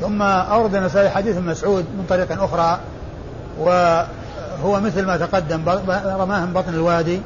ثم 0.00 0.22
أورد 0.22 0.74
النسائي 0.74 1.10
حديث 1.10 1.36
مسعود 1.36 1.84
من 1.84 2.06
طريق 2.08 2.42
أخرى 2.42 2.80
وهو 3.58 4.80
مثل 4.80 5.06
ما 5.06 5.16
تقدم 5.16 5.62
رماه 6.04 6.46
من 6.46 6.52
بطن 6.52 6.74
الوادي 6.74 7.20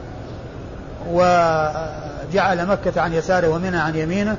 وجعل 1.10 2.66
مكة 2.66 3.00
عن 3.00 3.12
يساره 3.12 3.48
ومنى 3.48 3.76
عن 3.76 3.96
يمينه 3.96 4.36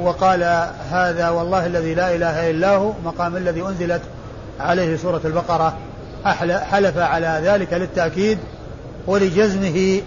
وقال 0.00 0.42
هذا 0.90 1.28
والله 1.28 1.66
الذي 1.66 1.94
لا 1.94 2.14
إله 2.14 2.50
إلا 2.50 2.76
هو 2.76 2.92
مقام 3.04 3.36
الذي 3.36 3.62
أنزلت 3.62 4.02
عليه 4.60 4.96
سورة 4.96 5.20
البقرة. 5.24 5.76
حلف 6.70 6.98
على 6.98 7.40
ذلك 7.44 7.72
للتأكيد 7.72 8.38
ولجزمه 9.06 10.00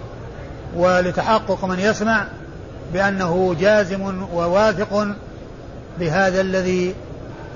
ولتحقق 0.75 1.65
من 1.65 1.79
يسمع 1.79 2.25
بأنه 2.93 3.55
جازم 3.60 4.25
وواثق 4.34 5.08
بهذا 5.99 6.41
الذي 6.41 6.95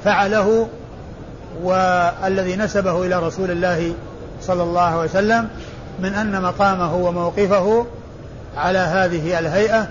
فعله 0.03 0.67
والذي 1.63 2.55
نسبه 2.55 3.05
إلى 3.05 3.19
رسول 3.19 3.51
الله 3.51 3.93
صلى 4.41 4.63
الله 4.63 4.81
عليه 4.81 5.09
وسلم 5.09 5.47
من 5.99 6.13
أن 6.13 6.41
مقامه 6.41 6.95
وموقفه 6.95 7.85
على 8.57 8.79
هذه 8.79 9.39
الهيئة 9.39 9.87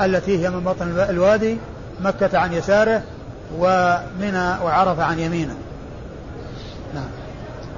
التي 0.00 0.44
هي 0.44 0.50
من 0.50 0.60
بطن 0.60 1.00
الوادي 1.10 1.56
مكة 2.00 2.38
عن 2.38 2.52
يساره 2.52 3.02
ومنى 3.58 4.48
وعرف 4.64 5.00
عن 5.00 5.18
يمينه. 5.18 5.54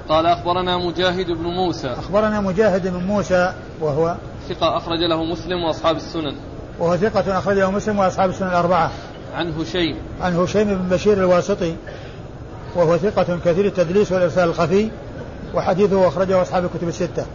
قال 0.09 0.25
أخبرنا 0.25 0.77
مجاهد 0.77 1.31
بن 1.31 1.43
موسى. 1.43 1.87
أخبرنا 1.87 2.41
مجاهد 2.41 2.87
بن 2.87 3.03
موسى 3.03 3.53
وهو 3.81 4.15
ثقة 4.49 4.77
أخرج 4.77 4.99
له 4.99 5.23
مسلم 5.23 5.63
وأصحاب 5.63 5.95
السنن. 5.95 6.35
وهو 6.79 6.97
ثقة 6.97 7.37
أخرج 7.37 7.57
له 7.57 7.71
مسلم 7.71 7.99
وأصحاب 7.99 8.29
السنن 8.29 8.47
الأربعة. 8.47 8.91
عن 9.35 9.51
هشيم. 9.51 9.97
عن 10.21 10.35
هشيم 10.35 10.63
بن 10.63 10.89
بشير 10.89 11.17
الواسطي 11.17 11.75
وهو 12.75 12.97
ثقة 12.97 13.39
كثير 13.45 13.65
التدليس 13.65 14.11
والإرسال 14.11 14.49
الخفي 14.49 14.89
وحديثه 15.53 16.07
أخرجه 16.07 16.41
أصحاب 16.41 16.65
الكتب 16.65 16.87
الستة. 16.87 17.25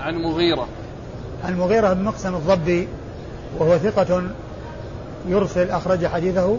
عن 0.00 0.14
مغيرة. 0.14 0.66
عن 1.44 1.58
مغيرة 1.58 1.92
بن 1.92 2.04
مقسم 2.04 2.34
الضبي 2.34 2.88
وهو 3.58 3.78
ثقة 3.78 4.22
يرسل 5.28 5.70
أخرج 5.70 6.06
حديثه 6.06 6.56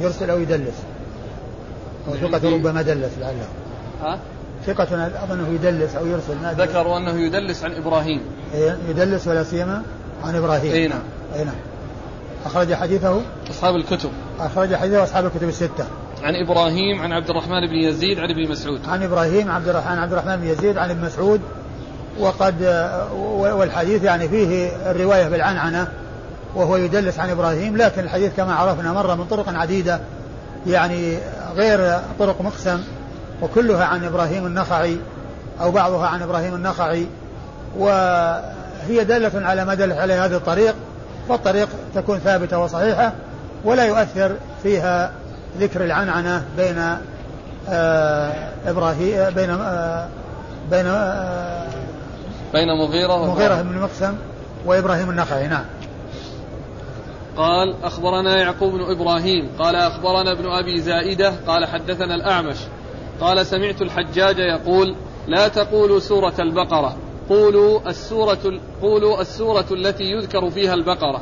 يرسل 0.00 0.30
أو 0.30 0.40
يدلس. 0.40 0.82
ثقة 2.20 2.54
ربما 2.54 2.82
دلس 2.82 3.12
لعله. 3.20 3.46
ها؟ 4.02 4.18
ثقة 4.66 5.06
أظنه 5.24 5.48
يدلس 5.48 5.94
أو 5.94 6.06
يرسل 6.06 6.34
ذكروا 6.58 6.98
أنه 6.98 7.20
يدلس 7.20 7.64
عن 7.64 7.72
إبراهيم. 7.72 8.20
إيه، 8.54 8.78
يدلس 8.88 9.28
ولا 9.28 9.42
سيما 9.42 9.82
عن 10.24 10.36
إبراهيم. 10.36 10.72
أي 10.72 10.88
نعم. 10.88 11.02
أي 11.36 11.44
نعم. 11.44 11.54
أخرج 12.46 12.74
حديثه؟ 12.74 13.20
أصحاب 13.50 13.76
الكتب. 13.76 14.10
أخرج 14.40 14.74
حديثه 14.74 15.04
أصحاب 15.04 15.26
الكتب 15.26 15.48
الستة. 15.48 15.86
عن 16.22 16.34
إبراهيم 16.34 17.02
عن 17.02 17.12
عبد 17.12 17.30
الرحمن 17.30 17.66
بن 17.66 17.74
يزيد 17.74 18.18
عن 18.18 18.30
ابن 18.30 18.50
مسعود. 18.50 18.80
عن 18.88 19.02
إبراهيم 19.02 19.50
عبد 19.50 19.68
الرحمن 19.68 19.98
عبد 19.98 20.12
الرحمن 20.12 20.36
بن 20.36 20.46
يزيد 20.46 20.78
عن 20.78 20.90
ابن 20.90 21.04
مسعود. 21.04 21.40
وقد 22.18 22.62
والحديث 23.32 24.02
يعني 24.02 24.28
فيه 24.28 24.68
الرواية 24.90 25.28
بالعنعنة 25.28 25.88
وهو 26.54 26.76
يدلس 26.76 27.18
عن 27.18 27.30
إبراهيم 27.30 27.76
لكن 27.76 28.00
الحديث 28.00 28.36
كما 28.36 28.54
عرفنا 28.54 28.92
مر 28.92 29.16
من 29.16 29.24
طرق 29.24 29.48
عديدة 29.48 30.00
يعني 30.66 31.18
غير 31.54 31.98
طرق 32.18 32.40
مقسم. 32.40 32.80
وكلها 33.42 33.84
عن 33.84 34.04
إبراهيم 34.04 34.46
النخعي 34.46 34.96
أو 35.60 35.70
بعضها 35.70 36.06
عن 36.06 36.22
إبراهيم 36.22 36.54
النخعي 36.54 37.06
وهي 37.78 39.04
دالة 39.04 39.46
على 39.46 39.64
ما 39.64 39.74
دل 39.74 39.92
على 39.92 40.12
هذا 40.12 40.36
الطريق 40.36 40.74
فالطريق 41.28 41.68
تكون 41.94 42.18
ثابتة 42.18 42.58
وصحيحة 42.58 43.12
ولا 43.64 43.84
يؤثر 43.84 44.36
فيها 44.62 45.12
ذكر 45.58 45.84
العنعنة 45.84 46.44
بين 46.56 46.96
آه 47.68 48.32
إبراهيم 48.66 49.30
بين 49.34 49.50
آه 49.50 50.08
بين 50.70 50.86
آه 50.86 51.66
بين 52.52 52.68
مغيرة 52.68 53.26
مغيرة 53.26 53.62
بن 53.62 53.78
مقسم 53.78 54.14
وإبراهيم 54.66 55.10
النخعي 55.10 55.48
نعم. 55.48 55.64
قال 57.36 57.74
أخبرنا 57.84 58.36
يعقوب 58.36 58.72
بن 58.72 58.80
إبراهيم 58.90 59.50
قال 59.58 59.76
أخبرنا 59.76 60.32
ابن 60.32 60.46
أبي 60.46 60.80
زائدة 60.80 61.32
قال 61.46 61.66
حدثنا 61.66 62.14
الأعمش 62.14 62.56
قال 63.20 63.46
سمعت 63.46 63.82
الحجاج 63.82 64.38
يقول 64.38 64.96
لا 65.28 65.48
تقولوا 65.48 65.98
سورة 65.98 66.34
البقرة 66.38 66.96
قولوا 67.28 67.88
السورة 67.88 68.60
قولوا 68.82 69.20
السورة 69.20 69.66
التي 69.70 70.04
يذكر 70.04 70.50
فيها 70.50 70.74
البقرة. 70.74 71.20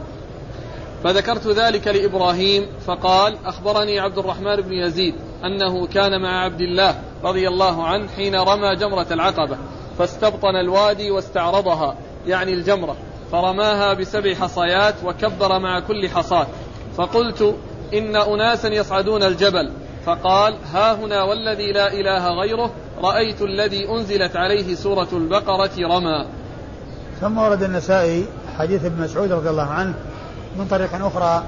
فذكرت 1.04 1.46
ذلك 1.46 1.88
لإبراهيم 1.88 2.66
فقال 2.86 3.36
أخبرني 3.46 4.00
عبد 4.00 4.18
الرحمن 4.18 4.56
بن 4.56 4.72
يزيد 4.72 5.14
أنه 5.44 5.86
كان 5.86 6.22
مع 6.22 6.44
عبد 6.44 6.60
الله 6.60 6.94
رضي 7.24 7.48
الله 7.48 7.84
عنه 7.84 8.08
حين 8.08 8.34
رمى 8.34 8.76
جمرة 8.76 9.06
العقبة 9.10 9.56
فاستبطن 9.98 10.56
الوادي 10.56 11.10
واستعرضها 11.10 11.96
يعني 12.26 12.52
الجمرة 12.52 12.96
فرماها 13.32 13.94
بسبع 13.94 14.34
حصيات 14.34 14.94
وكبر 15.04 15.58
مع 15.58 15.80
كل 15.80 16.08
حصاة. 16.08 16.46
فقلت 16.96 17.54
إن 17.94 18.16
أناسا 18.16 18.68
يصعدون 18.68 19.22
الجبل 19.22 19.70
فقال 20.06 20.54
ها 20.72 20.94
هنا 20.94 21.22
والذي 21.22 21.72
لا 21.72 21.92
إله 21.92 22.40
غيره 22.40 22.70
رأيت 23.02 23.42
الذي 23.42 23.88
أنزلت 23.88 24.36
عليه 24.36 24.74
سورة 24.74 25.08
البقرة 25.12 25.70
رمى. 25.78 26.26
ثم 27.20 27.38
ورد 27.38 27.62
النسائي 27.62 28.26
حديث 28.58 28.84
ابن 28.84 29.02
مسعود 29.02 29.32
رضي 29.32 29.50
الله 29.50 29.70
عنه 29.70 29.94
من 30.58 30.66
طريق 30.66 30.94
أخرى 30.94 31.44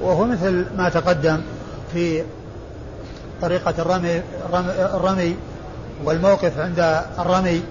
وهو 0.00 0.24
مثل 0.24 0.66
ما 0.76 0.88
تقدم 0.88 1.40
في 1.92 2.24
طريقة 3.42 3.74
الرمي, 3.78 4.22
الرمي, 4.48 4.70
الرمي 4.70 5.36
والموقف 6.04 6.58
عند 6.58 7.02
الرمي. 7.18 7.62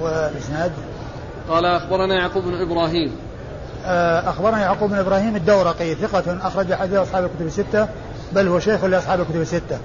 والإسناد؟ 0.00 0.72
قال 1.48 1.64
أخبرنا 1.64 2.14
يعقوب 2.14 2.44
بن 2.44 2.54
إبراهيم. 2.54 3.16
أخبرنا 4.28 4.60
يعقوب 4.60 4.90
بن 4.90 4.96
إبراهيم 4.96 5.36
الدورقي 5.36 5.94
ثقة 5.94 6.38
أخرج 6.42 6.74
حديث 6.74 6.96
أصحاب 6.96 7.24
الكتب 7.24 7.46
الستة 7.46 7.88
بل 8.32 8.48
هو 8.48 8.60
شيخ 8.60 8.84
لأصحاب 8.84 9.20
الكتب 9.20 9.40
الستة. 9.40 9.78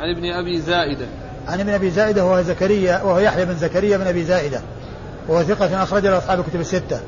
عن 0.00 0.10
ابن 0.16 0.24
أبي 0.24 0.60
زائدة. 0.60 1.06
عن 1.48 1.60
ابن 1.60 1.70
أبي 1.70 1.90
زائدة 1.90 2.24
وهو 2.24 2.42
زكريا 2.42 3.02
وهو 3.02 3.18
يحيى 3.18 3.44
بن 3.44 3.54
زكريا 3.54 3.96
بن 3.96 4.06
أبي 4.06 4.24
زائدة 4.24 4.60
وهو 5.28 5.42
ثقة 5.42 5.82
أخرج 5.82 6.06
له 6.06 6.18
أصحاب 6.18 6.40
الكتب 6.40 6.60
الستة. 6.60 7.00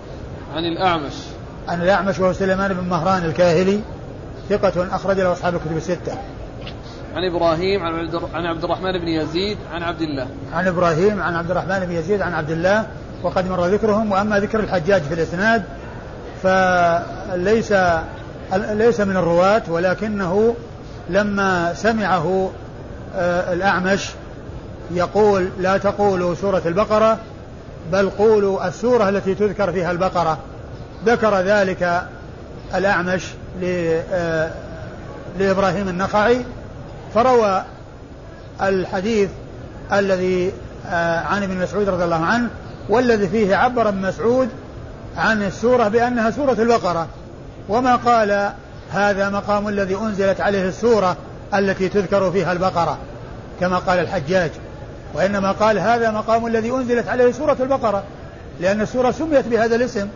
عن 0.55 0.65
الأعمش. 0.65 1.13
عن 1.69 1.83
الأعمش 1.83 2.19
وهو 2.19 2.33
سليمان 2.33 2.75
بن 2.75 2.89
مهران 2.89 3.25
الكاهلي 3.25 3.81
ثقة 4.49 4.97
أخرج 4.97 5.21
له 5.21 5.33
أصحاب 5.33 5.55
الكتب 5.55 5.77
الستة. 5.77 6.13
عن 7.15 7.25
إبراهيم 7.35 7.83
عن 8.35 8.47
عبد 8.47 8.65
الرحمن 8.65 8.93
بن 8.93 9.09
يزيد 9.09 9.59
عن 9.73 9.83
عبد 9.83 10.01
الله. 10.01 10.29
عن 10.53 10.67
إبراهيم 10.67 11.23
عن 11.23 11.37
عبد 11.37 11.51
الرحمن 11.51 11.81
بن 11.81 11.93
يزيد 11.93 12.23
عن 12.23 12.35
عبد 12.35 12.51
الله 12.51 12.87
وقد 13.23 13.51
مر 13.51 13.67
ذكرهم 13.67 14.13
وأما 14.13 14.41
ذكر 14.41 14.61
الحجاج 14.61 15.03
في 15.03 15.15
الإسناد 15.15 15.65
فليس 16.43 17.75
ليس 18.53 19.01
من 19.01 19.17
الرواة 19.17 19.63
ولكنه 19.69 20.55
لما 21.11 21.75
سمعه 21.75 22.51
آه، 23.17 23.53
الأعمش 23.53 24.11
يقول 24.91 25.49
لا 25.59 25.77
تقولوا 25.79 26.35
سورة 26.35 26.63
البقرة 26.67 27.19
بل 27.93 28.11
قولوا 28.11 28.69
السورة 28.69 29.09
التي 29.09 29.35
تذكر 29.35 29.73
فيها 29.73 29.91
البقرة. 29.91 30.39
ذكر 31.07 31.41
ذلك 31.41 32.03
الأعمش 32.75 33.27
آه، 33.63 34.51
لإبراهيم 35.39 35.89
النخعي 35.89 36.45
فروى 37.15 37.65
الحديث 38.63 39.31
الذي 39.93 40.53
آه، 40.89 41.21
عن 41.21 41.43
ابن 41.43 41.57
مسعود 41.57 41.89
رضي 41.89 42.05
الله 42.05 42.25
عنه 42.25 42.49
والذي 42.89 43.29
فيه 43.29 43.57
عبر 43.57 43.89
ابن 43.89 44.03
مسعود 44.03 44.49
عن 45.17 45.43
السورة 45.43 45.89
بأنها 45.89 46.31
سورة 46.31 46.53
البقرة. 46.53 47.07
وما 47.69 47.97
قال 47.97 48.53
هذا 48.93 49.31
مقام 49.31 49.69
الذي 49.69 49.97
أنزلت 49.97 50.41
عليه 50.41 50.69
السورة 50.69 51.17
التي 51.55 51.89
تذكر 51.89 52.31
فيها 52.31 52.53
البقرة 52.53 52.99
كما 53.61 53.79
قال 53.79 53.99
الحجاج. 53.99 54.51
وإنما 55.15 55.53
قال 55.53 55.79
هذا 55.79 56.11
مقام 56.11 56.47
الذي 56.47 56.71
أنزلت 56.71 57.09
عليه 57.09 57.33
سورة 57.33 57.57
البقرة 57.61 58.03
لأن 58.61 58.81
السورة 58.81 59.11
سميت 59.11 59.49
بهذا 59.49 59.77
الاسم. 59.77 60.09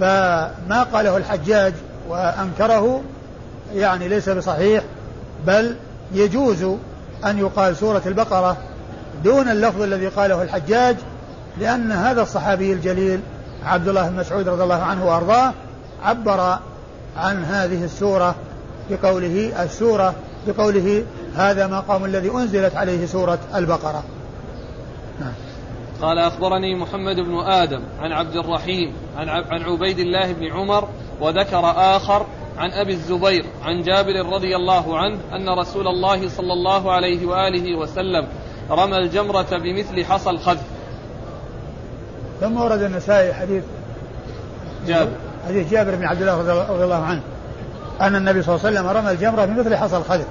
فما 0.00 0.86
قاله 0.92 1.16
الحجاج 1.16 1.72
وأنكره 2.08 3.02
يعني 3.74 4.08
ليس 4.08 4.28
بصحيح 4.28 4.84
بل 5.46 5.76
يجوز 6.12 6.62
أن 7.24 7.38
يقال 7.38 7.76
سورة 7.76 8.02
البقرة 8.06 8.56
دون 9.24 9.48
اللفظ 9.48 9.82
الذي 9.82 10.06
قاله 10.06 10.42
الحجاج 10.42 10.96
لأن 11.60 11.92
هذا 11.92 12.22
الصحابي 12.22 12.72
الجليل 12.72 13.20
عبد 13.64 13.88
الله 13.88 14.08
بن 14.08 14.16
مسعود 14.16 14.48
رضي 14.48 14.62
الله 14.62 14.82
عنه 14.82 15.06
وأرضاه 15.06 15.52
عبر 16.02 16.58
عن 17.16 17.44
هذه 17.44 17.84
السورة 17.84 18.34
بقوله 18.90 19.64
السورة 19.64 20.14
بقوله 20.46 21.04
هذا 21.36 21.66
مقام 21.66 22.04
الذي 22.04 22.30
أنزلت 22.30 22.76
عليه 22.76 23.06
سورة 23.06 23.38
البقرة 23.54 24.02
نعم. 25.20 25.32
قال 26.02 26.18
أخبرني 26.18 26.74
محمد 26.74 27.16
بن 27.16 27.38
آدم 27.38 27.82
عن 28.00 28.12
عبد 28.12 28.36
الرحيم 28.36 28.92
عن, 29.16 29.28
عن 29.28 29.62
عبيد 29.62 29.98
الله 29.98 30.32
بن 30.32 30.52
عمر 30.52 30.88
وذكر 31.20 31.70
آخر 31.76 32.26
عن 32.58 32.70
أبي 32.70 32.92
الزبير 32.92 33.44
عن 33.62 33.82
جابر 33.82 34.26
رضي 34.32 34.56
الله 34.56 34.98
عنه 34.98 35.18
أن 35.32 35.58
رسول 35.58 35.88
الله 35.88 36.28
صلى 36.28 36.52
الله 36.52 36.92
عليه 36.92 37.26
وآله 37.26 37.78
وسلم 37.78 38.28
رمى 38.70 38.96
الجمرة 38.96 39.58
بمثل 39.58 40.04
حصى 40.04 40.30
الخذف 40.30 40.73
ثم 42.40 42.56
ورد 42.56 42.82
النسائي 42.82 43.34
حديث 43.34 43.62
جابر. 44.86 45.10
حديث 45.48 45.70
جابر 45.70 45.94
بن 45.94 46.04
عبد 46.04 46.20
الله 46.20 46.64
رضي 46.68 46.84
الله 46.84 47.04
عنه 47.04 47.20
أن 48.00 48.16
النبي 48.16 48.42
صلى 48.42 48.54
الله 48.54 48.66
عليه 48.66 48.80
وسلم 48.80 48.96
رمى 48.96 49.10
الجمرة 49.10 49.44
بمثل 49.44 49.76
حصى 49.76 49.96
الخذف 49.96 50.26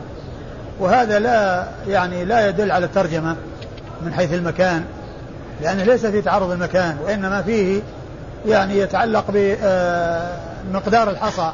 وهذا 0.79 1.19
لا 1.19 1.67
يعني 1.87 2.25
لا 2.25 2.47
يدل 2.49 2.71
على 2.71 2.85
الترجمة 2.85 3.35
من 4.01 4.13
حيث 4.13 4.33
المكان 4.33 4.85
لأنه 5.61 5.83
ليس 5.83 6.05
في 6.05 6.21
تعرض 6.21 6.51
المكان 6.51 6.97
وإنما 7.05 7.41
فيه 7.41 7.81
يعني 8.45 8.77
يتعلق 8.77 9.25
بمقدار 9.29 11.09
الحصى 11.09 11.51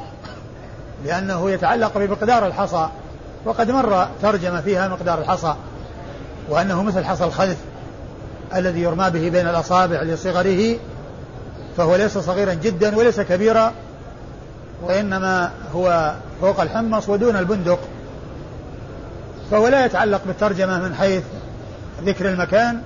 لأنه 1.06 1.52
يتعلق 1.52 1.98
بمقدار 1.98 2.48
الحصى 2.48 2.90
وقد 3.46 3.72
مر 3.72 4.08
ترجمة 4.22 4.62
فيها 4.62 4.88
مقدار 4.88 5.20
الحصى 5.20 5.56
وأنه 6.50 6.84
مثل 6.84 7.06
حصى 7.06 7.24
الخذف 7.24 7.58
الذي 8.56 8.82
يرمى 8.82 9.10
به 9.10 9.30
بين 9.30 9.48
الأصابع 9.48 10.02
لصغره 10.02 10.76
فهو 11.78 11.96
ليس 11.96 12.18
صغيرا 12.18 12.54
جدا 12.54 12.98
وليس 12.98 13.20
كبيرا 13.20 13.74
وإنما 14.84 15.52
هو 15.76 16.14
فوق 16.42 16.62
الحمص 16.62 17.10
ودون 17.10 17.36
البندق. 17.36 17.80
فهو 19.52 19.68
لا 19.68 19.86
يتعلق 19.86 20.22
بالترجمة 20.26 20.80
من 20.80 20.96
حيث 20.96 21.24
ذكر 22.06 22.30
المكان 22.30 22.82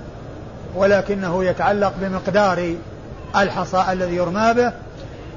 ولكنه 0.75 1.43
يتعلق 1.43 1.93
بمقدار 2.01 2.75
الحصى 3.35 3.85
الذي 3.91 4.15
يرمى 4.15 4.53
به 4.53 4.71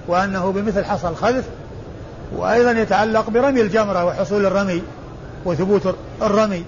وأنه 0.09 0.53
بمثل 0.53 0.85
حصى 0.85 1.09
الخذف 1.09 1.45
وأيضا 2.37 2.71
يتعلق 2.71 3.31
برمي 3.31 3.61
الجمرة 3.61 4.05
وحصول 4.05 4.47
الرمي 4.47 4.83
وثبوت 5.45 5.97
الرمي. 6.23 6.65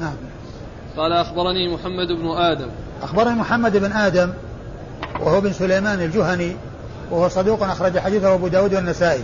نعم. 0.00 0.14
قال 0.96 1.12
أخبرني 1.12 1.74
محمد 1.74 2.08
بن 2.08 2.26
آدم. 2.26 2.68
أخبرني 3.02 3.34
محمد 3.34 3.76
بن 3.76 3.92
آدم 3.92 4.30
وهو 5.20 5.40
بن 5.40 5.52
سليمان 5.52 6.00
الجهني 6.00 6.56
وهو 7.10 7.28
صدوق 7.28 7.62
أخرج 7.62 7.98
حديثه 7.98 8.34
أبو 8.34 8.48
داود 8.48 8.74
والنسائي. 8.74 9.22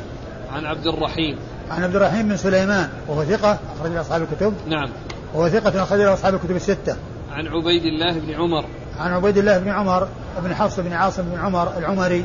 عن 0.52 0.66
عبد 0.66 0.86
الرحيم. 0.86 1.38
عن 1.70 1.84
عبد 1.84 1.96
الرحيم 1.96 2.28
بن 2.28 2.36
سليمان 2.36 2.88
وهو 3.08 3.24
ثقة 3.24 3.58
أخرج 3.78 3.96
أصحاب 3.96 4.22
الكتب. 4.22 4.54
نعم. 4.66 4.88
وهو 5.34 5.48
ثقة 5.48 5.82
أخرج 5.82 6.00
أصحاب 6.00 6.34
الكتب 6.34 6.56
الستة. 6.56 6.96
عن 7.32 7.46
عبيد 7.46 7.82
الله 7.84 8.18
بن 8.18 8.34
عمر. 8.34 8.64
عن 9.00 9.12
عبيد 9.12 9.38
الله 9.38 9.58
بن 9.58 9.68
عمر 9.68 10.08
بن 10.42 10.54
حفص 10.54 10.80
بن 10.80 10.92
عاصم 10.92 11.22
بن 11.22 11.40
عمر 11.40 11.78
العمري 11.78 12.24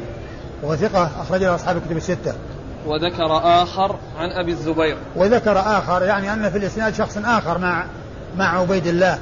وهو 0.64 0.76
ثقة 0.76 1.10
أخرج 1.22 1.44
أصحاب 1.44 1.78
الكتب 1.78 1.98
الستة. 1.98 2.34
وذكر 2.86 3.38
آخر 3.38 3.96
عن 4.18 4.30
أبي 4.30 4.52
الزبير. 4.52 4.98
وذكر 5.16 5.60
آخر 5.60 6.04
يعني 6.04 6.34
أن 6.34 6.50
في 6.50 6.58
الإسناد 6.58 6.94
شخص 6.94 7.18
آخر 7.18 7.58
مع 7.58 7.86
مع 8.38 8.60
عبيد 8.60 8.88
الله. 8.88 9.20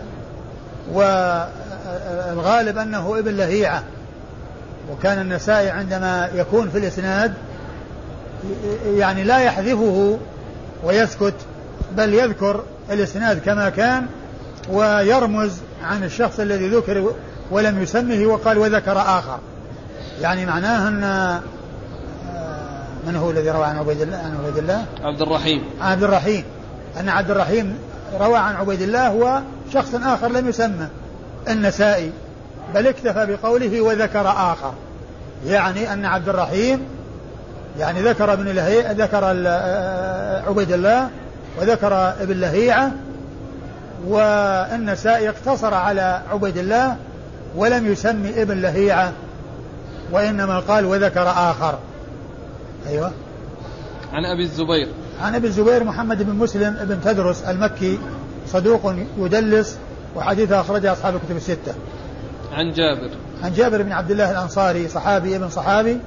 والغالب 0.92 2.78
أنه 2.78 3.20
ابن 3.20 3.38
لهيعة. 3.38 3.84
وكان 4.92 5.22
النسائي 5.22 5.70
عندما 5.70 6.30
يكون 6.36 6.70
في 6.70 6.78
الإسناد 6.78 7.34
يعني 8.86 9.24
لا 9.24 9.40
يحذفه 9.40 10.20
ويسكت 10.84 11.34
بل 11.98 12.14
يذكر 12.14 12.64
الإسناد 12.92 13.40
كما 13.40 13.70
كان 13.70 14.06
ويرمز 14.70 15.52
عن 15.84 16.04
الشخص 16.04 16.40
الذي 16.40 16.70
ذكر 16.70 17.14
ولم 17.52 17.84
يسمه 17.84 18.26
وقال 18.26 18.58
وذكر 18.58 18.98
آخر. 18.98 19.40
يعني 20.22 20.46
معناه 20.46 20.88
أن 20.88 21.04
آه، 21.04 21.42
من 23.08 23.16
هو 23.16 23.32
الذي 23.32 23.50
روى 23.50 23.66
عن 23.66 23.78
عبيد 23.78 24.02
الله؟ 24.02 24.18
عن 24.18 24.38
عبيد 24.44 24.58
الله؟ 24.58 24.86
عبد 25.04 25.22
الرحيم. 25.22 25.64
عبد 25.82 26.04
الرحيم. 26.04 26.44
أن 27.00 27.10
عبد 27.10 27.32
الرحيم 27.32 27.78
روى 28.20 28.38
عن 28.38 28.56
عبيد 28.56 28.82
الله 28.82 29.44
وشخص 29.76 29.96
آخر 29.96 30.28
لم 30.28 30.50
يسمى 30.50 30.88
النسائي 31.50 32.12
بل 32.76 32.88
اكتفى 32.88 33.26
بقوله 33.26 33.82
وذكر 33.82 34.28
آخر. 34.28 34.74
يعني 35.46 35.94
أن 35.94 36.06
عبد 36.06 36.30
الرحيم 36.30 36.80
يعني 37.80 38.02
ذكر 38.02 38.34
ابن 38.34 38.48
لهيعة 38.48 38.92
ذكر 38.92 39.20
آه، 39.48 40.42
عبيد 40.42 40.72
الله 40.72 41.10
وذكر 41.60 41.94
ابن 42.22 42.40
لهيعة 42.40 42.92
والنسائي 44.08 45.30
اقتصر 45.30 45.74
على 45.74 46.22
عبيد 46.32 46.58
الله 46.58 46.96
ولم 47.56 47.92
يسمي 47.92 48.42
ابن 48.42 48.62
لهيعة 48.62 49.12
وإنما 50.12 50.60
قال 50.60 50.86
وذكر 50.86 51.30
آخر. 51.30 51.80
أيوة. 52.88 53.12
عن 54.14 54.26
أبي 54.26 54.44
الزبير. 54.44 54.88
عن 55.22 55.36
أبي 55.36 55.48
الزبير 55.48 55.84
محمد 55.84 56.24
بن 56.24 56.36
مسلم 56.36 56.78
بن 56.82 57.02
تدرس 57.02 57.44
المكي 57.44 58.00
صدوق 58.54 58.96
يدلس 59.18 59.78
وحديثه 60.16 60.62
أخرجه 60.62 60.92
أصحاب 60.92 61.16
الكتب 61.16 61.36
الستة. 61.36 61.74
عن 62.52 62.72
جابر. 62.72 63.10
عن 63.44 63.54
جابر 63.54 63.82
بن 63.82 63.92
عبد 63.92 64.12
الله 64.12 64.32
الأنصاري 64.32 64.88
صحابي 64.88 65.36
ابن 65.36 65.50
صحابي 65.50 66.00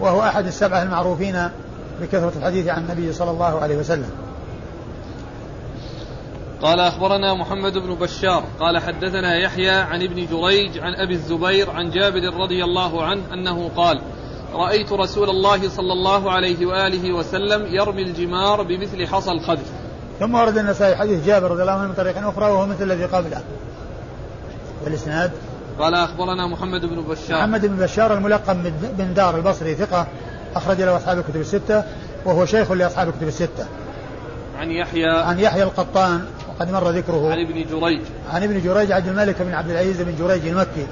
وهو 0.00 0.22
أحد 0.22 0.46
السبعة 0.46 0.82
المعروفين 0.82 1.48
بكثرة 2.00 2.32
الحديث 2.36 2.68
عن 2.68 2.82
النبي 2.82 3.12
صلى 3.12 3.30
الله 3.30 3.60
عليه 3.60 3.76
وسلم. 3.76 4.10
قال 6.62 6.80
أخبرنا 6.80 7.34
محمد 7.34 7.72
بن 7.72 7.94
بشار 7.94 8.44
قال 8.60 8.78
حدثنا 8.78 9.36
يحيى 9.36 9.70
عن 9.70 10.02
ابن 10.02 10.26
جريج 10.26 10.78
عن 10.78 10.94
أبي 10.94 11.14
الزبير 11.14 11.70
عن 11.70 11.90
جابر 11.90 12.34
رضي 12.34 12.64
الله 12.64 13.04
عنه 13.04 13.22
أنه 13.32 13.68
قال 13.76 14.02
رأيت 14.54 14.92
رسول 14.92 15.30
الله 15.30 15.68
صلى 15.68 15.92
الله 15.92 16.30
عليه 16.30 16.66
وآله 16.66 17.12
وسلم 17.12 17.66
يرمي 17.74 18.02
الجمار 18.02 18.62
بمثل 18.62 19.06
حصى 19.06 19.30
الخذف 19.30 19.81
ثم 20.22 20.34
ورد 20.34 20.58
النسائي 20.58 20.96
حديث 20.96 21.26
جابر 21.26 21.50
رضي 21.50 21.62
الله 21.62 21.72
عنه 21.72 21.88
من 21.88 21.94
طريق 21.94 22.28
أخرى 22.28 22.44
وهو 22.44 22.66
مثل 22.66 22.82
الذي 22.82 23.04
قبله 23.04 23.40
والإسناد 24.84 25.30
قال 25.78 25.94
أخبرنا 25.94 26.46
محمد 26.46 26.80
بن 26.80 27.02
بشار. 27.02 27.38
محمد 27.38 27.66
بن 27.66 27.76
بشار 27.76 28.14
الملقب 28.14 28.72
بندار 28.98 29.36
البصري 29.36 29.74
ثقة 29.74 30.06
أخرج 30.56 30.80
له 30.82 30.96
أصحاب 30.96 31.18
الكتب 31.18 31.40
الستة 31.40 31.84
وهو 32.24 32.46
شيخ 32.46 32.72
لأصحاب 32.72 33.08
الكتب 33.08 33.28
الستة. 33.28 33.66
عن 34.58 34.70
يحيى. 34.70 35.10
عن 35.10 35.38
يحيى 35.38 35.62
القطان 35.62 36.24
وقد 36.48 36.72
مر 36.72 36.90
ذكره. 36.90 37.32
عن 37.32 37.40
ابن 37.40 37.64
جريج. 37.70 38.02
عن 38.32 38.42
ابن 38.42 38.60
جريج 38.60 38.92
عبد 38.92 39.08
الملك 39.08 39.42
بن 39.42 39.54
عبد 39.54 39.70
العزيز 39.70 40.02
بن 40.02 40.16
جريج 40.18 40.46
المكي. 40.46 40.86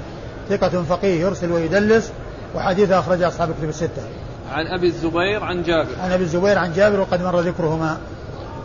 ثقة 0.49 0.83
فقيه 0.83 1.21
يرسل 1.21 1.51
ويدلس 1.51 2.11
وحديثه 2.55 2.99
أخرج 2.99 3.21
أصحاب 3.21 3.49
الكتب 3.49 3.69
الستة. 3.69 4.03
عن 4.51 4.67
أبي 4.67 4.87
الزبير 4.87 5.43
عن 5.43 5.63
جابر. 5.63 5.89
عن 6.03 6.11
أبي 6.11 6.23
الزبير 6.23 6.57
عن 6.57 6.73
جابر 6.73 6.99
وقد 6.99 7.23
مر 7.23 7.39
ذكرهما. 7.39 7.97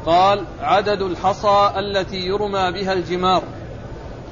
قال 0.07 0.45
عدد 0.61 1.03
الحصى 1.03 1.73
التي 1.77 2.27
يرمى 2.27 2.73
بها 2.73 2.93
الجمار. 2.93 3.43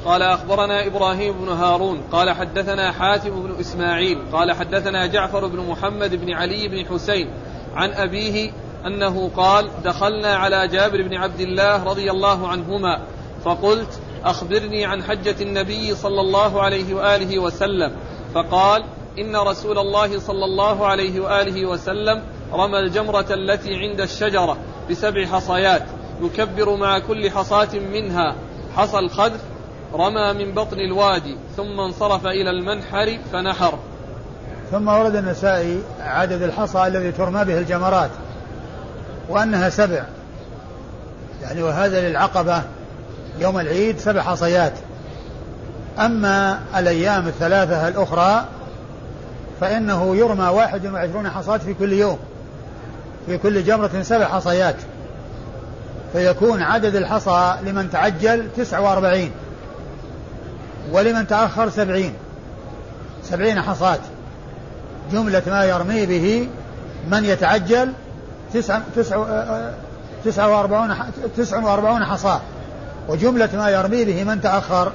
قال 0.04 0.22
أخبرنا 0.22 0.86
إبراهيم 0.86 1.32
بن 1.32 1.48
هارون 1.48 2.00
قال 2.12 2.30
حدثنا 2.30 2.92
حاتم 2.92 3.42
بن 3.42 3.60
إسماعيل 3.60 4.18
قال 4.32 4.52
حدثنا 4.52 5.06
جعفر 5.06 5.46
بن 5.46 5.60
محمد 5.60 6.14
بن 6.14 6.32
علي 6.32 6.68
بن 6.68 6.86
حسين 6.86 7.30
عن 7.74 7.92
أبيه 7.92 8.52
أنه 8.86 9.30
قال 9.36 9.68
دخلنا 9.84 10.36
على 10.36 10.68
جابر 10.68 11.02
بن 11.02 11.14
عبد 11.14 11.40
الله 11.40 11.84
رضي 11.84 12.10
الله 12.10 12.48
عنهما 12.48 13.02
فقلت 13.44 14.00
أخبرني 14.24 14.84
عن 14.84 15.02
حجة 15.02 15.42
النبي 15.42 15.94
صلى 15.94 16.20
الله 16.20 16.62
عليه 16.62 16.94
وآله 16.94 17.38
وسلم 17.38 17.92
فقال 18.34 18.84
إن 19.18 19.36
رسول 19.36 19.78
الله 19.78 20.18
صلى 20.18 20.44
الله 20.44 20.86
عليه 20.86 21.20
وآله 21.20 21.66
وسلم 21.66 22.22
رمى 22.52 22.78
الجمرة 22.78 23.26
التي 23.30 23.74
عند 23.74 24.00
الشجرة 24.00 24.56
بسبع 24.90 25.26
حصيات 25.26 25.82
يكبر 26.22 26.76
مع 26.76 26.98
كل 26.98 27.30
حصاة 27.30 27.68
منها. 27.92 28.34
حصى 28.76 28.98
الخذف 28.98 29.40
رمى 29.94 30.44
من 30.44 30.54
بطن 30.54 30.76
الوادي 30.80 31.36
ثم 31.56 31.80
انصرف 31.80 32.26
إلى 32.26 32.50
المنحر 32.50 33.18
فنحر. 33.32 33.78
ثم 34.70 34.88
ورد 34.88 35.16
النسائي 35.16 35.82
عدد 36.00 36.42
الحصى 36.42 36.86
الذي 36.86 37.12
ترمى 37.12 37.44
به 37.44 37.58
الجمرات 37.58 38.10
وأنها 39.28 39.68
سبع. 39.68 40.04
يعني 41.42 41.62
وهذا 41.62 42.08
للعقبة 42.08 42.62
يوم 43.38 43.58
العيد 43.58 43.98
سبع 43.98 44.22
حصيات. 44.22 44.72
أما 45.98 46.60
الأيام 46.76 47.26
الثلاثة 47.26 47.88
الأخرى 47.88 48.44
فإنه 49.60 50.16
يرمى 50.16 50.48
واحد 50.48 50.86
وعشرون 50.86 51.30
حصاة 51.30 51.58
في 51.58 51.74
كل 51.74 51.92
يوم. 51.92 52.18
في 53.26 53.38
كل 53.38 53.64
جمرة 53.64 54.02
سبع 54.02 54.24
حصيات. 54.24 54.76
فيكون 56.12 56.62
عدد 56.62 56.96
الحصى 56.96 57.54
لمن 57.62 57.90
تعجل 57.90 58.48
تسعة 58.56 58.80
وأربعين 58.80 59.30
ولمن 60.92 61.26
تأخر 61.26 61.70
سبعين. 61.70 62.14
سبعين 63.22 63.62
حصاة. 63.62 63.98
جملة 65.12 65.42
ما 65.46 65.64
يرمي 65.64 66.06
به 66.06 66.48
من 67.10 67.24
يتعجل 67.24 67.92
تسعة, 68.54 68.82
تسعة, 68.96 69.72
تسعة 70.24 70.48
وأربعون 70.48 70.94
تسع 71.36 71.58
وأربعون 71.58 72.04
حصاة. 72.04 72.40
وجملة 73.08 73.48
ما 73.54 73.70
يرمي 73.70 74.04
به 74.04 74.24
من 74.24 74.40
تأخر 74.40 74.92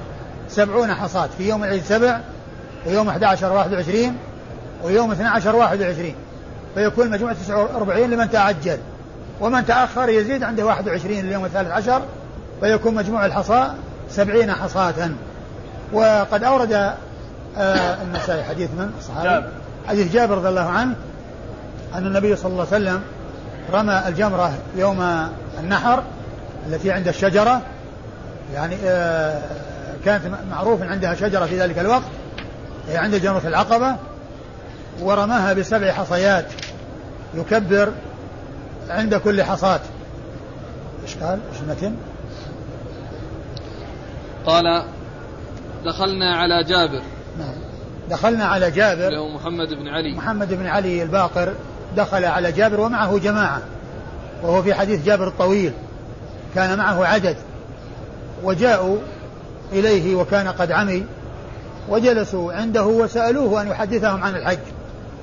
سبعون 0.48 0.94
حصاة. 0.94 1.28
في 1.38 1.48
يوم 1.48 1.64
العيد 1.64 1.84
سبع 1.84 2.20
ويوم 2.86 3.08
11 3.08 3.52
21 3.52 4.16
ويوم 4.84 5.10
12 5.10 5.56
21 5.56 6.14
فيكون 6.74 7.10
مجموع 7.10 7.32
49 7.32 8.10
لمن 8.10 8.30
تعجل 8.30 8.78
ومن 9.40 9.66
تأخر 9.66 10.08
يزيد 10.08 10.42
عنده 10.42 10.64
21 10.64 11.18
اليوم 11.18 11.44
الثالث 11.44 11.70
عشر 11.70 12.02
فيكون 12.60 12.94
مجموع 12.94 13.26
الحصى 13.26 13.70
70 14.10 14.52
حصاة. 14.52 15.10
وقد 15.92 16.44
أورد 16.44 16.72
آه 17.58 18.02
النسائي 18.02 18.44
حديث 18.44 18.70
من؟ 18.70 18.92
الصحابي 18.98 19.46
حديث 19.88 20.12
جابر 20.12 20.34
رضي 20.34 20.48
الله 20.48 20.68
عنه 20.68 20.94
أن 21.94 22.06
النبي 22.06 22.36
صلى 22.36 22.52
الله 22.52 22.66
عليه 22.72 22.84
وسلم 22.84 23.02
رمى 23.72 24.02
الجمرة 24.08 24.52
يوم 24.76 25.28
النحر 25.60 26.02
التي 26.66 26.92
عند 26.92 27.08
الشجرة. 27.08 27.62
يعني 28.54 28.76
آه 28.84 29.42
كانت 30.04 30.22
معروف 30.50 30.82
عندها 30.82 31.14
شجرة 31.14 31.46
في 31.46 31.60
ذلك 31.60 31.78
الوقت 31.78 32.02
هي 32.88 32.96
عند 32.96 33.14
جمرة 33.14 33.42
العقبة. 33.44 33.96
ورماها 35.00 35.52
بسبع 35.52 35.92
حصيات. 35.92 36.46
يكبر 37.34 37.92
عند 38.88 39.14
كل 39.14 39.42
حصاة. 39.42 39.80
إيش 41.02 41.16
قال؟ 41.16 41.38
إيش 41.52 41.62
المتن؟ 41.62 41.96
قال 44.46 44.84
دخلنا 45.84 46.36
على 46.36 46.64
جابر. 46.64 47.02
نعم. 47.38 47.54
دخلنا 48.10 48.44
على 48.44 48.70
جابر. 48.70 49.08
له 49.08 49.28
محمد 49.28 49.68
بن 49.68 49.88
علي. 49.88 50.14
محمد 50.16 50.54
بن 50.54 50.66
علي 50.66 51.02
الباقر 51.02 51.54
دخل 51.96 52.24
على 52.24 52.52
جابر 52.52 52.80
ومعه 52.80 53.18
جماعة. 53.18 53.62
وهو 54.42 54.62
في 54.62 54.74
حديث 54.74 55.04
جابر 55.04 55.28
الطويل. 55.28 55.72
كان 56.54 56.78
معه 56.78 57.06
عدد. 57.06 57.36
وجاءوا 58.44 58.98
إليه 59.72 60.14
وكان 60.14 60.48
قد 60.48 60.72
عمي. 60.72 61.06
وجلسوا 61.88 62.52
عنده 62.52 62.84
وسألوه 62.84 63.62
أن 63.62 63.68
يحدثهم 63.68 64.22
عن 64.22 64.36
الحج. 64.36 64.58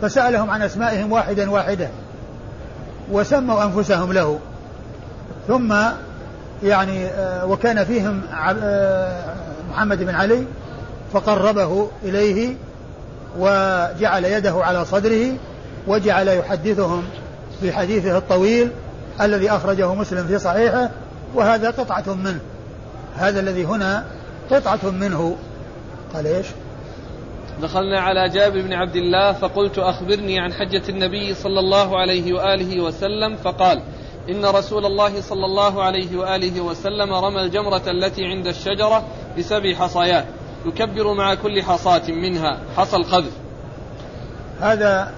فسألهم 0.02 0.50
عن 0.50 0.62
أسمائهم 0.62 1.12
واحدا 1.12 1.52
واحدا 1.52 1.90
وسموا 3.12 3.64
أنفسهم 3.64 4.14
له. 4.14 4.40
ثم 5.48 5.76
يعني 6.64 7.06
آه، 7.06 7.46
وكان 7.46 7.84
فيهم 7.84 8.22
آه، 8.64 9.36
محمد 9.72 10.04
بن 10.04 10.16
علي 10.16 10.44
فقربه 11.14 11.90
إليه 12.04 12.56
وجعل 13.40 14.26
يده 14.26 14.54
على 14.64 14.86
صدره 14.86 15.34
وجعل 15.88 16.28
يحدثهم 16.28 17.04
في 17.62 17.74
حديثه 17.74 18.18
الطويل 18.18 18.72
الذي 19.22 19.52
أخرجه 19.52 19.94
مسلم 19.94 20.28
في 20.28 20.40
صحيحه 20.40 20.90
وهذا 21.36 21.70
قطعة 21.70 22.14
منه. 22.14 22.40
هذا 23.18 23.40
الذي 23.40 23.66
هنا 23.66 24.04
قطعة 24.52 24.90
منه. 24.92 25.36
قال 26.14 26.28
إيش؟ 26.28 26.46
دخلنا 27.62 28.00
على 28.00 28.30
جابر 28.30 28.62
بن 28.62 28.74
عبد 28.74 28.96
الله 28.96 29.32
فقلت 29.32 29.78
أخبرني 29.78 30.40
عن 30.40 30.54
حجة 30.54 30.82
النبي 30.90 31.34
صلى 31.34 31.60
الله 31.60 32.00
عليه 32.00 32.34
وآله 32.34 32.82
وسلم 32.82 33.36
فقال 33.36 33.82
إن 34.30 34.46
رسول 34.46 34.86
الله 34.86 35.22
صلى 35.22 35.46
الله 35.46 35.84
عليه 35.84 36.18
وآله 36.18 36.62
وسلم 36.62 37.14
رمى 37.14 37.42
الجمرة 37.42 37.82
التي 37.88 38.26
عند 38.26 38.48
الشجرة 38.48 39.04
بسبع 39.38 39.74
حصيات 39.74 40.26
يكبر 40.66 41.14
مع 41.14 41.36
كل 41.36 41.64
حصاة 41.64 42.12
منها 42.12 42.60
حصى 42.78 42.96
الخذف 42.96 43.32
هذا 44.62 45.12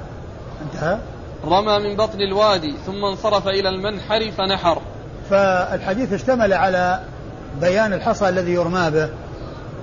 انتهى. 0.62 0.98
رمى 1.46 1.80
من 1.80 1.96
بطن 1.96 2.22
الوادي 2.22 2.74
ثم 2.86 3.06
انصرف 3.06 3.48
إلى 3.48 3.70
المنحر 3.70 4.32
فنحر. 4.32 4.82
فالحديث 5.30 6.14
اشتمل 6.14 6.54
على 6.54 7.00
بيان 7.62 7.94
الحصى 7.94 8.30
الذي 8.30 8.52
يرمى 8.52 8.92
به 8.92 9.10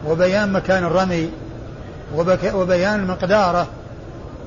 وبيان 0.06 0.52
مكان 0.52 0.84
الرمي 0.84 1.30
وبيان 2.54 3.06
مقداره 3.06 3.66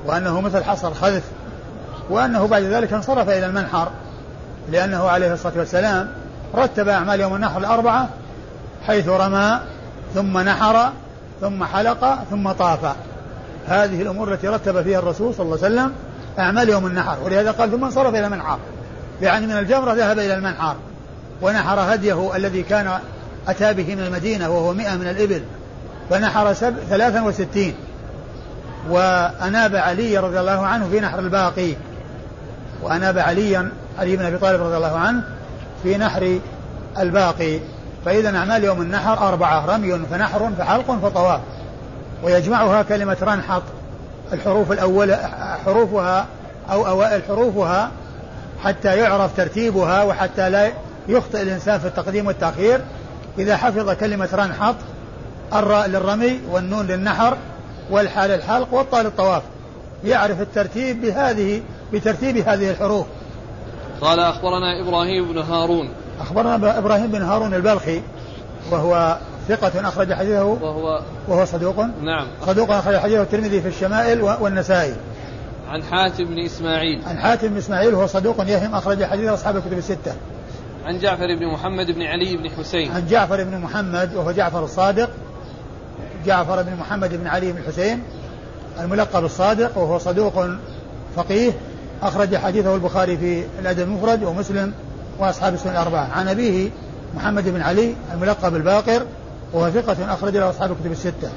وأنه 0.06 0.40
مثل 0.40 0.64
حصى 0.64 0.86
الخذف 0.86 1.22
وأنه 2.10 2.46
بعد 2.46 2.62
ذلك 2.62 2.92
انصرف 2.92 3.28
إلى 3.28 3.46
المنحر 3.46 3.88
لأنه 4.70 5.08
عليه 5.08 5.32
الصلاة 5.32 5.58
والسلام 5.58 6.08
رتب 6.54 6.88
أعمال 6.88 7.20
يوم 7.20 7.34
النحر 7.34 7.58
الأربعة 7.58 8.08
حيث 8.86 9.08
رمى 9.08 9.60
ثم 10.14 10.38
نحر 10.38 10.92
ثم 11.40 11.64
حلق 11.64 12.18
ثم 12.30 12.52
طاف. 12.52 12.96
هذه 13.68 14.02
الأمور 14.02 14.32
التي 14.32 14.48
رتب 14.48 14.82
فيها 14.82 14.98
الرسول 14.98 15.34
صلى 15.34 15.44
الله 15.44 15.64
عليه 15.64 15.74
وسلم 15.74 15.92
أعمال 16.38 16.68
يوم 16.68 16.86
النحر 16.86 17.18
ولهذا 17.24 17.50
قال 17.50 17.70
ثم 17.70 17.84
انصرف 17.84 18.14
إلى 18.14 18.26
المنحر. 18.26 18.58
يعني 19.22 19.46
من 19.46 19.58
الجمرة 19.58 19.92
ذهب 19.92 20.18
إلى 20.18 20.34
المنحر 20.34 20.76
ونحر 21.42 21.94
هديه 21.94 22.36
الذي 22.36 22.62
كان 22.62 22.98
أتى 23.48 23.74
به 23.74 23.94
من 23.94 24.00
المدينة 24.00 24.50
وهو 24.50 24.72
مئة 24.72 24.96
من 24.96 25.08
الإبل. 25.08 25.42
فنحر 26.10 26.52
سب 26.52 26.74
ثلاثا 26.90 27.22
وستين. 27.22 27.74
وأناب 28.90 29.76
علي 29.76 30.18
رضي 30.18 30.40
الله 30.40 30.66
عنه 30.66 30.88
في 30.90 31.00
نحر 31.00 31.18
الباقي. 31.18 31.74
وأناب 32.82 33.18
عليا 33.18 33.72
علي 33.98 34.16
بن 34.16 34.24
أبي 34.24 34.38
طالب 34.38 34.62
رضي 34.62 34.76
الله 34.76 34.98
عنه 34.98 35.22
في 35.82 35.96
نحر 35.96 36.38
الباقي. 36.98 37.60
فإذا 38.04 38.36
أعمال 38.36 38.64
يوم 38.64 38.82
النحر 38.82 39.28
أربعة 39.28 39.66
رمي 39.66 39.98
فنحر 39.98 40.50
فحلق 40.58 40.98
فطواف. 41.02 41.40
ويجمعها 42.22 42.82
كلمة 42.82 43.16
رنحط 43.22 43.62
الحروف 44.32 44.72
الأولى 44.72 45.30
حروفها 45.64 46.26
أو 46.70 46.86
أوائل 46.86 47.22
حروفها 47.28 47.90
حتى 48.64 48.96
يعرف 48.96 49.36
ترتيبها 49.36 50.02
وحتى 50.02 50.50
لا 50.50 50.72
يخطئ 51.08 51.42
الإنسان 51.42 51.78
في 51.78 51.86
التقديم 51.86 52.26
والتأخير. 52.26 52.80
إذا 53.38 53.56
حفظ 53.56 53.90
كلمة 53.90 54.28
رنحط 54.32 54.74
الراء 55.54 55.88
للرمي 55.88 56.40
والنون 56.50 56.86
للنحر 56.86 57.36
والحاء 57.90 58.28
للحلق 58.28 58.74
والطاء 58.74 59.02
للطواف. 59.02 59.42
يعرف 60.04 60.40
الترتيب 60.40 61.02
بهذه 61.02 61.62
بترتيب 61.92 62.36
هذه 62.36 62.70
الحروف. 62.70 63.06
قال 64.00 64.20
أخبرنا 64.20 64.82
إبراهيم 64.82 65.32
بن 65.32 65.38
هارون. 65.38 65.90
أخبرنا 66.20 66.78
إبراهيم 66.78 67.06
بن 67.06 67.22
هارون 67.22 67.54
البلخي 67.54 68.00
وهو 68.70 69.18
ثقة 69.48 69.88
أخرج 69.88 70.12
حديثه. 70.12 70.44
وهو 70.44 71.00
وهو 71.28 71.44
صدوق. 71.44 71.76
نعم. 72.02 72.26
صدوق 72.46 72.70
أخرج 72.70 72.96
حديثه 72.96 73.22
الترمذي 73.22 73.60
في 73.60 73.68
الشمائل 73.68 74.22
والنسائي. 74.22 74.94
عن 75.68 75.82
حاتم 75.82 76.24
بن 76.24 76.38
إسماعيل. 76.38 77.02
عن 77.06 77.18
حاتم 77.18 77.48
بن 77.48 77.56
إسماعيل 77.56 77.94
وهو 77.94 78.06
صدوق 78.06 78.36
يهم 78.46 78.74
أخرج 78.74 79.04
حديث 79.04 79.28
أصحاب 79.28 79.56
الكتب 79.56 79.78
الستة. 79.78 80.12
عن 80.84 80.98
جعفر 80.98 81.36
بن 81.40 81.52
محمد 81.52 81.90
بن 81.90 82.02
علي 82.02 82.36
بن 82.36 82.50
حسين. 82.50 82.92
عن 82.92 83.06
جعفر 83.06 83.44
بن 83.44 83.58
محمد 83.58 84.14
وهو 84.14 84.32
جعفر 84.32 84.64
الصادق. 84.64 85.10
جعفر 86.26 86.62
بن 86.62 86.76
محمد 86.76 87.14
بن 87.14 87.26
علي 87.26 87.52
بن 87.52 87.62
حسين 87.62 88.02
الملقب 88.80 89.24
الصادق 89.24 89.78
وهو 89.78 89.98
صدوق 89.98 90.46
فقيه 91.16 91.52
أخرج 92.02 92.36
حديثه 92.36 92.74
البخاري 92.74 93.16
في 93.16 93.44
الأدب 93.58 93.82
المفرد 93.82 94.22
ومسلم 94.22 94.72
وأصحاب 95.18 95.54
السنن 95.54 95.72
الأربعة. 95.72 96.08
عن 96.12 96.28
أبيه 96.28 96.70
محمد 97.14 97.48
بن 97.48 97.62
علي 97.62 97.94
الملقب 98.14 98.56
الباقر 98.56 99.06
وهو 99.52 99.70
ثقة 99.70 100.14
أخرج 100.14 100.36
له 100.36 100.50
أصحاب 100.50 100.72
الكتب 100.72 100.92
الستة. 100.92 101.30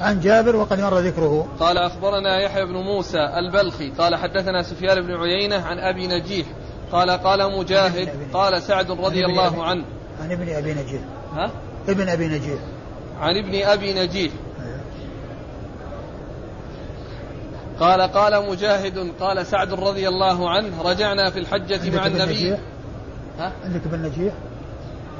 عن 0.00 0.20
جابر 0.20 0.56
وقد 0.56 0.80
مر 0.80 0.98
ذكره. 0.98 1.46
قال 1.60 1.78
أخبرنا 1.78 2.40
يحيى 2.40 2.64
بن 2.64 2.74
موسى 2.74 3.18
البلخي 3.18 3.90
قال 3.90 4.16
حدثنا 4.16 4.62
سفيان 4.62 5.00
بن 5.00 5.14
عيينة 5.14 5.56
عن 5.56 5.78
أبي 5.78 6.06
نجيح 6.06 6.46
قال 6.92 7.10
قال 7.10 7.58
مجاهد 7.58 8.08
قال 8.32 8.62
سعد 8.62 8.90
رضي 8.90 9.24
الله 9.24 9.64
عنه. 9.64 9.84
عن 10.22 10.32
ابن 10.32 10.48
أبي 10.48 10.72
نجيح. 10.72 11.00
ها؟ 11.34 11.50
ابن 11.88 12.08
أبي 12.08 12.28
نجيح. 12.28 12.58
عن 13.20 13.36
ابن 13.36 13.62
أبي 13.62 13.94
نجيح. 13.94 14.32
قال 17.80 18.00
قال 18.00 18.50
مجاهد 18.50 19.12
قال 19.20 19.46
سعد 19.46 19.72
رضي 19.72 20.08
الله 20.08 20.50
عنه 20.50 20.82
رجعنا 20.82 21.30
في 21.30 21.38
الحجة 21.38 21.96
مع 21.96 22.06
النبي. 22.06 22.56
ها؟ 23.38 23.52
عندك 23.64 23.80
ابن 23.86 24.02
نجيح؟ 24.02 24.34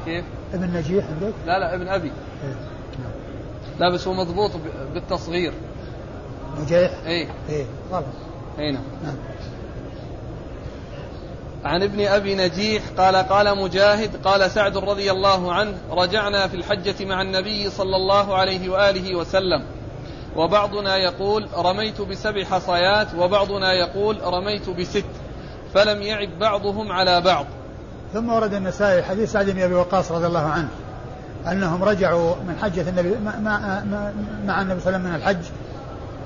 كيف؟ 0.05 0.24
ابن 0.55 0.76
نجيح 0.76 1.05
عندك؟ 1.05 1.34
لا 1.46 1.59
لا 1.59 1.74
ابن 1.74 1.88
أبي. 1.88 2.12
إيه. 2.44 2.55
لا 3.78 3.94
بس 3.94 4.09
هو 4.09 4.14
مضبوط 4.14 4.51
بالتصغير. 4.94 5.53
نجيح؟ 6.61 6.90
إيه. 7.07 7.28
إيه 7.49 7.66
غلط 7.92 8.05
اي 8.59 8.72
نعم. 8.72 8.82
نعم. 9.05 9.16
عن 11.64 11.82
ابن 11.82 12.06
أبي 12.06 12.34
نجيح 12.34 12.82
قال 12.98 13.16
قال 13.16 13.59
مجاهد 13.59 14.16
قال 14.24 14.50
سعد 14.50 14.76
رضي 14.76 15.11
الله 15.11 15.52
عنه 15.52 15.74
رجعنا 15.90 16.48
في 16.48 16.56
الحجة 16.56 17.04
مع 17.04 17.22
النبي 17.22 17.70
صلى 17.70 17.96
الله 17.96 18.34
عليه 18.34 18.68
وآله 18.68 19.16
وسلم 19.16 19.64
وبعضنا 20.36 20.96
يقول 20.96 21.48
رميت 21.56 22.00
بسبع 22.00 22.44
حصيات 22.44 23.14
وبعضنا 23.14 23.72
يقول 23.72 24.20
رميت 24.24 24.70
بست 24.70 25.04
فلم 25.74 26.02
يعب 26.02 26.38
بعضهم 26.38 26.92
على 26.92 27.20
بعض. 27.20 27.46
ثم 28.12 28.28
ورد 28.28 28.54
النسائي 28.54 29.02
حديث 29.02 29.32
سعد 29.32 29.50
بن 29.50 29.62
أبي 29.62 29.74
وقاص 29.74 30.12
رضي 30.12 30.26
الله 30.26 30.46
عنه 30.46 30.68
أنهم 31.46 31.84
رجعوا 31.84 32.34
من 32.34 32.56
حجة 32.62 32.88
النبي 32.88 33.14
مع, 33.24 33.38
مع 34.46 34.62
النبي 34.62 34.80
صلى 34.80 34.96
الله 34.96 34.98
عليه 34.98 34.98
وسلم 34.98 35.02
من 35.02 35.14
الحج 35.14 35.44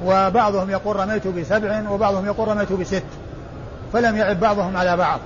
وبعضهم 0.05 0.71
يقول 0.71 0.97
رميت 0.97 1.27
بسبع 1.27 1.91
وبعضهم 1.91 2.27
يقول 2.27 2.49
رميت 2.49 2.73
بست. 2.73 3.05
فلم 3.93 4.17
يعب 4.17 4.41
بعضهم 4.41 4.77
على 4.77 4.97
بعض. 4.97 5.21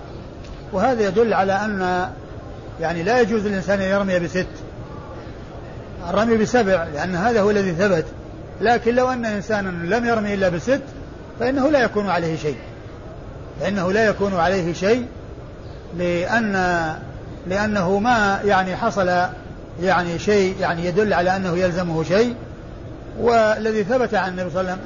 وهذا 0.72 1.08
يدل 1.08 1.34
على 1.34 1.52
أن 1.52 2.06
يعني 2.80 3.02
لا 3.02 3.20
يجوز 3.20 3.46
للإنسان 3.46 3.80
أن 3.80 3.88
يرمي 3.88 4.18
بست. 4.18 4.46
الرمي 6.08 6.36
بسبع 6.36 6.84
لأن 6.94 7.16
هذا 7.16 7.40
هو 7.40 7.50
الذي 7.50 7.72
ثبت. 7.72 8.04
لكن 8.60 8.94
لو 8.94 9.12
أن 9.12 9.24
إنسانا 9.24 9.68
لم 9.68 10.04
يرمي 10.04 10.34
إلا 10.34 10.48
بست 10.48 10.82
فإنه 11.40 11.70
لا 11.70 11.82
يكون 11.84 12.10
عليه 12.10 12.36
شيء. 12.36 12.56
فإنه 13.60 13.92
لا 13.92 14.04
يكون 14.04 14.34
عليه 14.34 14.72
شيء 14.72 15.06
لأن 15.98 16.52
لأنه 17.46 17.98
ما 17.98 18.40
يعني 18.44 18.76
حصل 18.76 19.10
يعني 19.82 20.18
شيء 20.18 20.56
يعني 20.60 20.86
يدل 20.86 21.12
على 21.12 21.36
أنه 21.36 21.56
يلزمه 21.56 22.02
شيء. 22.02 22.34
والذي 23.20 23.84
ثبت 23.84 24.14
عن 24.14 24.30
النبي 24.30 24.50
صلى 24.50 24.60
الله 24.60 24.78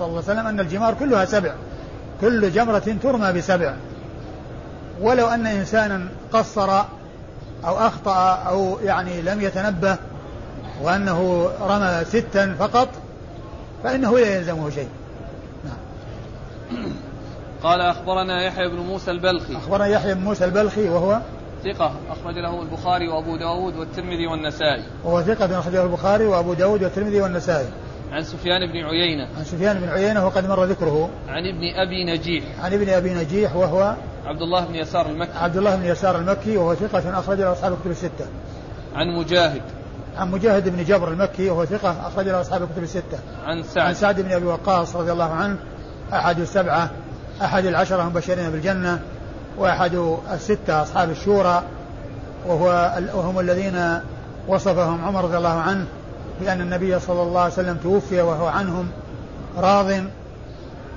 عليه 0.00 0.18
وسلم 0.18 0.46
أن 0.46 0.60
الجمار 0.60 0.94
كلها 0.94 1.24
سبع. 1.24 1.52
كل 2.20 2.50
جمرة 2.50 2.96
ترمى 3.02 3.32
بسبع. 3.32 3.74
ولو 5.00 5.26
أن 5.26 5.46
إنسانا 5.46 6.08
قصر 6.32 6.70
أو 7.64 7.78
أخطأ 7.78 8.42
أو 8.48 8.78
يعني 8.84 9.22
لم 9.22 9.40
يتنبه 9.40 9.96
وأنه 10.82 11.50
رمى 11.60 12.04
ستا 12.04 12.54
فقط 12.58 12.88
فإنه 13.84 14.18
لا 14.18 14.36
يلزمه 14.36 14.70
شيء. 14.70 14.88
نعم. 15.64 16.92
قال 17.62 17.80
أخبرنا 17.80 18.44
يحيى 18.46 18.68
بن 18.68 18.76
موسى 18.76 19.10
البلخي. 19.10 19.56
أخبرنا 19.56 19.86
يحيى 19.86 20.14
بن 20.14 20.20
موسى 20.20 20.44
البلخي 20.44 20.88
وهو؟ 20.88 21.20
ثقة 21.64 21.92
أخرج 22.10 22.38
له 22.38 22.62
البخاري 22.62 23.08
وأبو 23.08 23.36
داود 23.36 23.76
والترمذي 23.76 24.26
والنسائي. 24.26 24.82
وهو 25.04 25.22
ثقة 25.22 25.58
أخرج 25.58 25.74
له 25.74 25.82
البخاري 25.82 26.26
وأبو 26.26 26.54
داود 26.54 26.82
والترمذي 26.82 27.20
والنسائي. 27.20 27.68
عن 28.12 28.24
سفيان 28.24 28.72
بن 28.72 28.84
عيينة. 28.84 29.28
عن 29.38 29.44
سفيان 29.44 29.80
بن 29.80 29.88
عيينة 29.88 30.26
وقد 30.26 30.48
مر 30.48 30.64
ذكره. 30.64 31.10
عن 31.28 31.46
ابن 31.46 31.74
أبي 31.74 32.04
نجيح. 32.04 32.44
عن 32.62 32.72
ابن 32.72 32.88
أبي 32.88 33.14
نجيح 33.14 33.56
وهو 33.56 33.94
عبد 34.26 34.42
الله 34.42 34.64
بن 34.64 34.74
يسار 34.74 35.06
المكي. 35.06 35.32
عبد 35.38 35.56
الله 35.56 35.76
بن 35.76 35.84
يسار 35.84 36.18
المكي 36.18 36.56
وهو 36.56 36.74
ثقة 36.74 37.18
أخرج 37.18 37.40
له 37.40 37.52
أصحاب 37.52 37.72
الكتب 37.72 37.90
الستة. 37.90 38.26
عن 38.94 39.06
مجاهد. 39.18 39.62
عن 40.16 40.30
مجاهد 40.30 40.68
بن 40.68 40.84
جبر 40.84 41.08
المكي 41.08 41.50
وهو 41.50 41.64
ثقة 41.64 42.08
أخرج 42.08 42.28
له 42.28 42.40
أصحاب 42.40 42.62
الكتب 42.62 42.82
الستة. 42.82 43.18
عن 43.44 43.62
سعد. 43.62 43.86
عن 43.86 43.94
سعد 43.94 44.20
بن 44.20 44.32
أبي 44.32 44.46
وقاص 44.46 44.96
رضي 44.96 45.12
الله 45.12 45.32
عنه 45.32 45.56
أحد 46.12 46.40
السبعة 46.40 46.90
أحد 47.42 47.66
العشرة 47.66 48.02
المبشرين 48.02 48.50
بالجنة 48.50 49.00
وأحد 49.58 50.16
الستة 50.32 50.82
أصحاب 50.82 51.10
الشورى 51.10 51.62
وهو 52.46 52.92
وهم 53.14 53.40
الذين 53.40 54.00
وصفهم 54.48 55.04
عمر 55.04 55.24
رضي 55.24 55.36
الله 55.36 55.60
عنه 55.60 55.86
بأن 56.40 56.60
النبي 56.60 56.98
صلى 57.00 57.22
الله 57.22 57.40
عليه 57.40 57.52
وسلم 57.52 57.76
توفي 57.76 58.20
وهو 58.20 58.46
عنهم 58.46 58.88
راض 59.56 59.86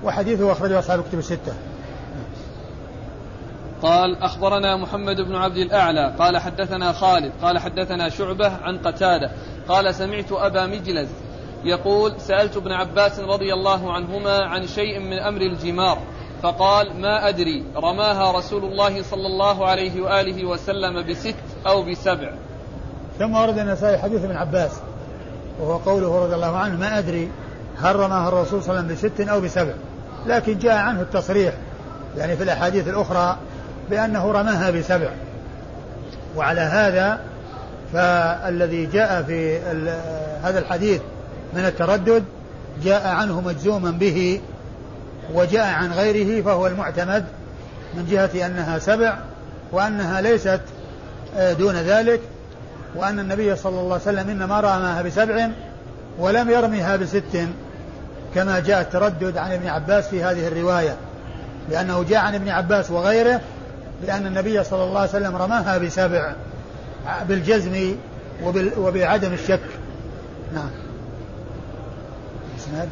وحديثه 0.04 0.52
أخرجه 0.52 0.80
أصحاب 0.80 1.00
الكتب 1.00 1.20
الستة. 1.20 1.54
قال 3.82 4.24
أخبرنا 4.24 4.78
محمد 4.78 5.22
بن 5.22 5.36
عبد 5.36 5.58
الأعلى 5.58 6.16
قال 6.20 6.38
حدثنا 6.38 6.92
خالد 6.92 7.32
قال 7.42 7.60
حدثنا 7.60 8.10
شعبة 8.10 8.52
عن 8.64 8.78
قتادة 8.78 9.32
قال 9.68 9.96
سمعت 9.96 10.32
أبا 10.32 10.66
مجلز 10.66 11.10
يقول 11.64 12.22
سألت 12.22 12.58
ابن 12.58 12.72
عباس 12.72 13.20
رضي 13.20 13.54
الله 13.54 13.94
عنهما 13.94 14.46
عن 14.46 14.68
شيء 14.68 15.00
من 15.00 15.20
أمر 15.20 15.42
الجمار 15.42 15.98
فقال 16.44 17.02
ما 17.02 17.30
أدري 17.30 17.64
رماها 17.76 18.32
رسول 18.32 18.66
الله 18.66 19.04
صلى 19.04 19.28
الله 19.28 19.66
عليه 19.66 20.02
وآله 20.02 20.46
وسلم 20.46 21.08
بست 21.10 21.36
أو 21.68 21.84
بسبع. 21.84 22.32
ثم 23.20 23.36
ورد 23.36 23.58
النسائي 23.58 23.98
حديث 23.98 24.24
ابن 24.24 24.36
عباس. 24.36 24.82
وهو 25.60 25.78
قوله 25.78 26.24
رضي 26.24 26.36
الله 26.36 26.58
عنه 26.58 26.78
ما 26.78 27.00
أدري 27.00 27.30
هل 27.82 27.96
رماها 27.96 28.28
الرسول 28.28 28.64
صلى 28.64 28.72
الله 28.72 28.84
عليه 28.84 28.94
وسلم 28.94 29.12
بست 29.12 29.30
أو 29.30 29.42
بسبع. 29.42 29.74
لكن 30.26 30.58
جاء 30.58 30.76
عنه 30.76 31.02
التصريح 31.02 31.54
يعني 32.18 32.38
في 32.38 32.44
الأحاديث 32.44 32.88
الأخرى 32.88 33.38
بأنه 33.90 34.32
رماها 34.32 34.72
بسبع. 34.72 35.10
وعلى 36.36 36.62
هذا 36.62 37.20
فالذي 37.94 38.86
جاء 38.86 39.24
في 39.24 39.60
هذا 40.44 40.60
الحديث 40.60 41.02
من 41.54 41.66
التردد 41.66 42.24
جاء 42.84 43.08
عنه 43.08 43.42
مجزوما 43.42 43.92
به 43.92 44.42
وجاء 45.34 45.68
عن 45.68 45.92
غيره 45.92 46.44
فهو 46.44 46.68
المعتمد 46.68 47.26
من 47.94 48.06
جهة 48.06 48.46
أنها 48.46 48.80
سبع 48.80 49.18
وأنها 49.72 50.22
ليست 50.22 50.62
آه، 51.38 51.54
دون 51.54 51.76
ذلك. 51.76 52.22
وأن 52.96 53.20
النبي 53.20 53.56
صلى 53.56 53.80
الله 53.80 53.94
عليه 53.94 54.02
وسلم 54.02 54.30
إنما 54.30 54.60
رماها 54.60 55.02
بسبع 55.02 55.50
ولم 56.20 56.50
يرمها 56.50 56.96
بست 56.96 57.48
كما 58.36 58.60
جاء 58.60 58.82
التردد 58.82 59.38
عن 59.38 59.52
ابن 59.52 59.68
عباس 59.68 60.08
في 60.08 60.24
هذه 60.24 60.48
الرواية 60.48 60.96
لأنه 61.70 62.04
جاء 62.04 62.20
عن 62.20 62.36
ابن 62.36 62.50
عباس 62.50 62.92
وغيره 62.92 63.42
بأن 64.02 64.28
النبي 64.28 64.64
صلى 64.64 64.84
الله 64.84 65.00
عليه 65.00 65.10
وسلم 65.10 65.36
رماها 65.36 65.78
بسبع 65.78 66.34
بالجزم 67.30 67.96
وبعدم 68.78 69.34
الشك. 69.34 69.62
نعم. 70.54 70.70
إسناد؟ 72.60 72.90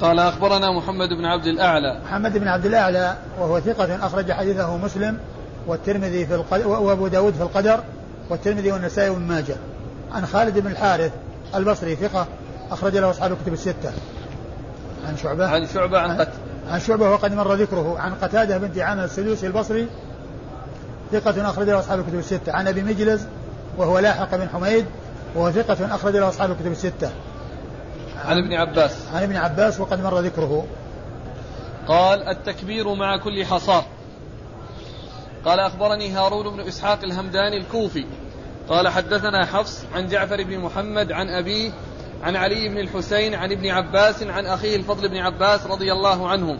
قال 0.00 0.18
أخبرنا 0.18 0.78
محمد 0.78 1.08
بن 1.08 1.24
عبد 1.24 1.46
الأعلى. 1.46 2.00
محمد 2.04 2.38
بن 2.38 2.48
عبد 2.48 2.66
الأعلى 2.66 3.16
وهو 3.40 3.60
ثقة 3.60 4.06
أخرج 4.06 4.32
حديثه 4.32 4.76
مسلم 4.76 5.18
والترمذي 5.66 6.26
في 6.26 6.34
القدر 6.34 6.68
وأبو 6.68 7.06
داود 7.06 7.34
في 7.34 7.42
القدر 7.42 7.80
والترمذي 8.30 8.72
والنسائي 8.72 9.10
وابن 9.10 9.22
ماجه. 9.22 9.56
عن 10.12 10.26
خالد 10.26 10.58
بن 10.58 10.70
الحارث 10.70 11.12
البصري 11.54 11.96
ثقة 11.96 12.26
أخرج 12.70 12.96
له 12.96 13.10
أصحاب 13.10 13.32
الكتب 13.32 13.52
الستة. 13.52 13.92
عن 15.08 15.16
شعبة. 15.16 15.46
عن 15.46 15.66
شعبة 15.66 15.98
عن 15.98 16.20
قتل 16.20 16.38
عن 16.68 16.80
شعبة 16.80 17.10
وقد 17.10 17.32
مر 17.32 17.54
ذكره. 17.54 17.98
عن 17.98 18.14
قتادة 18.14 18.58
بنت 18.58 18.78
عامر 18.78 19.04
السدوسي 19.04 19.46
البصري 19.46 19.88
ثقة 21.12 21.50
أخرج 21.50 21.66
له 21.66 21.78
أصحاب 21.78 22.00
الكتب 22.00 22.18
الستة. 22.18 22.52
عن 22.52 22.68
أبي 22.68 22.82
مجلس 22.82 23.26
وهو 23.78 23.98
لاحق 23.98 24.36
بن 24.36 24.48
حميد 24.48 24.86
وهو 25.34 25.50
ثقة 25.50 25.94
أخرج 25.94 26.16
له 26.16 26.28
أصحاب 26.28 26.50
الكتب 26.50 26.72
الستة. 26.72 27.10
عن 28.24 28.38
ابن 28.38 28.52
عباس. 28.52 28.96
عن 29.14 29.22
ابن 29.22 29.36
عباس 29.36 29.80
وقد 29.80 30.02
مر 30.02 30.20
ذكره. 30.20 30.66
قال 31.88 32.28
التكبير 32.28 32.94
مع 32.94 33.16
كل 33.16 33.44
حصاه 33.44 33.84
قال 35.44 35.60
أخبرني 35.60 36.10
هارون 36.10 36.56
بن 36.56 36.60
إسحاق 36.60 36.98
الهمداني 37.04 37.56
الكوفي 37.56 38.06
قال 38.68 38.88
حدثنا 38.88 39.46
حفص 39.46 39.84
عن 39.94 40.08
جعفر 40.08 40.42
بن 40.42 40.58
محمد 40.58 41.12
عن 41.12 41.28
أبيه 41.28 41.70
عن 42.22 42.36
علي 42.36 42.68
بن 42.68 42.78
الحسين 42.78 43.34
عن 43.34 43.52
ابن 43.52 43.70
عباس 43.70 44.22
عن 44.22 44.46
أخيه 44.46 44.76
الفضل 44.76 45.08
بن 45.08 45.16
عباس 45.16 45.66
رضي 45.66 45.92
الله 45.92 46.28
عنهم 46.28 46.58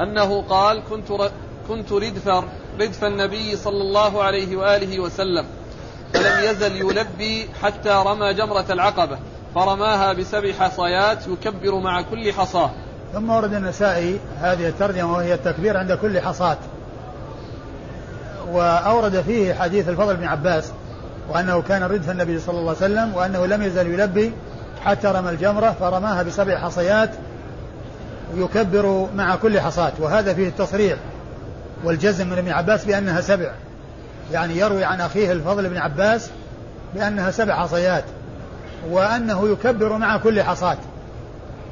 أنه 0.00 0.42
قال 0.42 0.82
كنت 0.90 1.30
كنت 1.68 1.92
ردف 1.92 2.28
ردف 2.80 3.04
النبي 3.04 3.56
صلى 3.56 3.82
الله 3.82 4.22
عليه 4.22 4.56
وآله 4.56 5.00
وسلم 5.00 5.46
فلم 6.14 6.50
يزل 6.50 6.76
يلبي 6.76 7.48
حتى 7.62 8.02
رمى 8.06 8.34
جمرة 8.34 8.66
العقبة 8.70 9.18
فرماها 9.54 10.12
بسبع 10.12 10.52
حصيات 10.52 11.28
يكبر 11.28 11.74
مع 11.74 12.02
كل 12.02 12.32
حصاة 12.32 12.70
ثم 13.12 13.30
ورد 13.30 13.54
النسائي 13.54 14.20
هذه 14.38 14.68
الترجمة 14.68 15.12
وهي 15.12 15.34
التكبير 15.34 15.76
عند 15.76 15.92
كل 15.92 16.20
حصاة. 16.20 16.58
وأورد 18.48 19.20
فيه 19.20 19.54
حديث 19.54 19.88
الفضل 19.88 20.16
بن 20.16 20.24
عباس 20.24 20.72
وأنه 21.28 21.62
كان 21.62 21.82
ردف 21.82 22.10
النبي 22.10 22.38
صلى 22.38 22.58
الله 22.58 22.76
عليه 22.80 22.94
وسلم 22.94 23.14
وأنه 23.14 23.46
لم 23.46 23.62
يزل 23.62 23.86
يلبي 23.86 24.32
حتى 24.84 25.08
رمى 25.08 25.30
الجمرة 25.30 25.76
فرماها 25.80 26.22
بسبع 26.22 26.58
حصيات 26.58 27.10
يكبر 28.36 29.08
مع 29.16 29.36
كل 29.36 29.60
حصاة. 29.60 29.92
وهذا 29.98 30.34
فيه 30.34 30.48
التصريح 30.48 30.98
والجزم 31.84 32.26
من 32.26 32.38
ابن 32.38 32.50
عباس 32.50 32.84
بأنها 32.84 33.20
سبع. 33.20 33.52
يعني 34.32 34.58
يروي 34.58 34.84
عن 34.84 35.00
أخيه 35.00 35.32
الفضل 35.32 35.68
بن 35.68 35.76
عباس 35.76 36.30
بأنها 36.94 37.30
سبع 37.30 37.54
حصيات 37.54 38.04
وأنه 38.90 39.48
يكبر 39.48 39.98
مع 39.98 40.16
كل 40.16 40.42
حصاة. 40.42 40.78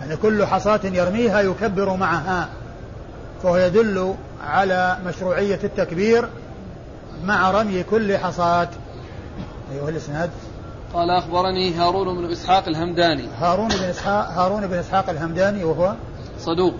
يعني 0.01 0.17
كل 0.17 0.47
حصاة 0.47 0.81
يرميها 0.85 1.41
يكبر 1.41 1.97
معها 1.97 2.49
فهو 3.43 3.57
يدل 3.57 4.15
على 4.47 4.97
مشروعية 5.07 5.59
التكبير 5.65 6.29
مع 7.25 7.51
رمي 7.51 7.83
كل 7.83 8.17
حصاة 8.17 8.69
أيها 9.73 9.89
الإسناد. 9.89 10.31
قال 10.95 11.11
أخبرني 11.11 11.75
هارون 11.75 12.19
بن 12.19 12.33
إسحاق 12.33 12.69
الهمداني. 12.69 13.29
هارون 13.39 13.69
بن 13.69 13.85
إسحاق 13.85 14.29
هارون 14.29 14.67
بن 14.67 14.75
إسحاق 14.75 15.11
الهمداني 15.11 15.65
وهو 15.65 15.95
صدوق. 16.39 16.75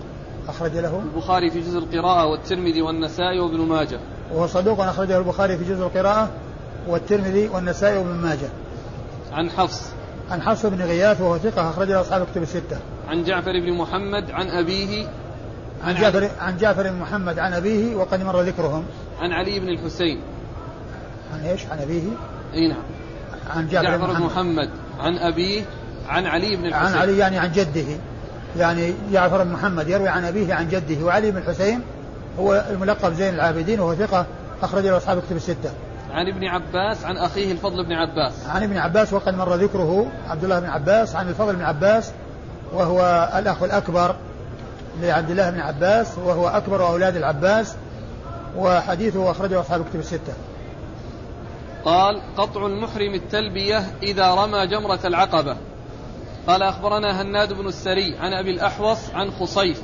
أخرج 0.47 0.77
له. 0.77 1.01
البخاري 1.05 1.49
في 1.49 1.61
جزء 1.61 1.79
القراءة 1.79 2.25
والترمذي 2.25 2.81
والنسائي 2.81 3.39
وابن 3.39 3.57
ماجه. 3.57 3.99
وهو 4.33 4.47
صدوق 4.47 4.81
أخرجه 4.81 5.17
البخاري 5.17 5.57
في 5.57 5.63
جزء 5.63 5.83
القراءة 5.83 6.29
والترمذي 6.87 7.47
والنسائي 7.47 7.97
وابن 7.97 8.15
ماجه. 8.15 8.49
عن 9.31 9.49
حفص. 9.49 9.81
عن 10.31 10.41
حفص 10.41 10.65
بن 10.65 10.81
غياث 10.81 11.21
وهو 11.21 11.37
ثقة 11.37 11.69
أخرج 11.69 11.89
له 11.89 12.01
أصحاب 12.01 12.21
الكتب 12.21 12.41
الستة. 12.41 12.77
عن 13.07 13.23
جعفر 13.23 13.51
بن 13.51 13.77
محمد 13.77 14.31
عن 14.31 14.47
أبيه. 14.47 15.07
عن 15.83 15.95
جعفر 15.95 16.29
عن 16.39 16.57
جعفر 16.57 16.83
بن 16.83 16.99
محمد 16.99 17.39
عن 17.39 17.53
أبيه 17.53 17.95
وقد 17.95 18.23
مر 18.23 18.41
ذكرهم. 18.41 18.83
عن 19.19 19.31
علي 19.31 19.59
بن 19.59 19.69
الحسين. 19.69 20.21
عن 21.33 21.49
إيش؟ 21.49 21.61
عن 21.71 21.79
أبيه؟ 21.79 22.01
إي 22.53 22.67
نعم 22.67 22.83
عن 23.49 23.67
جعفر, 23.67 23.85
جعفر 23.85 24.05
بن 24.05 24.13
محمد. 24.13 24.31
محمد 24.31 24.69
عن 24.99 25.17
أبيه 25.17 25.61
عن 26.09 26.25
علي 26.25 26.55
بن 26.55 26.65
الحسين 26.65 26.87
عن 26.87 27.01
علي 27.01 27.17
يعني 27.17 27.37
عن 27.37 27.51
جده 27.51 27.85
يعني 28.57 28.93
جعفر 29.11 29.43
بن 29.43 29.51
محمد 29.51 29.87
يروي 29.89 30.09
عن 30.09 30.25
أبيه 30.25 30.53
عن 30.53 30.69
جده 30.69 31.05
وعلي 31.05 31.31
بن 31.31 31.37
الحسين 31.37 31.81
هو 32.39 32.65
الملقب 32.69 33.13
زين 33.13 33.33
العابدين 33.33 33.79
وهو 33.79 33.95
ثقة 33.95 34.25
أخرج 34.63 34.85
له 34.85 34.97
أصحاب 34.97 35.17
الكتب 35.17 35.35
الستة. 35.35 35.71
عن 36.11 36.27
ابن 36.27 36.43
عباس 36.43 37.05
عن 37.05 37.17
أخيه 37.17 37.51
الفضل 37.51 37.85
بن 37.85 37.93
عباس. 37.93 38.33
عن 38.49 38.63
ابن 38.63 38.77
عباس 38.77 39.13
وقد 39.13 39.35
مر 39.35 39.55
ذكره 39.55 40.11
عبد 40.27 40.43
الله 40.43 40.59
بن 40.59 40.69
عباس 40.69 41.15
عن 41.15 41.29
الفضل 41.29 41.55
بن 41.55 41.61
عباس 41.63 42.11
وهو 42.73 43.29
الأخ 43.37 43.63
الأكبر 43.63 44.15
لعبد 45.01 45.29
الله 45.29 45.49
بن 45.49 45.59
عباس 45.59 46.17
وهو 46.17 46.47
أكبر 46.47 46.87
أولاد 46.87 47.15
العباس 47.15 47.75
وحديثه 48.57 49.31
أخرجه 49.31 49.59
أصحاب 49.59 49.81
الكتب 49.81 49.99
الستة. 49.99 50.33
قال 51.85 52.21
قطع 52.37 52.65
المحرم 52.65 53.13
التلبية 53.13 53.83
إذا 54.03 54.33
رمى 54.33 54.67
جمرة 54.67 54.99
العقبة. 55.05 55.57
قال 56.47 56.63
أخبرنا 56.63 57.21
هناد 57.21 57.53
بن 57.53 57.67
السري 57.67 58.17
عن 58.17 58.33
أبي 58.33 58.51
الأحوص 58.51 59.09
عن 59.13 59.31
خصيف 59.31 59.81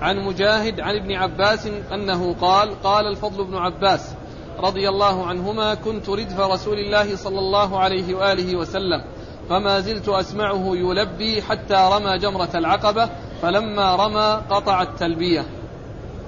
عن 0.00 0.16
مجاهد 0.16 0.80
عن 0.80 0.96
ابن 0.96 1.12
عباس 1.12 1.68
أنه 1.92 2.34
قال 2.34 2.82
قال 2.82 3.06
الفضل 3.06 3.44
بن 3.44 3.56
عباس 3.56 4.14
رضي 4.60 4.88
الله 4.88 5.26
عنهما 5.26 5.74
كنت 5.74 6.08
ردف 6.08 6.40
رسول 6.40 6.78
الله 6.78 7.16
صلى 7.16 7.38
الله 7.38 7.78
عليه 7.78 8.14
وآله 8.14 8.56
وسلم 8.56 9.04
فما 9.48 9.80
زلت 9.80 10.08
أسمعه 10.08 10.76
يلبي 10.76 11.42
حتى 11.42 11.88
رمى 11.92 12.18
جمرة 12.18 12.50
العقبة 12.54 13.08
فلما 13.42 13.96
رمى 13.96 14.42
قطع 14.50 14.82
التلبية. 14.82 15.44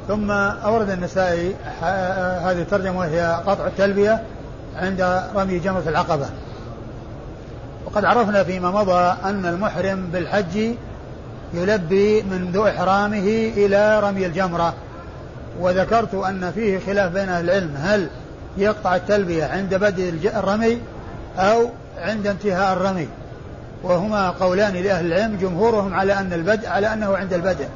ثم 0.08 0.30
أورد 0.30 0.90
النسائي 0.90 1.54
هذه 2.44 2.62
الترجمة 2.62 2.98
وهي 2.98 3.42
قطع 3.46 3.66
التلبية. 3.66 4.24
عند 4.80 5.22
رمي 5.34 5.58
جمرة 5.58 5.82
العقبة. 5.86 6.26
وقد 7.86 8.04
عرفنا 8.04 8.44
فيما 8.44 8.70
مضى 8.70 9.16
أن 9.24 9.46
المحرم 9.46 10.06
بالحج 10.12 10.74
يلبي 11.54 12.22
منذ 12.22 12.56
إحرامه 12.56 13.52
إلى 13.56 14.00
رمي 14.00 14.26
الجمرة. 14.26 14.74
وذكرت 15.60 16.14
أن 16.14 16.52
فيه 16.54 16.78
خلاف 16.78 17.12
بين 17.12 17.28
أهل 17.28 17.44
العلم. 17.44 17.74
هل 17.76 18.08
يقطع 18.56 18.96
التلبية 18.96 19.44
عند 19.44 19.74
بدء 19.74 20.30
الرمي 20.36 20.78
أو 21.38 21.70
عند 21.98 22.26
انتهاء 22.26 22.72
الرمي؟ 22.72 23.08
وهما 23.82 24.30
قولان 24.30 24.72
لأهل 24.72 25.06
العلم 25.06 25.36
جمهورهم 25.36 25.94
على 25.94 26.12
أن 26.12 26.32
البدء 26.32 26.68
على 26.68 26.92
أنه 26.92 27.16
عند 27.16 27.32
البدء. 27.32 27.68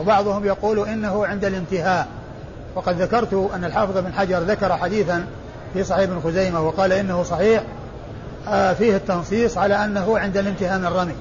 وبعضهم 0.00 0.44
يقول 0.44 0.88
إنه 0.88 1.26
عند 1.26 1.44
الانتهاء. 1.44 2.06
وقد 2.74 3.02
ذكرت 3.02 3.50
أن 3.54 3.64
الحافظ 3.64 3.98
بن 3.98 4.12
حجر 4.12 4.38
ذكر 4.38 4.76
حديثا 4.76 5.26
في 5.74 5.84
صحيح 5.84 6.02
ابن 6.02 6.20
خزيمة 6.20 6.60
وقال 6.60 6.92
إنه 6.92 7.22
صحيح 7.22 7.62
آه، 8.48 8.72
فيه 8.72 8.96
التنصيص 8.96 9.58
على 9.58 9.84
أنه 9.84 10.18
عند 10.18 10.36
الانتهاء 10.36 10.78
من 10.78 10.86
الرمي 10.86 11.14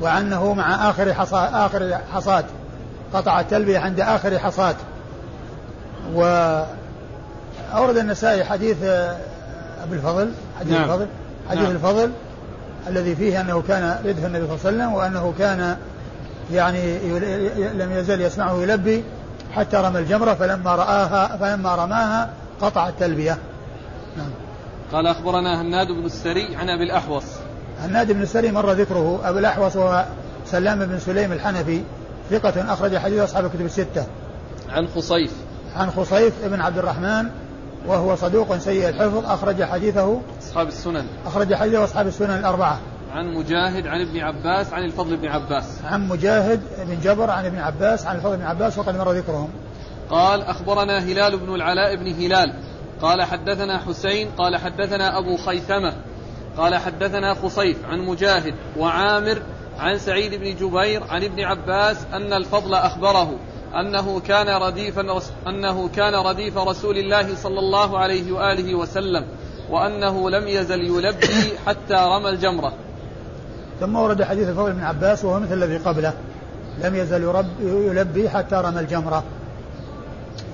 وأنه 0.00 0.54
مع 0.54 0.90
آخر 0.90 1.14
حصاد 1.14 1.54
آخر 1.54 1.98
حصاد 2.14 2.44
قطع 3.14 3.40
التلبية 3.40 3.78
عند 3.78 4.00
آخر 4.00 4.38
حصاد 4.38 4.76
وأورد 6.14 7.96
النسائي 7.96 8.44
حديث 8.44 8.76
آه، 8.82 9.16
أبي 9.82 9.96
الفضل 9.96 10.30
حديث 10.60 10.72
نعم. 10.72 10.82
الفضل 10.82 11.06
حديث 11.50 11.62
نعم. 11.62 11.72
الفضل 11.72 12.10
الذي 12.88 13.16
فيه 13.16 13.40
أنه 13.40 13.62
كان 13.68 13.98
ردف 14.04 14.24
النبي 14.24 14.46
صلى 14.46 14.54
الله 14.54 14.66
عليه 14.66 14.76
وسلم 14.76 14.92
وأنه 14.92 15.34
كان 15.38 15.76
يعني 16.52 16.98
لم 17.72 17.92
يزل 17.92 18.20
يسمعه 18.20 18.62
يلبي 18.62 19.04
حتى 19.52 19.76
رمى 19.76 19.98
الجمرة 19.98 20.34
فلما 20.34 20.74
رآها 20.74 21.36
فلما 21.36 21.74
رماها 21.74 22.30
قطع 22.60 22.88
التلبية 22.88 23.38
نعم. 24.16 24.30
قال 24.92 25.06
أخبرنا 25.06 25.60
هناد 25.60 25.86
بن 25.86 26.04
السري 26.04 26.56
عن 26.56 26.68
أبي 26.68 26.84
الأحوص. 26.84 27.24
هناد 27.80 28.12
بن 28.12 28.22
السري 28.22 28.52
مر 28.52 28.72
ذكره. 28.72 29.20
أبو 29.24 29.38
الأحوص 29.38 29.76
هو 29.76 30.04
سلام 30.46 30.86
بن 30.86 30.98
سليم 30.98 31.32
الحنفي 31.32 31.80
ثقة 32.30 32.72
أخرج 32.72 32.96
حديث 32.96 33.18
أصحاب 33.18 33.44
الكتب 33.44 33.64
الستة. 33.64 34.06
عن 34.68 34.88
خصيف. 34.88 35.32
عن 35.76 35.90
خصيف 35.90 36.34
بن 36.44 36.60
عبد 36.60 36.78
الرحمن 36.78 37.30
وهو 37.86 38.16
صدوق 38.16 38.56
سيء 38.56 38.88
الحفظ 38.88 39.26
أخرج 39.26 39.62
حديثه. 39.62 40.20
أصحاب 40.42 40.68
السنن. 40.68 41.06
أخرج 41.26 41.54
حديثه 41.54 41.84
أصحاب 41.84 42.06
السنن 42.06 42.38
الأربعة. 42.38 42.78
عن 43.12 43.34
مجاهد 43.34 43.86
عن 43.86 44.00
ابن 44.00 44.20
عباس 44.20 44.72
عن 44.72 44.84
الفضل 44.84 45.16
بن 45.16 45.28
عباس. 45.28 45.64
عن 45.84 46.08
مجاهد 46.08 46.60
بن 46.78 47.00
جبر 47.00 47.30
عن 47.30 47.46
ابن 47.46 47.58
عباس 47.58 48.06
عن 48.06 48.16
الفضل 48.16 48.36
بن 48.36 48.44
عباس 48.44 48.78
وقد 48.78 48.96
مر 48.96 49.12
ذكرهم. 49.12 49.48
قال 50.10 50.42
أخبرنا 50.42 50.98
هلال 50.98 51.38
بن 51.38 51.54
العلاء 51.54 51.96
بن 51.96 52.06
هلال. 52.06 52.54
قال 53.02 53.22
حدثنا 53.22 53.78
حسين 53.78 54.28
قال 54.38 54.56
حدثنا 54.56 55.18
أبو 55.18 55.36
خيثمة 55.36 55.92
قال 56.56 56.74
حدثنا 56.74 57.34
خصيف 57.34 57.84
عن 57.84 57.98
مجاهد 57.98 58.54
وعامر 58.78 59.42
عن 59.78 59.98
سعيد 59.98 60.34
بن 60.34 60.54
جبير 60.56 61.02
عن 61.10 61.24
ابن 61.24 61.40
عباس 61.40 61.96
أن 62.12 62.32
الفضل 62.32 62.74
أخبره 62.74 63.38
أنه 63.74 64.20
كان 64.20 64.62
رديف 64.62 64.98
أنه 65.46 65.88
كان 65.88 66.14
رديف 66.14 66.58
رسول 66.58 66.98
الله 66.98 67.34
صلى 67.34 67.58
الله 67.58 67.98
عليه 67.98 68.32
وآله 68.32 68.74
وسلم 68.74 69.26
وأنه 69.70 70.30
لم 70.30 70.48
يزل 70.48 70.80
يلبي 70.80 71.58
حتى 71.66 71.94
رمى 71.94 72.28
الجمرة. 72.28 72.72
ثم 73.80 73.96
ورد 73.96 74.22
حديث 74.22 74.48
الفضل 74.48 74.72
بن 74.72 74.80
عباس 74.80 75.24
وهو 75.24 75.40
مثل 75.40 75.52
الذي 75.52 75.76
قبله 75.76 76.12
لم 76.84 76.94
يزل 76.94 77.44
يلبي 77.62 78.28
حتى 78.28 78.56
رمى 78.56 78.80
الجمرة. 78.80 79.24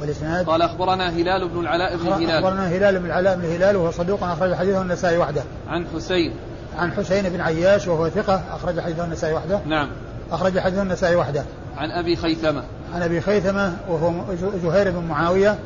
والإسناد؟ 0.00 0.46
قال 0.46 0.62
أخبرنا 0.62 1.10
هلال 1.10 1.48
بن 1.48 1.60
العلاء 1.60 1.96
بن 1.96 2.12
هلال. 2.12 2.30
أخبرنا 2.30 2.68
هلال 2.68 2.98
بن 2.98 3.06
العلاء 3.06 3.36
بن 3.36 3.44
هلال 3.44 3.76
وهو 3.76 3.90
صدوق 3.90 4.24
أخرج 4.24 4.54
حديثه 4.54 4.82
النسائي 4.82 5.18
وحده. 5.18 5.42
عن 5.68 5.86
حسين. 5.94 6.34
عن 6.78 6.92
حسين 6.92 7.28
بن 7.28 7.40
عياش 7.40 7.88
وهو 7.88 8.08
ثقة 8.08 8.42
أخرج 8.52 8.80
حديثه 8.80 9.04
النسائي 9.04 9.34
وحده. 9.34 9.60
نعم. 9.66 9.88
أخرج 10.32 10.58
حديثه 10.58 10.82
النسائي 10.82 11.16
وحده. 11.16 11.44
عن 11.76 11.90
أبي 11.90 12.16
خيثمة. 12.16 12.62
عن 12.94 13.02
أبي 13.02 13.20
خيثمة 13.20 13.76
وهو 13.88 14.12
زهير 14.62 14.90
بن 14.90 15.04
معاوية 15.04 15.58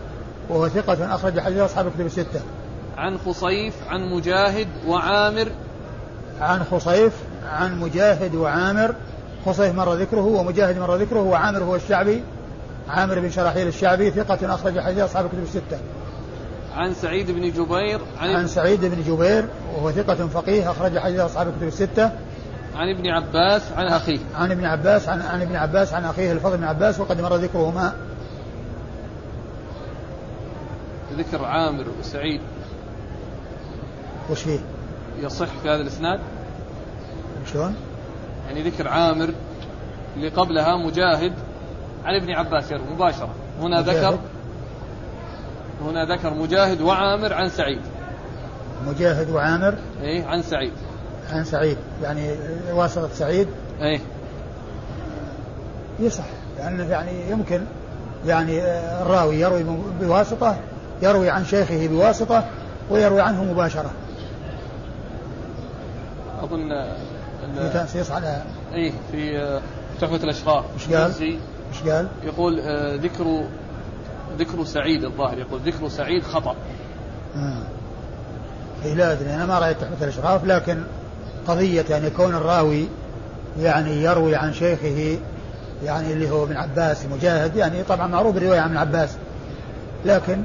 وهو 0.49 0.69
ثقة 0.69 1.15
أخرج 1.15 1.41
حديثه 1.41 1.65
أصحاب 1.65 1.87
الكتب 1.87 2.07
الستة. 2.07 2.41
عن 2.97 3.19
خصيف 3.19 3.75
عن 3.89 4.01
مجاهد 4.17 4.69
وعامر. 4.87 5.49
عن 6.41 6.65
خصيف 6.65 7.13
عن 7.53 7.81
مجاهد 7.81 8.35
وعامر. 8.35 8.95
خصيف 9.47 9.75
مر 9.75 9.95
ذكره 9.95 10.27
ومجاهد 10.27 10.79
مر 10.79 10.97
ذكره 10.97 11.21
وعامر 11.21 11.63
هو 11.63 11.77
الشعبي. 11.77 12.23
عامر 12.89 13.19
بن 13.19 13.31
شراحيل 13.31 13.69
الشعبي 13.69 14.11
ثقة 14.11 14.55
أخرج 14.55 14.81
حديث 14.81 14.99
أصحاب 14.99 15.25
الكتب 15.25 15.43
الستة. 15.43 15.79
عن 16.75 16.95
سعيد 16.95 17.31
بن 17.31 17.51
جبير 17.51 18.01
عن, 18.21 18.31
عن 18.31 18.47
سعيد 18.47 18.85
بن 18.85 19.03
جبير 19.03 19.45
وهو 19.75 19.91
ثقة 19.91 20.15
فقيه 20.15 20.71
أخرج 20.71 20.99
حديث 20.99 21.21
أصحاب 21.21 21.49
الكتب 21.49 21.67
الستة. 21.67 22.13
عن 22.77 22.89
ابن 22.97 23.09
عباس 23.09 23.63
عن 23.77 23.87
أخيه. 23.87 24.19
عن 24.35 24.51
ابن 24.51 24.65
عباس 24.65 25.09
عن, 25.09 25.23
عن 25.23 25.43
ابن 25.43 25.57
عباس 25.57 25.93
عن 25.93 26.05
أخيه 26.05 26.33
الفضل 26.33 26.57
بن 26.57 26.65
عباس 26.65 27.01
وقد 27.01 27.21
مر 27.21 27.37
ذكرهما. 27.37 27.95
ذكر 31.19 31.45
عامر 31.45 31.85
وسعيد. 32.01 32.41
وش 34.31 34.43
فيه؟ 34.43 34.59
يصح 35.21 35.47
في 35.63 35.69
هذا 35.69 35.81
الإسناد؟ 35.81 36.21
شلون؟ 37.53 37.75
يعني 38.49 38.63
ذكر 38.63 38.89
عامر 38.89 39.31
اللي 40.17 40.29
قبلها 40.29 40.77
مجاهد 40.77 41.33
عن 42.05 42.15
ابن 42.15 42.31
عباس 42.31 42.71
يروي 42.71 42.87
مباشرة. 42.95 43.29
هنا. 43.61 43.81
ذكر 43.83 44.19
هنا 45.81 46.15
ذكر 46.15 46.35
مجاهد 46.35 46.81
وعامر 46.81 47.33
عن 47.33 47.49
سعيد. 47.49 47.81
مجاهد 48.87 49.31
وعامر 49.31 49.75
إيه 50.03 50.25
عن 50.25 50.43
سعيد. 50.43 50.73
عن 51.33 51.45
سعيد. 51.45 51.77
يعني 52.03 52.37
واسطة 52.73 53.09
سعيد؟ 53.09 53.49
إيه. 53.81 54.01
يصح. 56.01 56.25
لأنه 56.59 56.85
يعني 56.91 57.31
يمكن 57.31 57.61
يعني 58.27 58.61
الراوي 59.03 59.41
يروي 59.41 59.65
بواسطة 60.01 60.57
يروي 61.03 61.31
عن 61.31 61.45
شيخه 61.45 61.89
بواسطة 61.89 62.45
ويروي 62.91 63.21
عنه 63.21 63.45
مباشرة. 63.45 63.91
أظن 66.43 66.69
في 67.59 67.69
تنصيص 67.75 68.11
على 68.11 68.43
إيه 68.73 68.93
في 69.13 69.61
تحفة 70.01 70.17
الأشرار 70.17 70.65
إيش 70.75 70.95
قال؟ 70.95 71.39
إيش 71.75 71.91
قال؟ 71.91 72.09
يقول 72.25 72.61
آه 72.61 72.97
ذكر 72.97 73.45
ذكر 74.39 74.65
سعيد 74.65 75.05
الظاهر 75.05 75.39
يقول 75.39 75.61
ذكر 75.61 75.89
سعيد 75.89 76.23
خطأ. 76.23 76.57
إيه 78.85 78.95
لا 78.95 79.13
أدري 79.13 79.35
أنا 79.35 79.47
ما 79.47 79.59
رأيت 79.59 79.81
تحفة 79.81 80.05
الأشراف 80.05 80.45
لكن 80.45 80.83
قضية 81.49 81.85
يعني 81.91 82.11
كون 82.11 82.35
الراوي 82.35 82.89
يعني 83.61 84.03
يروي 84.03 84.37
عن 84.37 84.53
شيخه 84.53 85.19
يعني 85.85 86.13
اللي 86.13 86.31
هو 86.31 86.45
ابن 86.45 86.57
عباس 86.57 87.07
مجاهد 87.07 87.57
يعني 87.57 87.83
طبعا 87.83 88.07
معروف 88.07 88.37
الرواية 88.37 88.61
عن 88.61 88.69
ابن 88.69 88.77
عباس 88.77 89.11
لكن 90.05 90.43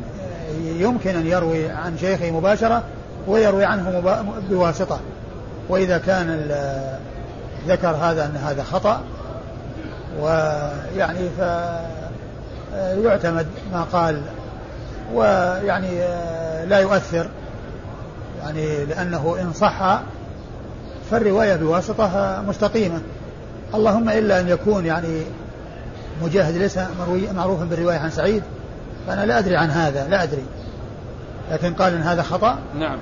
يمكن 0.64 1.16
أن 1.16 1.28
يروي 1.28 1.70
عن 1.70 1.98
شيخه 1.98 2.32
مباشرة 2.32 2.84
ويروي 3.28 3.66
عنه 3.66 4.02
بواسطة 4.50 5.00
وإذا 5.70 5.98
كان 5.98 6.52
ذكر 7.68 7.90
هذا 7.90 8.26
أن 8.26 8.36
هذا 8.36 8.64
خطأ 8.64 9.02
ويعني 10.20 11.30
فيعتمد 12.72 13.48
ما 13.74 13.84
قال 13.84 14.22
ويعني 15.14 16.00
لا 16.66 16.80
يؤثر. 16.80 17.30
يعني 18.44 18.86
لأنه 18.86 19.38
إن 19.42 19.54
صح 19.54 20.00
فالرواية 21.12 21.56
بواسطة 21.56 22.44
مستقيمة. 22.48 23.02
اللهم 23.74 24.10
إلا 24.10 24.40
أن 24.40 24.48
يكون 24.48 24.86
يعني 24.86 25.22
مجاهد 26.24 26.58
ليس 26.58 26.80
معروفا 27.36 27.66
بالرواية 27.66 27.98
عن 27.98 28.10
سعيد 28.10 28.44
فأنا 29.08 29.26
لا 29.26 29.40
أدري 29.40 29.56
عن 29.56 29.70
هذا 29.70 30.08
لا 30.08 30.24
أدري. 30.24 30.44
لكن 31.52 31.74
قال 31.74 31.94
إن 31.94 32.02
هذا 32.02 32.22
خطأ؟ 32.22 32.58
نعم. 32.80 32.98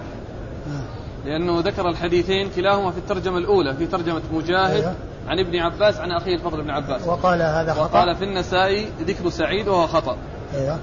لأنه 1.25 1.59
ذكر 1.59 1.89
الحديثين 1.89 2.49
كلاهما 2.49 2.91
في 2.91 2.97
الترجمة 2.97 3.37
الأولى 3.37 3.73
في 3.73 3.85
ترجمة 3.87 4.21
مجاهد 4.33 4.75
أيوه. 4.75 4.95
عن 5.27 5.39
ابن 5.39 5.59
عباس 5.59 5.97
عن 5.97 6.11
أخيه 6.11 6.35
الفضل 6.35 6.61
بن 6.61 6.69
عباس. 6.69 7.07
وقال 7.07 7.41
هذا 7.41 7.73
خطأ. 7.73 7.83
وقال 7.83 8.15
في 8.15 8.23
النسائي 8.23 8.89
ذكر 9.01 9.29
سعيد 9.29 9.67
وهو 9.67 9.87
خطأ. 9.87 10.17
أيوه. 10.53 10.79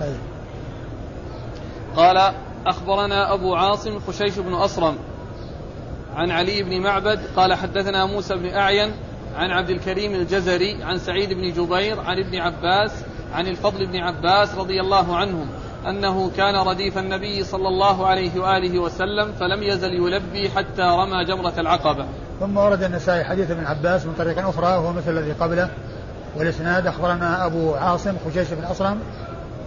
أيوه 0.00 0.18
قال 1.96 2.34
أخبرنا 2.66 3.34
أبو 3.34 3.54
عاصم 3.54 3.98
خشيش 4.00 4.38
بن 4.38 4.54
أصرم 4.54 4.96
عن 6.14 6.30
علي 6.30 6.62
بن 6.62 6.80
معبد 6.80 7.20
قال 7.36 7.54
حدثنا 7.54 8.06
موسى 8.06 8.34
بن 8.36 8.48
أعين 8.48 8.92
عن 9.36 9.50
عبد 9.50 9.70
الكريم 9.70 10.14
الجزري 10.14 10.82
عن 10.82 10.98
سعيد 10.98 11.32
بن 11.32 11.52
جبير 11.52 12.00
عن 12.00 12.18
ابن 12.18 12.38
عباس 12.38 12.92
عن 13.34 13.46
الفضل 13.46 13.86
بن 13.86 13.96
عباس 13.96 14.54
رضي 14.54 14.80
الله 14.80 15.16
عنهم. 15.16 15.48
أنه 15.90 16.30
كان 16.36 16.54
رديف 16.54 16.98
النبي 16.98 17.44
صلى 17.44 17.68
الله 17.68 18.06
عليه 18.06 18.40
وآله 18.40 18.78
وسلم 18.78 19.32
فلم 19.40 19.62
يزل 19.62 19.92
يلبي 19.92 20.50
حتى 20.50 20.82
رمى 20.82 21.24
جمرة 21.24 21.54
العقبة. 21.58 22.06
ثم 22.40 22.56
ورد 22.56 22.82
النسائي 22.82 23.24
حديث 23.24 23.50
ابن 23.50 23.64
عباس 23.64 24.06
من 24.06 24.14
طريق 24.18 24.48
أخرى 24.48 24.66
وهو 24.66 24.92
مثل 24.92 25.18
الذي 25.18 25.32
قبله. 25.32 25.70
والإسناد 26.36 26.86
أخبرنا 26.86 27.46
أبو 27.46 27.74
عاصم 27.74 28.14
خشيش 28.26 28.48
بن 28.52 28.64
أصرم 28.64 28.98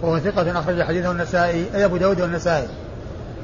وهو 0.02 0.18
ثقة 0.18 0.58
أخرج 0.58 0.82
حديثه 0.82 1.12
النسائي 1.12 1.66
أي 1.74 1.84
أبو 1.84 1.96
داود 1.96 2.20
والنسائي. 2.20 2.68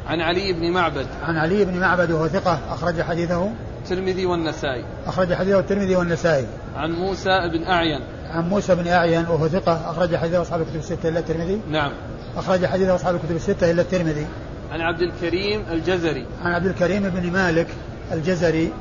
عن 0.07 0.21
علي 0.21 0.53
بن 0.53 0.73
معبد. 0.73 1.07
عن 1.23 1.37
علي 1.37 1.65
بن 1.65 1.81
معبد 1.81 2.11
وهو 2.11 2.29
ثقة 2.29 2.59
أخرج 2.71 3.03
حديثه. 3.03 3.51
الترمذي 3.83 4.27
والنسائي. 4.27 4.85
أخرج 5.07 5.35
حديثه 5.35 5.59
الترمذي 5.59 5.97
والنسائي. 5.97 6.47
عن 6.77 6.93
موسى 6.93 7.49
بن 7.53 7.65
أعين. 7.65 8.01
عن 8.31 8.49
موسى 8.49 8.75
بن 8.75 8.89
أعين 8.89 9.27
وهو 9.29 9.49
ثقة 9.49 9.91
أخرج 9.91 10.17
حديثه 10.17 10.43
أصحاب 10.43 10.61
الكتب 10.61 10.77
الستة 10.77 11.09
إلا 11.09 11.19
الترمذي. 11.19 11.61
نعم. 11.71 11.93
أخرج 12.39 12.67
حديث 12.67 12.89
أصحاب 12.89 13.15
الكتب 13.15 13.37
الستة 13.37 13.71
إلا 13.71 13.83
الترمذي. 13.83 14.27
عن 14.71 14.81
عبد 14.81 15.01
الكريم 15.01 15.65
الجزري. 15.71 16.27
عن 16.45 16.53
عبد 16.53 16.67
الكريم 16.67 17.09
بن 17.09 17.33
مالك 17.33 17.67
الجزري 18.13 18.73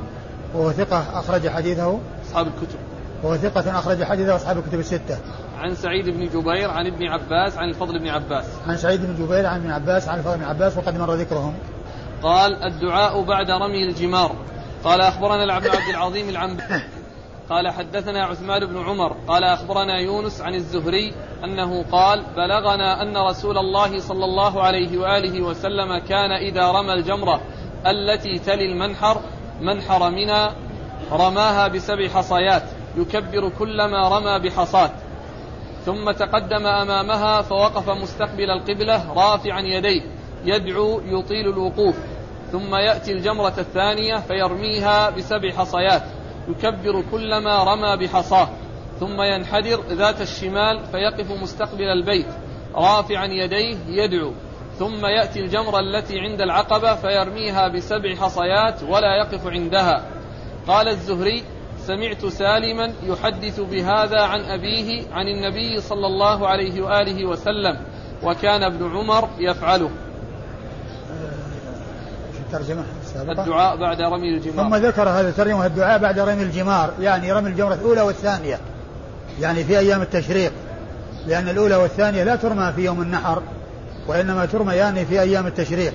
وهو 0.54 0.72
ثقة 0.72 1.20
أخرج 1.20 1.48
حديثه 1.48 1.98
أصحاب 2.26 2.46
الكتب. 2.46 2.78
وهو 3.22 3.36
ثقة 3.36 3.78
أخرج 3.78 4.04
حديثه 4.04 4.36
أصحاب 4.36 4.58
الكتب 4.58 4.78
الستة. 4.78 5.18
عن 5.58 5.74
سعيد 5.74 6.08
بن 6.08 6.26
جبير 6.26 6.70
عن 6.70 6.86
ابن 6.86 7.06
عباس 7.06 7.58
عن 7.58 7.68
الفضل 7.68 7.98
بن 7.98 8.08
عباس. 8.08 8.44
عن 8.66 8.76
سعيد 8.76 9.00
بن 9.06 9.24
جبير 9.24 9.46
عن 9.46 9.60
ابن 9.60 9.70
عباس 9.70 10.08
عن 10.08 10.18
الفضل 10.18 10.36
بن 10.36 10.44
عباس 10.44 10.76
وقد 10.76 10.98
مر 10.98 11.14
ذكرهم. 11.14 11.54
قال 12.22 12.62
الدعاء 12.62 13.22
بعد 13.22 13.50
رمي 13.50 13.88
الجمار. 13.88 14.36
قال 14.84 15.00
أخبرنا 15.00 15.44
العبد 15.44 15.66
عبد 15.66 15.88
العظيم 15.90 16.28
العنبري 16.28 16.82
قال 17.50 17.68
حدثنا 17.68 18.24
عثمان 18.24 18.66
بن 18.66 18.78
عمر 18.78 19.16
قال 19.28 19.44
أخبرنا 19.44 19.98
يونس 19.98 20.40
عن 20.40 20.54
الزهري 20.54 21.14
أنه 21.44 21.84
قال 21.92 22.22
بلغنا 22.36 23.02
أن 23.02 23.16
رسول 23.16 23.58
الله 23.58 23.98
صلى 23.98 24.24
الله 24.24 24.62
عليه 24.62 24.98
وآله 24.98 25.42
وسلم 25.42 25.98
كان 25.98 26.32
إذا 26.32 26.70
رمى 26.70 26.92
الجمرة 26.92 27.40
التي 27.86 28.38
تلي 28.38 28.72
المنحر 28.72 29.20
منحر 29.60 30.10
منى 30.10 30.48
رماها 31.12 31.68
بسبع 31.68 32.08
حصيات 32.08 32.62
يكبر 32.96 33.48
كلما 33.58 34.08
رمى 34.08 34.48
بحصات 34.48 34.90
ثم 35.86 36.10
تقدم 36.10 36.66
أمامها 36.66 37.42
فوقف 37.42 37.90
مستقبل 37.90 38.50
القبلة 38.50 39.12
رافعا 39.12 39.60
يديه 39.60 40.02
يدعو 40.44 41.00
يطيل 41.00 41.48
الوقوف. 41.48 41.96
ثم 42.52 42.74
يأتي 42.74 43.12
الجمرة 43.12 43.54
الثانية 43.58 44.16
فيرميها 44.16 45.10
بسبع 45.10 45.50
حصيات. 45.50 46.02
يكبر 46.48 47.04
كلما 47.10 47.64
رمى 47.64 48.06
بحصاه 48.06 48.48
ثم 49.00 49.22
ينحدر 49.22 49.80
ذات 49.90 50.20
الشمال 50.20 50.84
فيقف 50.84 51.30
مستقبل 51.42 51.84
البيت 51.84 52.26
رافعا 52.74 53.26
يديه 53.26 53.76
يدعو 53.88 54.32
ثم 54.78 55.06
يأتي 55.06 55.40
الجمرة 55.40 55.80
التي 55.80 56.20
عند 56.20 56.40
العقبة 56.40 56.94
فيرميها 56.94 57.68
بسبع 57.68 58.14
حصيات 58.14 58.82
ولا 58.82 59.16
يقف 59.16 59.46
عندها. 59.46 60.06
قال 60.66 60.88
الزهري 60.88 61.44
سمعت 61.78 62.26
سالما 62.26 62.92
يحدث 63.02 63.60
بهذا 63.60 64.20
عن 64.20 64.40
أبيه 64.40 65.02
عن 65.12 65.26
النبي 65.28 65.80
صلى 65.80 66.06
الله 66.06 66.48
عليه 66.48 66.82
وآله 66.82 67.26
وسلم 67.26 67.80
وكان 68.22 68.62
ابن 68.62 68.96
عمر 68.96 69.28
يفعله. 69.38 69.90
الترجمة 72.52 72.82
السابقة. 73.04 73.42
الدعاء 73.42 73.76
بعد 73.76 74.00
رمي 74.00 74.36
الجمار. 74.36 74.64
ثم 74.64 74.74
ذكر 74.86 75.08
هذا 75.08 75.28
الترجمة 75.28 75.66
الدعاء 75.66 75.98
بعد 75.98 76.18
رمي 76.18 76.42
الجمار 76.42 76.90
يعني 77.00 77.32
رمي 77.32 77.50
الجمرة 77.50 77.74
الأولى 77.74 78.00
والثانية 78.00 78.58
يعني 79.40 79.64
في 79.64 79.78
أيام 79.78 80.02
التشريق 80.02 80.52
لأن 81.26 81.48
الأولى 81.48 81.76
والثانية 81.76 82.24
لا 82.24 82.36
ترمى 82.36 82.72
في 82.76 82.84
يوم 82.84 83.02
النحر 83.02 83.42
وإنما 84.06 84.46
ترمى 84.46 84.74
يعني 84.74 85.04
في 85.04 85.20
أيام 85.20 85.46
التشريق. 85.46 85.92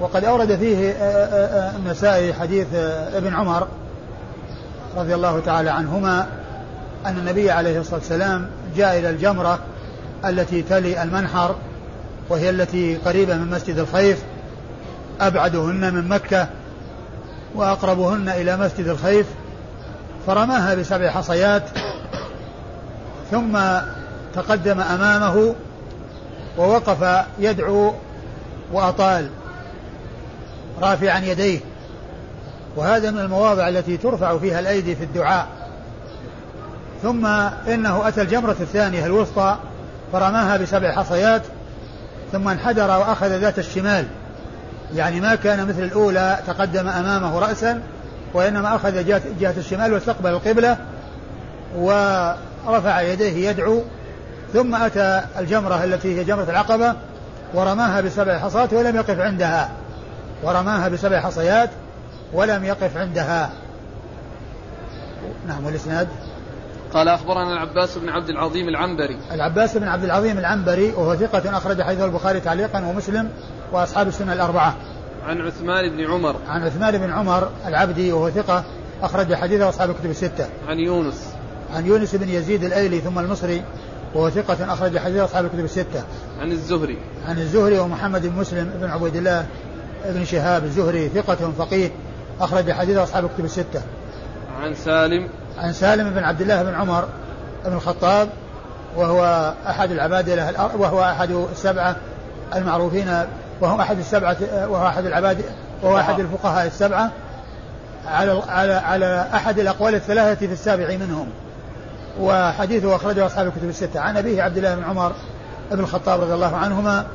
وقد 0.00 0.24
أورد 0.24 0.56
فيه 0.56 0.90
آه، 0.90 0.92
آه، 0.92 1.70
آه، 1.70 1.76
النسائي 1.76 2.34
حديث 2.34 2.66
ابن 3.14 3.34
عمر 3.34 3.68
رضي 4.96 5.14
الله 5.14 5.40
تعالى 5.40 5.70
عنهما 5.70 6.26
أن 7.06 7.18
النبي 7.18 7.50
عليه 7.50 7.80
الصلاة 7.80 7.98
والسلام 7.98 8.46
جاء 8.76 8.98
إلى 8.98 9.10
الجمرة 9.10 9.58
التي 10.24 10.62
تلي 10.62 11.02
المنحر 11.02 11.56
وهي 12.28 12.50
التي 12.50 12.96
قريبة 12.96 13.36
من 13.36 13.50
مسجد 13.50 13.78
الخيف 13.78 14.22
أبعدهن 15.20 15.94
من 15.94 16.08
مكة 16.08 16.48
وأقربهن 17.54 18.28
إلى 18.28 18.56
مسجد 18.56 18.88
الخيف 18.88 19.26
فرماها 20.26 20.74
بسبع 20.74 21.10
حصيات 21.10 21.62
ثم 23.30 23.58
تقدم 24.34 24.80
أمامه 24.80 25.54
ووقف 26.58 27.24
يدعو 27.38 27.92
وأطال 28.72 29.30
رافعا 30.80 31.18
يديه. 31.18 31.60
وهذا 32.76 33.10
من 33.10 33.18
المواضع 33.18 33.68
التي 33.68 33.96
ترفع 33.96 34.38
فيها 34.38 34.60
الأيدي 34.60 34.96
في 34.96 35.04
الدعاء. 35.04 35.46
ثم 37.02 37.26
إنه 37.68 38.08
أتى 38.08 38.22
الجمرة 38.22 38.56
الثانية 38.60 39.06
الوسطى 39.06 39.56
فرماها 40.12 40.56
بسبع 40.56 40.92
حصيات 40.92 41.42
ثم 42.32 42.48
انحدر 42.48 42.88
وأخذ 42.88 43.28
ذات 43.38 43.58
الشمال. 43.58 44.06
يعني 44.94 45.20
ما 45.20 45.34
كان 45.34 45.68
مثل 45.68 45.82
الأولى 45.82 46.38
تقدم 46.46 46.88
أمامه 46.88 47.38
رأسا 47.38 47.82
وإنما 48.34 48.76
أخذ 48.76 49.04
جهة, 49.06 49.22
جهة 49.40 49.54
الشمال 49.56 49.92
واستقبل 49.92 50.30
القبلة 50.30 50.76
ورفع 51.76 53.00
يديه 53.00 53.50
يدعو 53.50 53.82
ثم 54.52 54.74
أتى 54.74 55.24
الجمرة 55.38 55.84
التي 55.84 56.18
هي 56.18 56.24
جمرة 56.24 56.50
العقبة 56.50 56.94
ورماها 57.54 58.00
بسبع 58.00 58.38
حصات 58.38 58.72
ولم 58.72 58.96
يقف 58.96 59.18
عندها. 59.18 59.70
ورماها 60.42 60.88
بسبع 60.88 61.20
حصيات 61.20 61.70
ولم 62.32 62.64
يقف 62.64 62.96
عندها. 62.96 63.50
نعم 65.48 65.64
والإسناد؟ 65.64 66.08
قال 66.94 67.08
أخبرنا 67.08 67.52
العباس 67.52 67.98
بن 67.98 68.08
عبد 68.08 68.28
العظيم 68.28 68.68
العنبري. 68.68 69.18
العباس 69.32 69.76
بن 69.76 69.88
عبد 69.88 70.04
العظيم 70.04 70.38
العنبري 70.38 70.90
وهو 70.90 71.16
ثقة 71.16 71.56
أخرج 71.56 71.82
حديثه 71.82 72.04
البخاري 72.04 72.40
تعليقا 72.40 72.84
ومسلم 72.84 73.30
وأصحاب 73.74 74.08
السنة 74.08 74.32
الأربعة 74.32 74.76
عن 75.26 75.40
عثمان 75.40 75.96
بن 75.96 76.04
عمر 76.10 76.36
عن 76.48 76.62
عثمان 76.62 76.98
بن 76.98 77.10
عمر 77.10 77.48
العبدي 77.66 78.12
وهو 78.12 78.30
ثقة 78.30 78.64
أخرج 79.02 79.34
حديثه 79.34 79.68
أصحاب 79.68 79.90
الكتب 79.90 80.10
الستة 80.10 80.46
عن 80.68 80.78
يونس 80.78 81.34
عن 81.74 81.86
يونس 81.86 82.14
بن 82.14 82.28
يزيد 82.28 82.64
الأيلي 82.64 83.00
ثم 83.00 83.18
المصري 83.18 83.62
وهو 84.14 84.30
ثقة 84.30 84.72
أخرج 84.72 84.98
حديث 84.98 85.20
أصحاب 85.20 85.44
الكتب 85.44 85.64
الستة. 85.64 86.04
عن 86.40 86.52
الزهري. 86.52 86.98
عن 87.26 87.38
الزهري 87.38 87.78
ومحمد 87.78 88.26
بن 88.26 88.38
مسلم 88.38 88.70
بن 88.80 88.90
عبيد 88.90 89.16
الله 89.16 89.46
بن 90.04 90.24
شهاب 90.24 90.64
الزهري 90.64 91.08
ثقة 91.08 91.52
فقيه 91.58 91.90
أخرج 92.40 92.72
حديث 92.72 92.96
أصحاب 92.96 93.24
الكتب 93.24 93.44
الستة. 93.44 93.82
عن 94.60 94.74
سالم. 94.74 95.28
عن 95.58 95.72
سالم 95.72 96.10
بن 96.10 96.24
عبد 96.24 96.40
الله 96.40 96.62
بن 96.62 96.74
عمر 96.74 97.08
بن 97.64 97.72
الخطاب 97.72 98.28
وهو 98.96 99.54
أحد 99.66 99.90
العبادلة 99.90 100.70
وهو 100.78 101.02
أحد 101.02 101.30
السبعة 101.52 101.96
المعروفين 102.54 103.24
وهو 103.60 103.80
أحد 103.80 103.98
السبعة 103.98 104.36
وهو 104.52 104.86
أحد 104.86 105.06
العباد 105.06 105.44
وهو 105.82 105.98
أحد 105.98 106.20
الفقهاء 106.20 106.66
السبعة 106.66 107.12
على 108.06 108.42
على 108.48 108.72
على 108.72 109.28
أحد 109.34 109.58
الأقوال 109.58 109.94
الثلاثة 109.94 110.46
في 110.46 110.52
السابع 110.52 110.88
منهم. 110.88 111.28
وحديثه 112.20 112.96
أخرجه 112.96 113.26
أصحاب 113.26 113.46
الكتب 113.46 113.68
الستة. 113.68 114.00
عن 114.00 114.16
أبيه 114.16 114.42
عبد 114.42 114.56
الله 114.56 114.74
بن 114.74 114.84
عمر 114.84 115.12
بن 115.70 115.80
الخطاب 115.80 116.20
رضي 116.20 116.34
الله 116.34 116.56
عنهما 116.56 117.06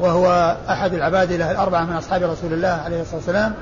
وهو 0.00 0.56
أحد 0.68 0.94
العبادلة 0.94 1.50
الأربعة 1.50 1.84
من 1.84 1.96
أصحاب 1.96 2.22
رسول 2.22 2.52
الله 2.52 2.68
عليه 2.68 3.00
الصلاة 3.00 3.16
والسلام 3.16 3.54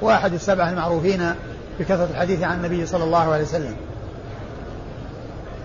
وأحد 0.00 0.32
السبعة 0.32 0.70
المعروفين 0.70 1.34
بكثرة 1.80 2.08
الحديث 2.10 2.42
عن 2.42 2.56
النبي 2.56 2.86
صلى 2.86 3.04
الله 3.04 3.32
عليه 3.32 3.42
وسلم. 3.42 3.76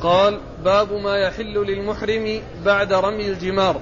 قال 0.02 0.40
باب 0.64 0.94
ما 0.94 1.18
يحل 1.18 1.66
للمحرم 1.66 2.42
بعد 2.66 2.94
رمي 2.94 3.30
الجمار. 3.30 3.76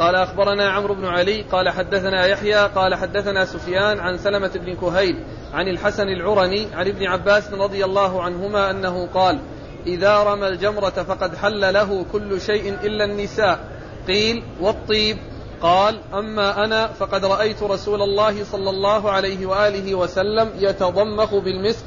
قال 0.00 0.14
أخبرنا 0.14 0.70
عمرو 0.70 0.94
بن 0.94 1.04
علي 1.04 1.42
قال 1.42 1.68
حدثنا 1.68 2.26
يحيى 2.26 2.66
قال 2.66 2.94
حدثنا 2.94 3.44
سفيان 3.44 4.00
عن 4.00 4.18
سلمة 4.18 4.50
بن 4.54 4.74
كهيل 4.76 5.24
عن 5.52 5.68
الحسن 5.68 6.08
العرني 6.08 6.66
عن 6.74 6.88
ابن 6.88 7.06
عباس 7.06 7.52
رضي 7.52 7.84
الله 7.84 8.22
عنهما 8.22 8.70
أنه 8.70 9.06
قال 9.14 9.38
إذا 9.86 10.22
رمى 10.22 10.48
الجمرة 10.48 10.90
فقد 10.90 11.36
حل 11.36 11.72
له 11.72 12.04
كل 12.12 12.40
شيء 12.40 12.74
إلا 12.82 13.04
النساء. 13.04 13.58
قيل 14.06 14.42
والطيب. 14.60 15.16
قال 15.62 16.00
أما 16.14 16.64
أنا 16.64 16.86
فقد 16.86 17.24
رأيت 17.24 17.62
رسول 17.62 18.02
الله 18.02 18.44
صلى 18.44 18.70
الله 18.70 19.10
عليه 19.10 19.46
وآله 19.46 19.94
وسلم 19.94 20.50
يتضمخ 20.58 21.34
بالمسك. 21.34 21.84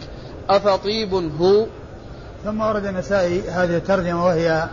أفطيب 0.50 1.14
هو؟ 1.14 1.66
ثم 2.44 2.62
ورد 2.62 2.86
النسائي 2.86 3.42
هذه 3.42 3.78
الترجمة 3.78 4.26
وهي 4.26 4.70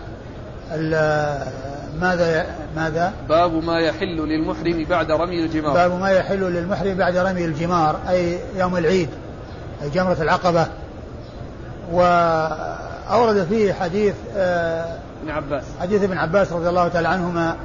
ماذا 2.00 2.46
ماذا؟ 2.76 3.12
باب 3.28 3.64
ما 3.64 3.78
يحل 3.78 4.16
للمحرم 4.16 4.84
بعد 4.84 5.10
رمي 5.10 5.44
الجمار. 5.44 5.74
باب 5.74 6.00
ما 6.00 6.10
يحل 6.10 6.40
للمحرم 6.40 6.94
بعد 6.94 7.16
رمي 7.16 7.44
الجمار 7.44 8.00
أي 8.08 8.38
يوم 8.56 8.76
العيد 8.76 9.08
أي 9.82 9.90
جمرة 9.90 10.16
العقبة. 10.20 10.66
وأورد 11.92 13.46
فيه 13.48 13.72
حديث 13.72 14.14
آه، 14.36 14.98
ابن 15.22 15.30
عباس. 15.30 15.64
حديث 15.80 16.02
ابن 16.02 16.18
عباس 16.18 16.52
رضي 16.52 16.68
الله 16.68 16.88
تعالى 16.88 17.08
عنهما 17.08 17.56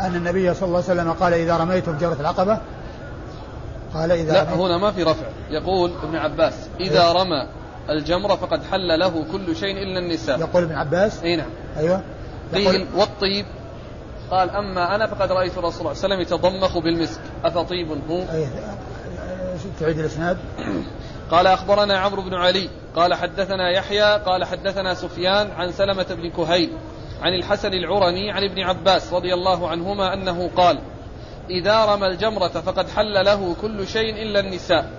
أن 0.00 0.14
النبي 0.14 0.54
صلى 0.54 0.66
الله 0.66 0.82
عليه 0.88 1.00
وسلم 1.00 1.12
قال 1.12 1.34
إذا 1.34 1.56
رميتم 1.56 1.98
جمرة 1.98 2.16
العقبة 2.20 2.58
قال 3.94 4.12
إذا 4.12 4.32
لا 4.32 4.54
هنا 4.54 4.78
ما 4.78 4.92
في 4.92 5.02
رفع. 5.02 5.26
يقول 5.50 5.90
ابن 6.02 6.16
عباس 6.16 6.54
إذا 6.80 7.02
إيه؟ 7.02 7.12
رمى 7.12 7.46
الجمرة 7.90 8.34
فقد 8.34 8.60
حل 8.70 8.98
له 8.98 9.24
كل 9.32 9.56
شيء 9.56 9.82
إلا 9.82 9.98
النساء. 9.98 10.40
يقول 10.40 10.62
ابن 10.62 10.74
عباس؟ 10.74 11.22
اي 11.22 11.36
نعم. 11.36 11.50
أيوه. 11.78 12.02
قيل 12.54 12.86
والطيب 12.96 13.46
قال 14.30 14.50
أما 14.50 14.94
أنا 14.94 15.06
فقد 15.06 15.32
رأيت 15.32 15.58
الرسول 15.58 15.72
صلى 15.72 15.80
الله 15.80 15.90
عليه 15.90 16.00
وسلم 16.00 16.20
يتضمخ 16.20 16.78
بالمسك. 16.78 17.20
أفطيب 17.44 17.88
هو؟ 18.10 18.22
تعيد 19.80 19.98
الإسناد. 19.98 20.38
قال 21.32 21.46
أخبرنا 21.46 21.98
عمرو 21.98 22.22
بن 22.22 22.34
علي. 22.34 22.68
قال 22.96 23.14
حدثنا 23.14 23.70
يحيى 23.70 24.18
قال 24.18 24.44
حدثنا 24.44 24.94
سفيان 24.94 25.50
عن 25.50 25.72
سلمة 25.72 26.06
بن 26.10 26.30
كهيل 26.30 26.70
عن 27.22 27.34
الحسن 27.34 27.72
العرني 27.72 28.30
عن 28.30 28.44
ابن 28.44 28.60
عباس 28.60 29.12
رضي 29.12 29.34
الله 29.34 29.68
عنهما 29.68 30.14
أنه 30.14 30.50
قال 30.56 30.78
إذا 31.50 31.84
رمى 31.84 32.06
الجمرة 32.06 32.48
فقد 32.48 32.88
حل 32.88 33.24
له 33.24 33.56
كل 33.62 33.86
شيء 33.86 34.22
إلا 34.22 34.40
النساء. 34.40 34.90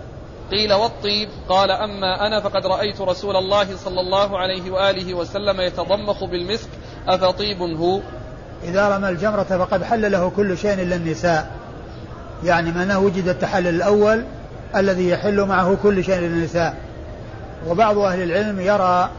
قيل 0.52 0.74
والطيب. 0.74 1.30
قال 1.50 1.72
أما 1.72 2.28
أنا 2.28 2.40
فقد 2.40 2.66
رأيت 2.66 3.02
رسول 3.02 3.36
الله 3.36 3.76
صلى 3.76 4.02
الله 4.02 4.38
عليه 4.38 4.72
وآله 4.72 5.14
وسلم 5.14 5.62
يتضمخ 5.62 6.24
بالمسك. 6.24 6.70
أفطيب 7.08 7.62
هو؟ 7.62 8.00
إذا 8.64 8.90
رمى 8.90 9.10
الجمرة 9.10 9.44
فقد 9.44 9.84
حل 9.84 10.12
له 10.12 10.32
كل 10.36 10.58
شيء 10.58 10.74
إلا 10.74 10.96
النساء. 10.96 11.52
يعني 12.44 12.72
معناه 12.72 13.00
وجد 13.00 13.28
التحلل 13.28 13.68
الأول 13.68 14.24
الذي 14.76 15.10
يحل 15.10 15.42
معه 15.42 15.78
كل 15.84 16.04
شيء 16.04 16.20
للنساء 16.20 16.78
وبعض 17.68 17.98
أهل 17.98 18.22
العلم 18.22 18.60
يرى 18.60 19.10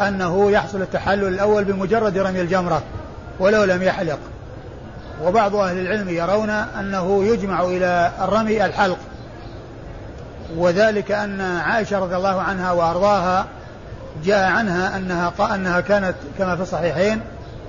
أنه 0.00 0.50
يحصل 0.50 0.82
التحلل 0.82 1.28
الأول 1.28 1.64
بمجرد 1.64 2.18
رمي 2.18 2.40
الجمرة 2.40 2.82
ولو 3.40 3.64
لم 3.64 3.82
يحلق. 3.82 4.18
وبعض 5.24 5.56
أهل 5.56 5.78
العلم 5.78 6.08
يرون 6.08 6.50
أنه 6.50 7.24
يجمع 7.24 7.62
إلى 7.62 8.10
الرمي 8.20 8.64
الحلق. 8.64 8.98
وذلك 10.56 11.12
أن 11.12 11.40
عائشة 11.40 11.98
رضي 11.98 12.16
الله 12.16 12.40
عنها 12.42 12.72
وأرضاها 12.72 13.46
جاء 14.24 14.50
عنها 14.50 14.96
أنها 14.96 15.32
أنها 15.54 15.80
كانت 15.80 16.14
كما 16.38 16.56
في 16.56 16.62
الصحيحين 16.62 17.20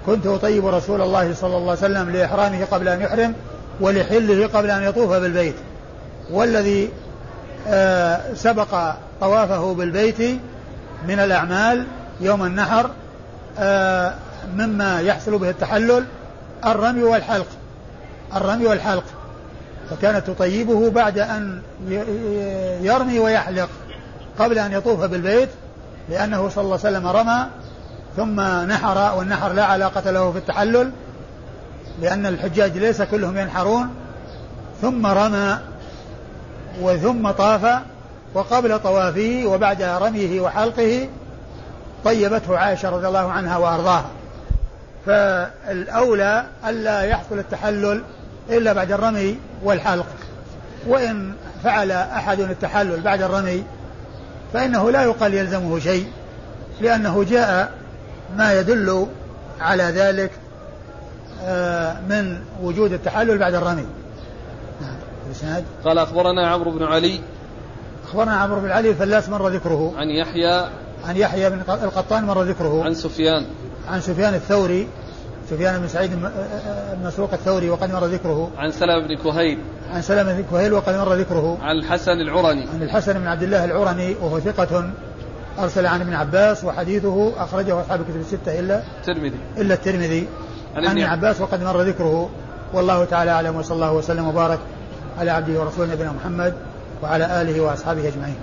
كنت 0.05 0.27
أطيب 0.27 0.65
رسول 0.65 1.01
الله 1.01 1.33
صلى 1.33 1.57
الله 1.57 1.69
عليه 1.69 1.79
وسلم 1.79 2.09
لإحرامه 2.09 2.65
قبل 2.65 2.87
أن 2.87 3.01
يحرم 3.01 3.33
ولحله 3.81 4.47
قبل 4.47 4.71
أن 4.71 4.83
يطوف 4.83 5.11
بالبيت. 5.11 5.55
والذي 6.31 6.89
آه، 7.67 8.33
سبق 8.33 8.93
طوافه 9.21 9.73
بالبيت 9.73 10.39
من 11.07 11.19
الأعمال 11.19 11.85
يوم 12.21 12.45
النحر 12.45 12.89
آه، 13.59 14.13
مما 14.55 15.01
يحصل 15.01 15.37
به 15.37 15.49
التحلل 15.49 16.05
الرمي 16.65 17.03
والحلق. 17.03 17.47
الرمي 18.35 18.65
والحلق. 18.65 19.03
فكانت 19.89 20.27
تطيبه 20.27 20.89
بعد 20.89 21.19
أن 21.19 21.61
يرمي 22.81 23.19
ويحلق 23.19 23.69
قبل 24.39 24.59
أن 24.59 24.71
يطوف 24.73 24.99
بالبيت 24.99 25.49
لأنه 26.09 26.49
صلى 26.49 26.63
الله 26.63 26.79
عليه 26.83 26.97
وسلم 26.97 27.07
رمى 27.07 27.45
ثم 28.17 28.41
نحر 28.41 29.17
والنحر 29.17 29.53
لا 29.53 29.65
علاقة 29.65 30.11
له 30.11 30.31
في 30.31 30.37
التحلل 30.37 30.91
لأن 32.01 32.25
الحجاج 32.25 32.77
ليس 32.77 33.01
كلهم 33.01 33.37
ينحرون. 33.37 33.89
ثم 34.81 35.07
رمى 35.07 35.57
وثم 36.81 37.31
طاف 37.31 37.81
وقبل 38.33 38.79
طوافه 38.79 39.43
وبعد 39.45 39.81
رميه 39.81 40.41
وحلقه 40.41 41.09
طيبته 42.05 42.57
عائشة 42.57 42.89
رضي 42.89 43.07
الله 43.07 43.31
عنها 43.31 43.57
وأرضاها. 43.57 44.09
فالأولى 45.05 46.45
ألا 46.67 47.01
يحصل 47.01 47.39
التحلل 47.39 48.03
إلا 48.49 48.73
بعد 48.73 48.91
الرمي 48.91 49.39
والحلق. 49.63 50.07
وإن 50.87 51.33
فعل 51.63 51.91
أحد 51.91 52.39
التحلل 52.39 53.01
بعد 53.01 53.21
الرمي 53.21 53.63
فإنه 54.53 54.91
لا 54.91 55.03
يقال 55.03 55.33
يلزمه 55.33 55.79
شيء 55.79 56.07
لأنه 56.81 57.23
جاء 57.23 57.71
ما 58.37 58.59
يدل 58.59 59.07
على 59.61 59.83
ذلك 59.83 60.31
آه، 61.43 61.95
من 62.09 62.39
وجود 62.61 62.93
التحلل 62.93 63.37
بعد 63.37 63.53
الرمي. 63.53 63.85
نعم 64.81 65.63
قال 65.85 65.97
أخبرنا 65.97 66.47
عمرو 66.47 66.71
بن 66.71 66.83
علي. 66.83 67.19
أخبرنا 68.07 68.35
عمرو 68.35 68.59
بن 68.59 68.71
علي 68.71 68.89
الفلاس 68.89 69.29
مر 69.29 69.49
ذكره. 69.49 69.93
عن 69.97 70.09
يحيى. 70.09 70.69
عن 71.05 71.17
يحيى 71.17 71.49
بن 71.49 71.61
القطان 71.69 72.23
مر 72.25 72.43
ذكره. 72.43 72.83
عن 72.83 72.93
سفيان. 72.93 73.45
عن 73.87 74.01
سفيان 74.01 74.33
الثوري. 74.33 74.87
سفيان 75.49 75.81
بن 75.81 75.87
سعيد 75.87 76.11
مسروق 77.03 77.33
الثوري 77.33 77.69
وقد 77.69 77.91
مر 77.93 78.05
ذكره. 78.05 78.51
عن 78.57 78.71
سلمة 78.71 79.07
بن 79.07 79.17
كهيل. 79.23 79.59
عن 79.93 80.01
سلمة 80.01 80.33
بن 80.33 80.43
كهيل 80.51 80.73
وقد 80.73 80.95
مر 80.95 81.13
ذكره. 81.13 81.57
عن 81.61 81.75
الحسن 81.75 82.11
العرني. 82.11 82.67
عن 82.73 82.81
الحسن 82.81 83.13
بن 83.13 83.27
عبد 83.27 83.43
الله 83.43 83.65
العرني 83.65 84.15
وهو 84.21 84.39
ثقة 84.39 84.89
أرسل 85.59 85.85
عن 85.85 86.01
ابن 86.01 86.13
عباس 86.13 86.63
وحديثه 86.63 87.43
أخرجه 87.43 87.81
أصحاب 87.81 88.01
الكتب 88.01 88.15
الستة 88.15 88.59
إلا 88.59 88.83
الترمذي. 88.99 89.37
إلا 89.57 89.73
الترمذي. 89.73 90.27
عن 90.75 90.85
ابن 90.85 91.03
عباس 91.03 91.41
وقد 91.41 91.63
مر 91.63 91.81
ذكره. 91.81 92.29
والله 92.73 93.05
تعالى 93.05 93.31
أعلم 93.31 93.55
وصلى 93.55 93.75
الله 93.75 93.93
وسلم 93.93 94.27
وبارك 94.27 94.59
على 95.19 95.31
عبده 95.31 95.59
ورسوله 95.59 95.93
نبينا 95.93 96.11
محمد 96.11 96.53
وعلى 97.03 97.41
آله 97.41 97.61
وأصحابه 97.61 98.07
أجمعين. 98.07 98.35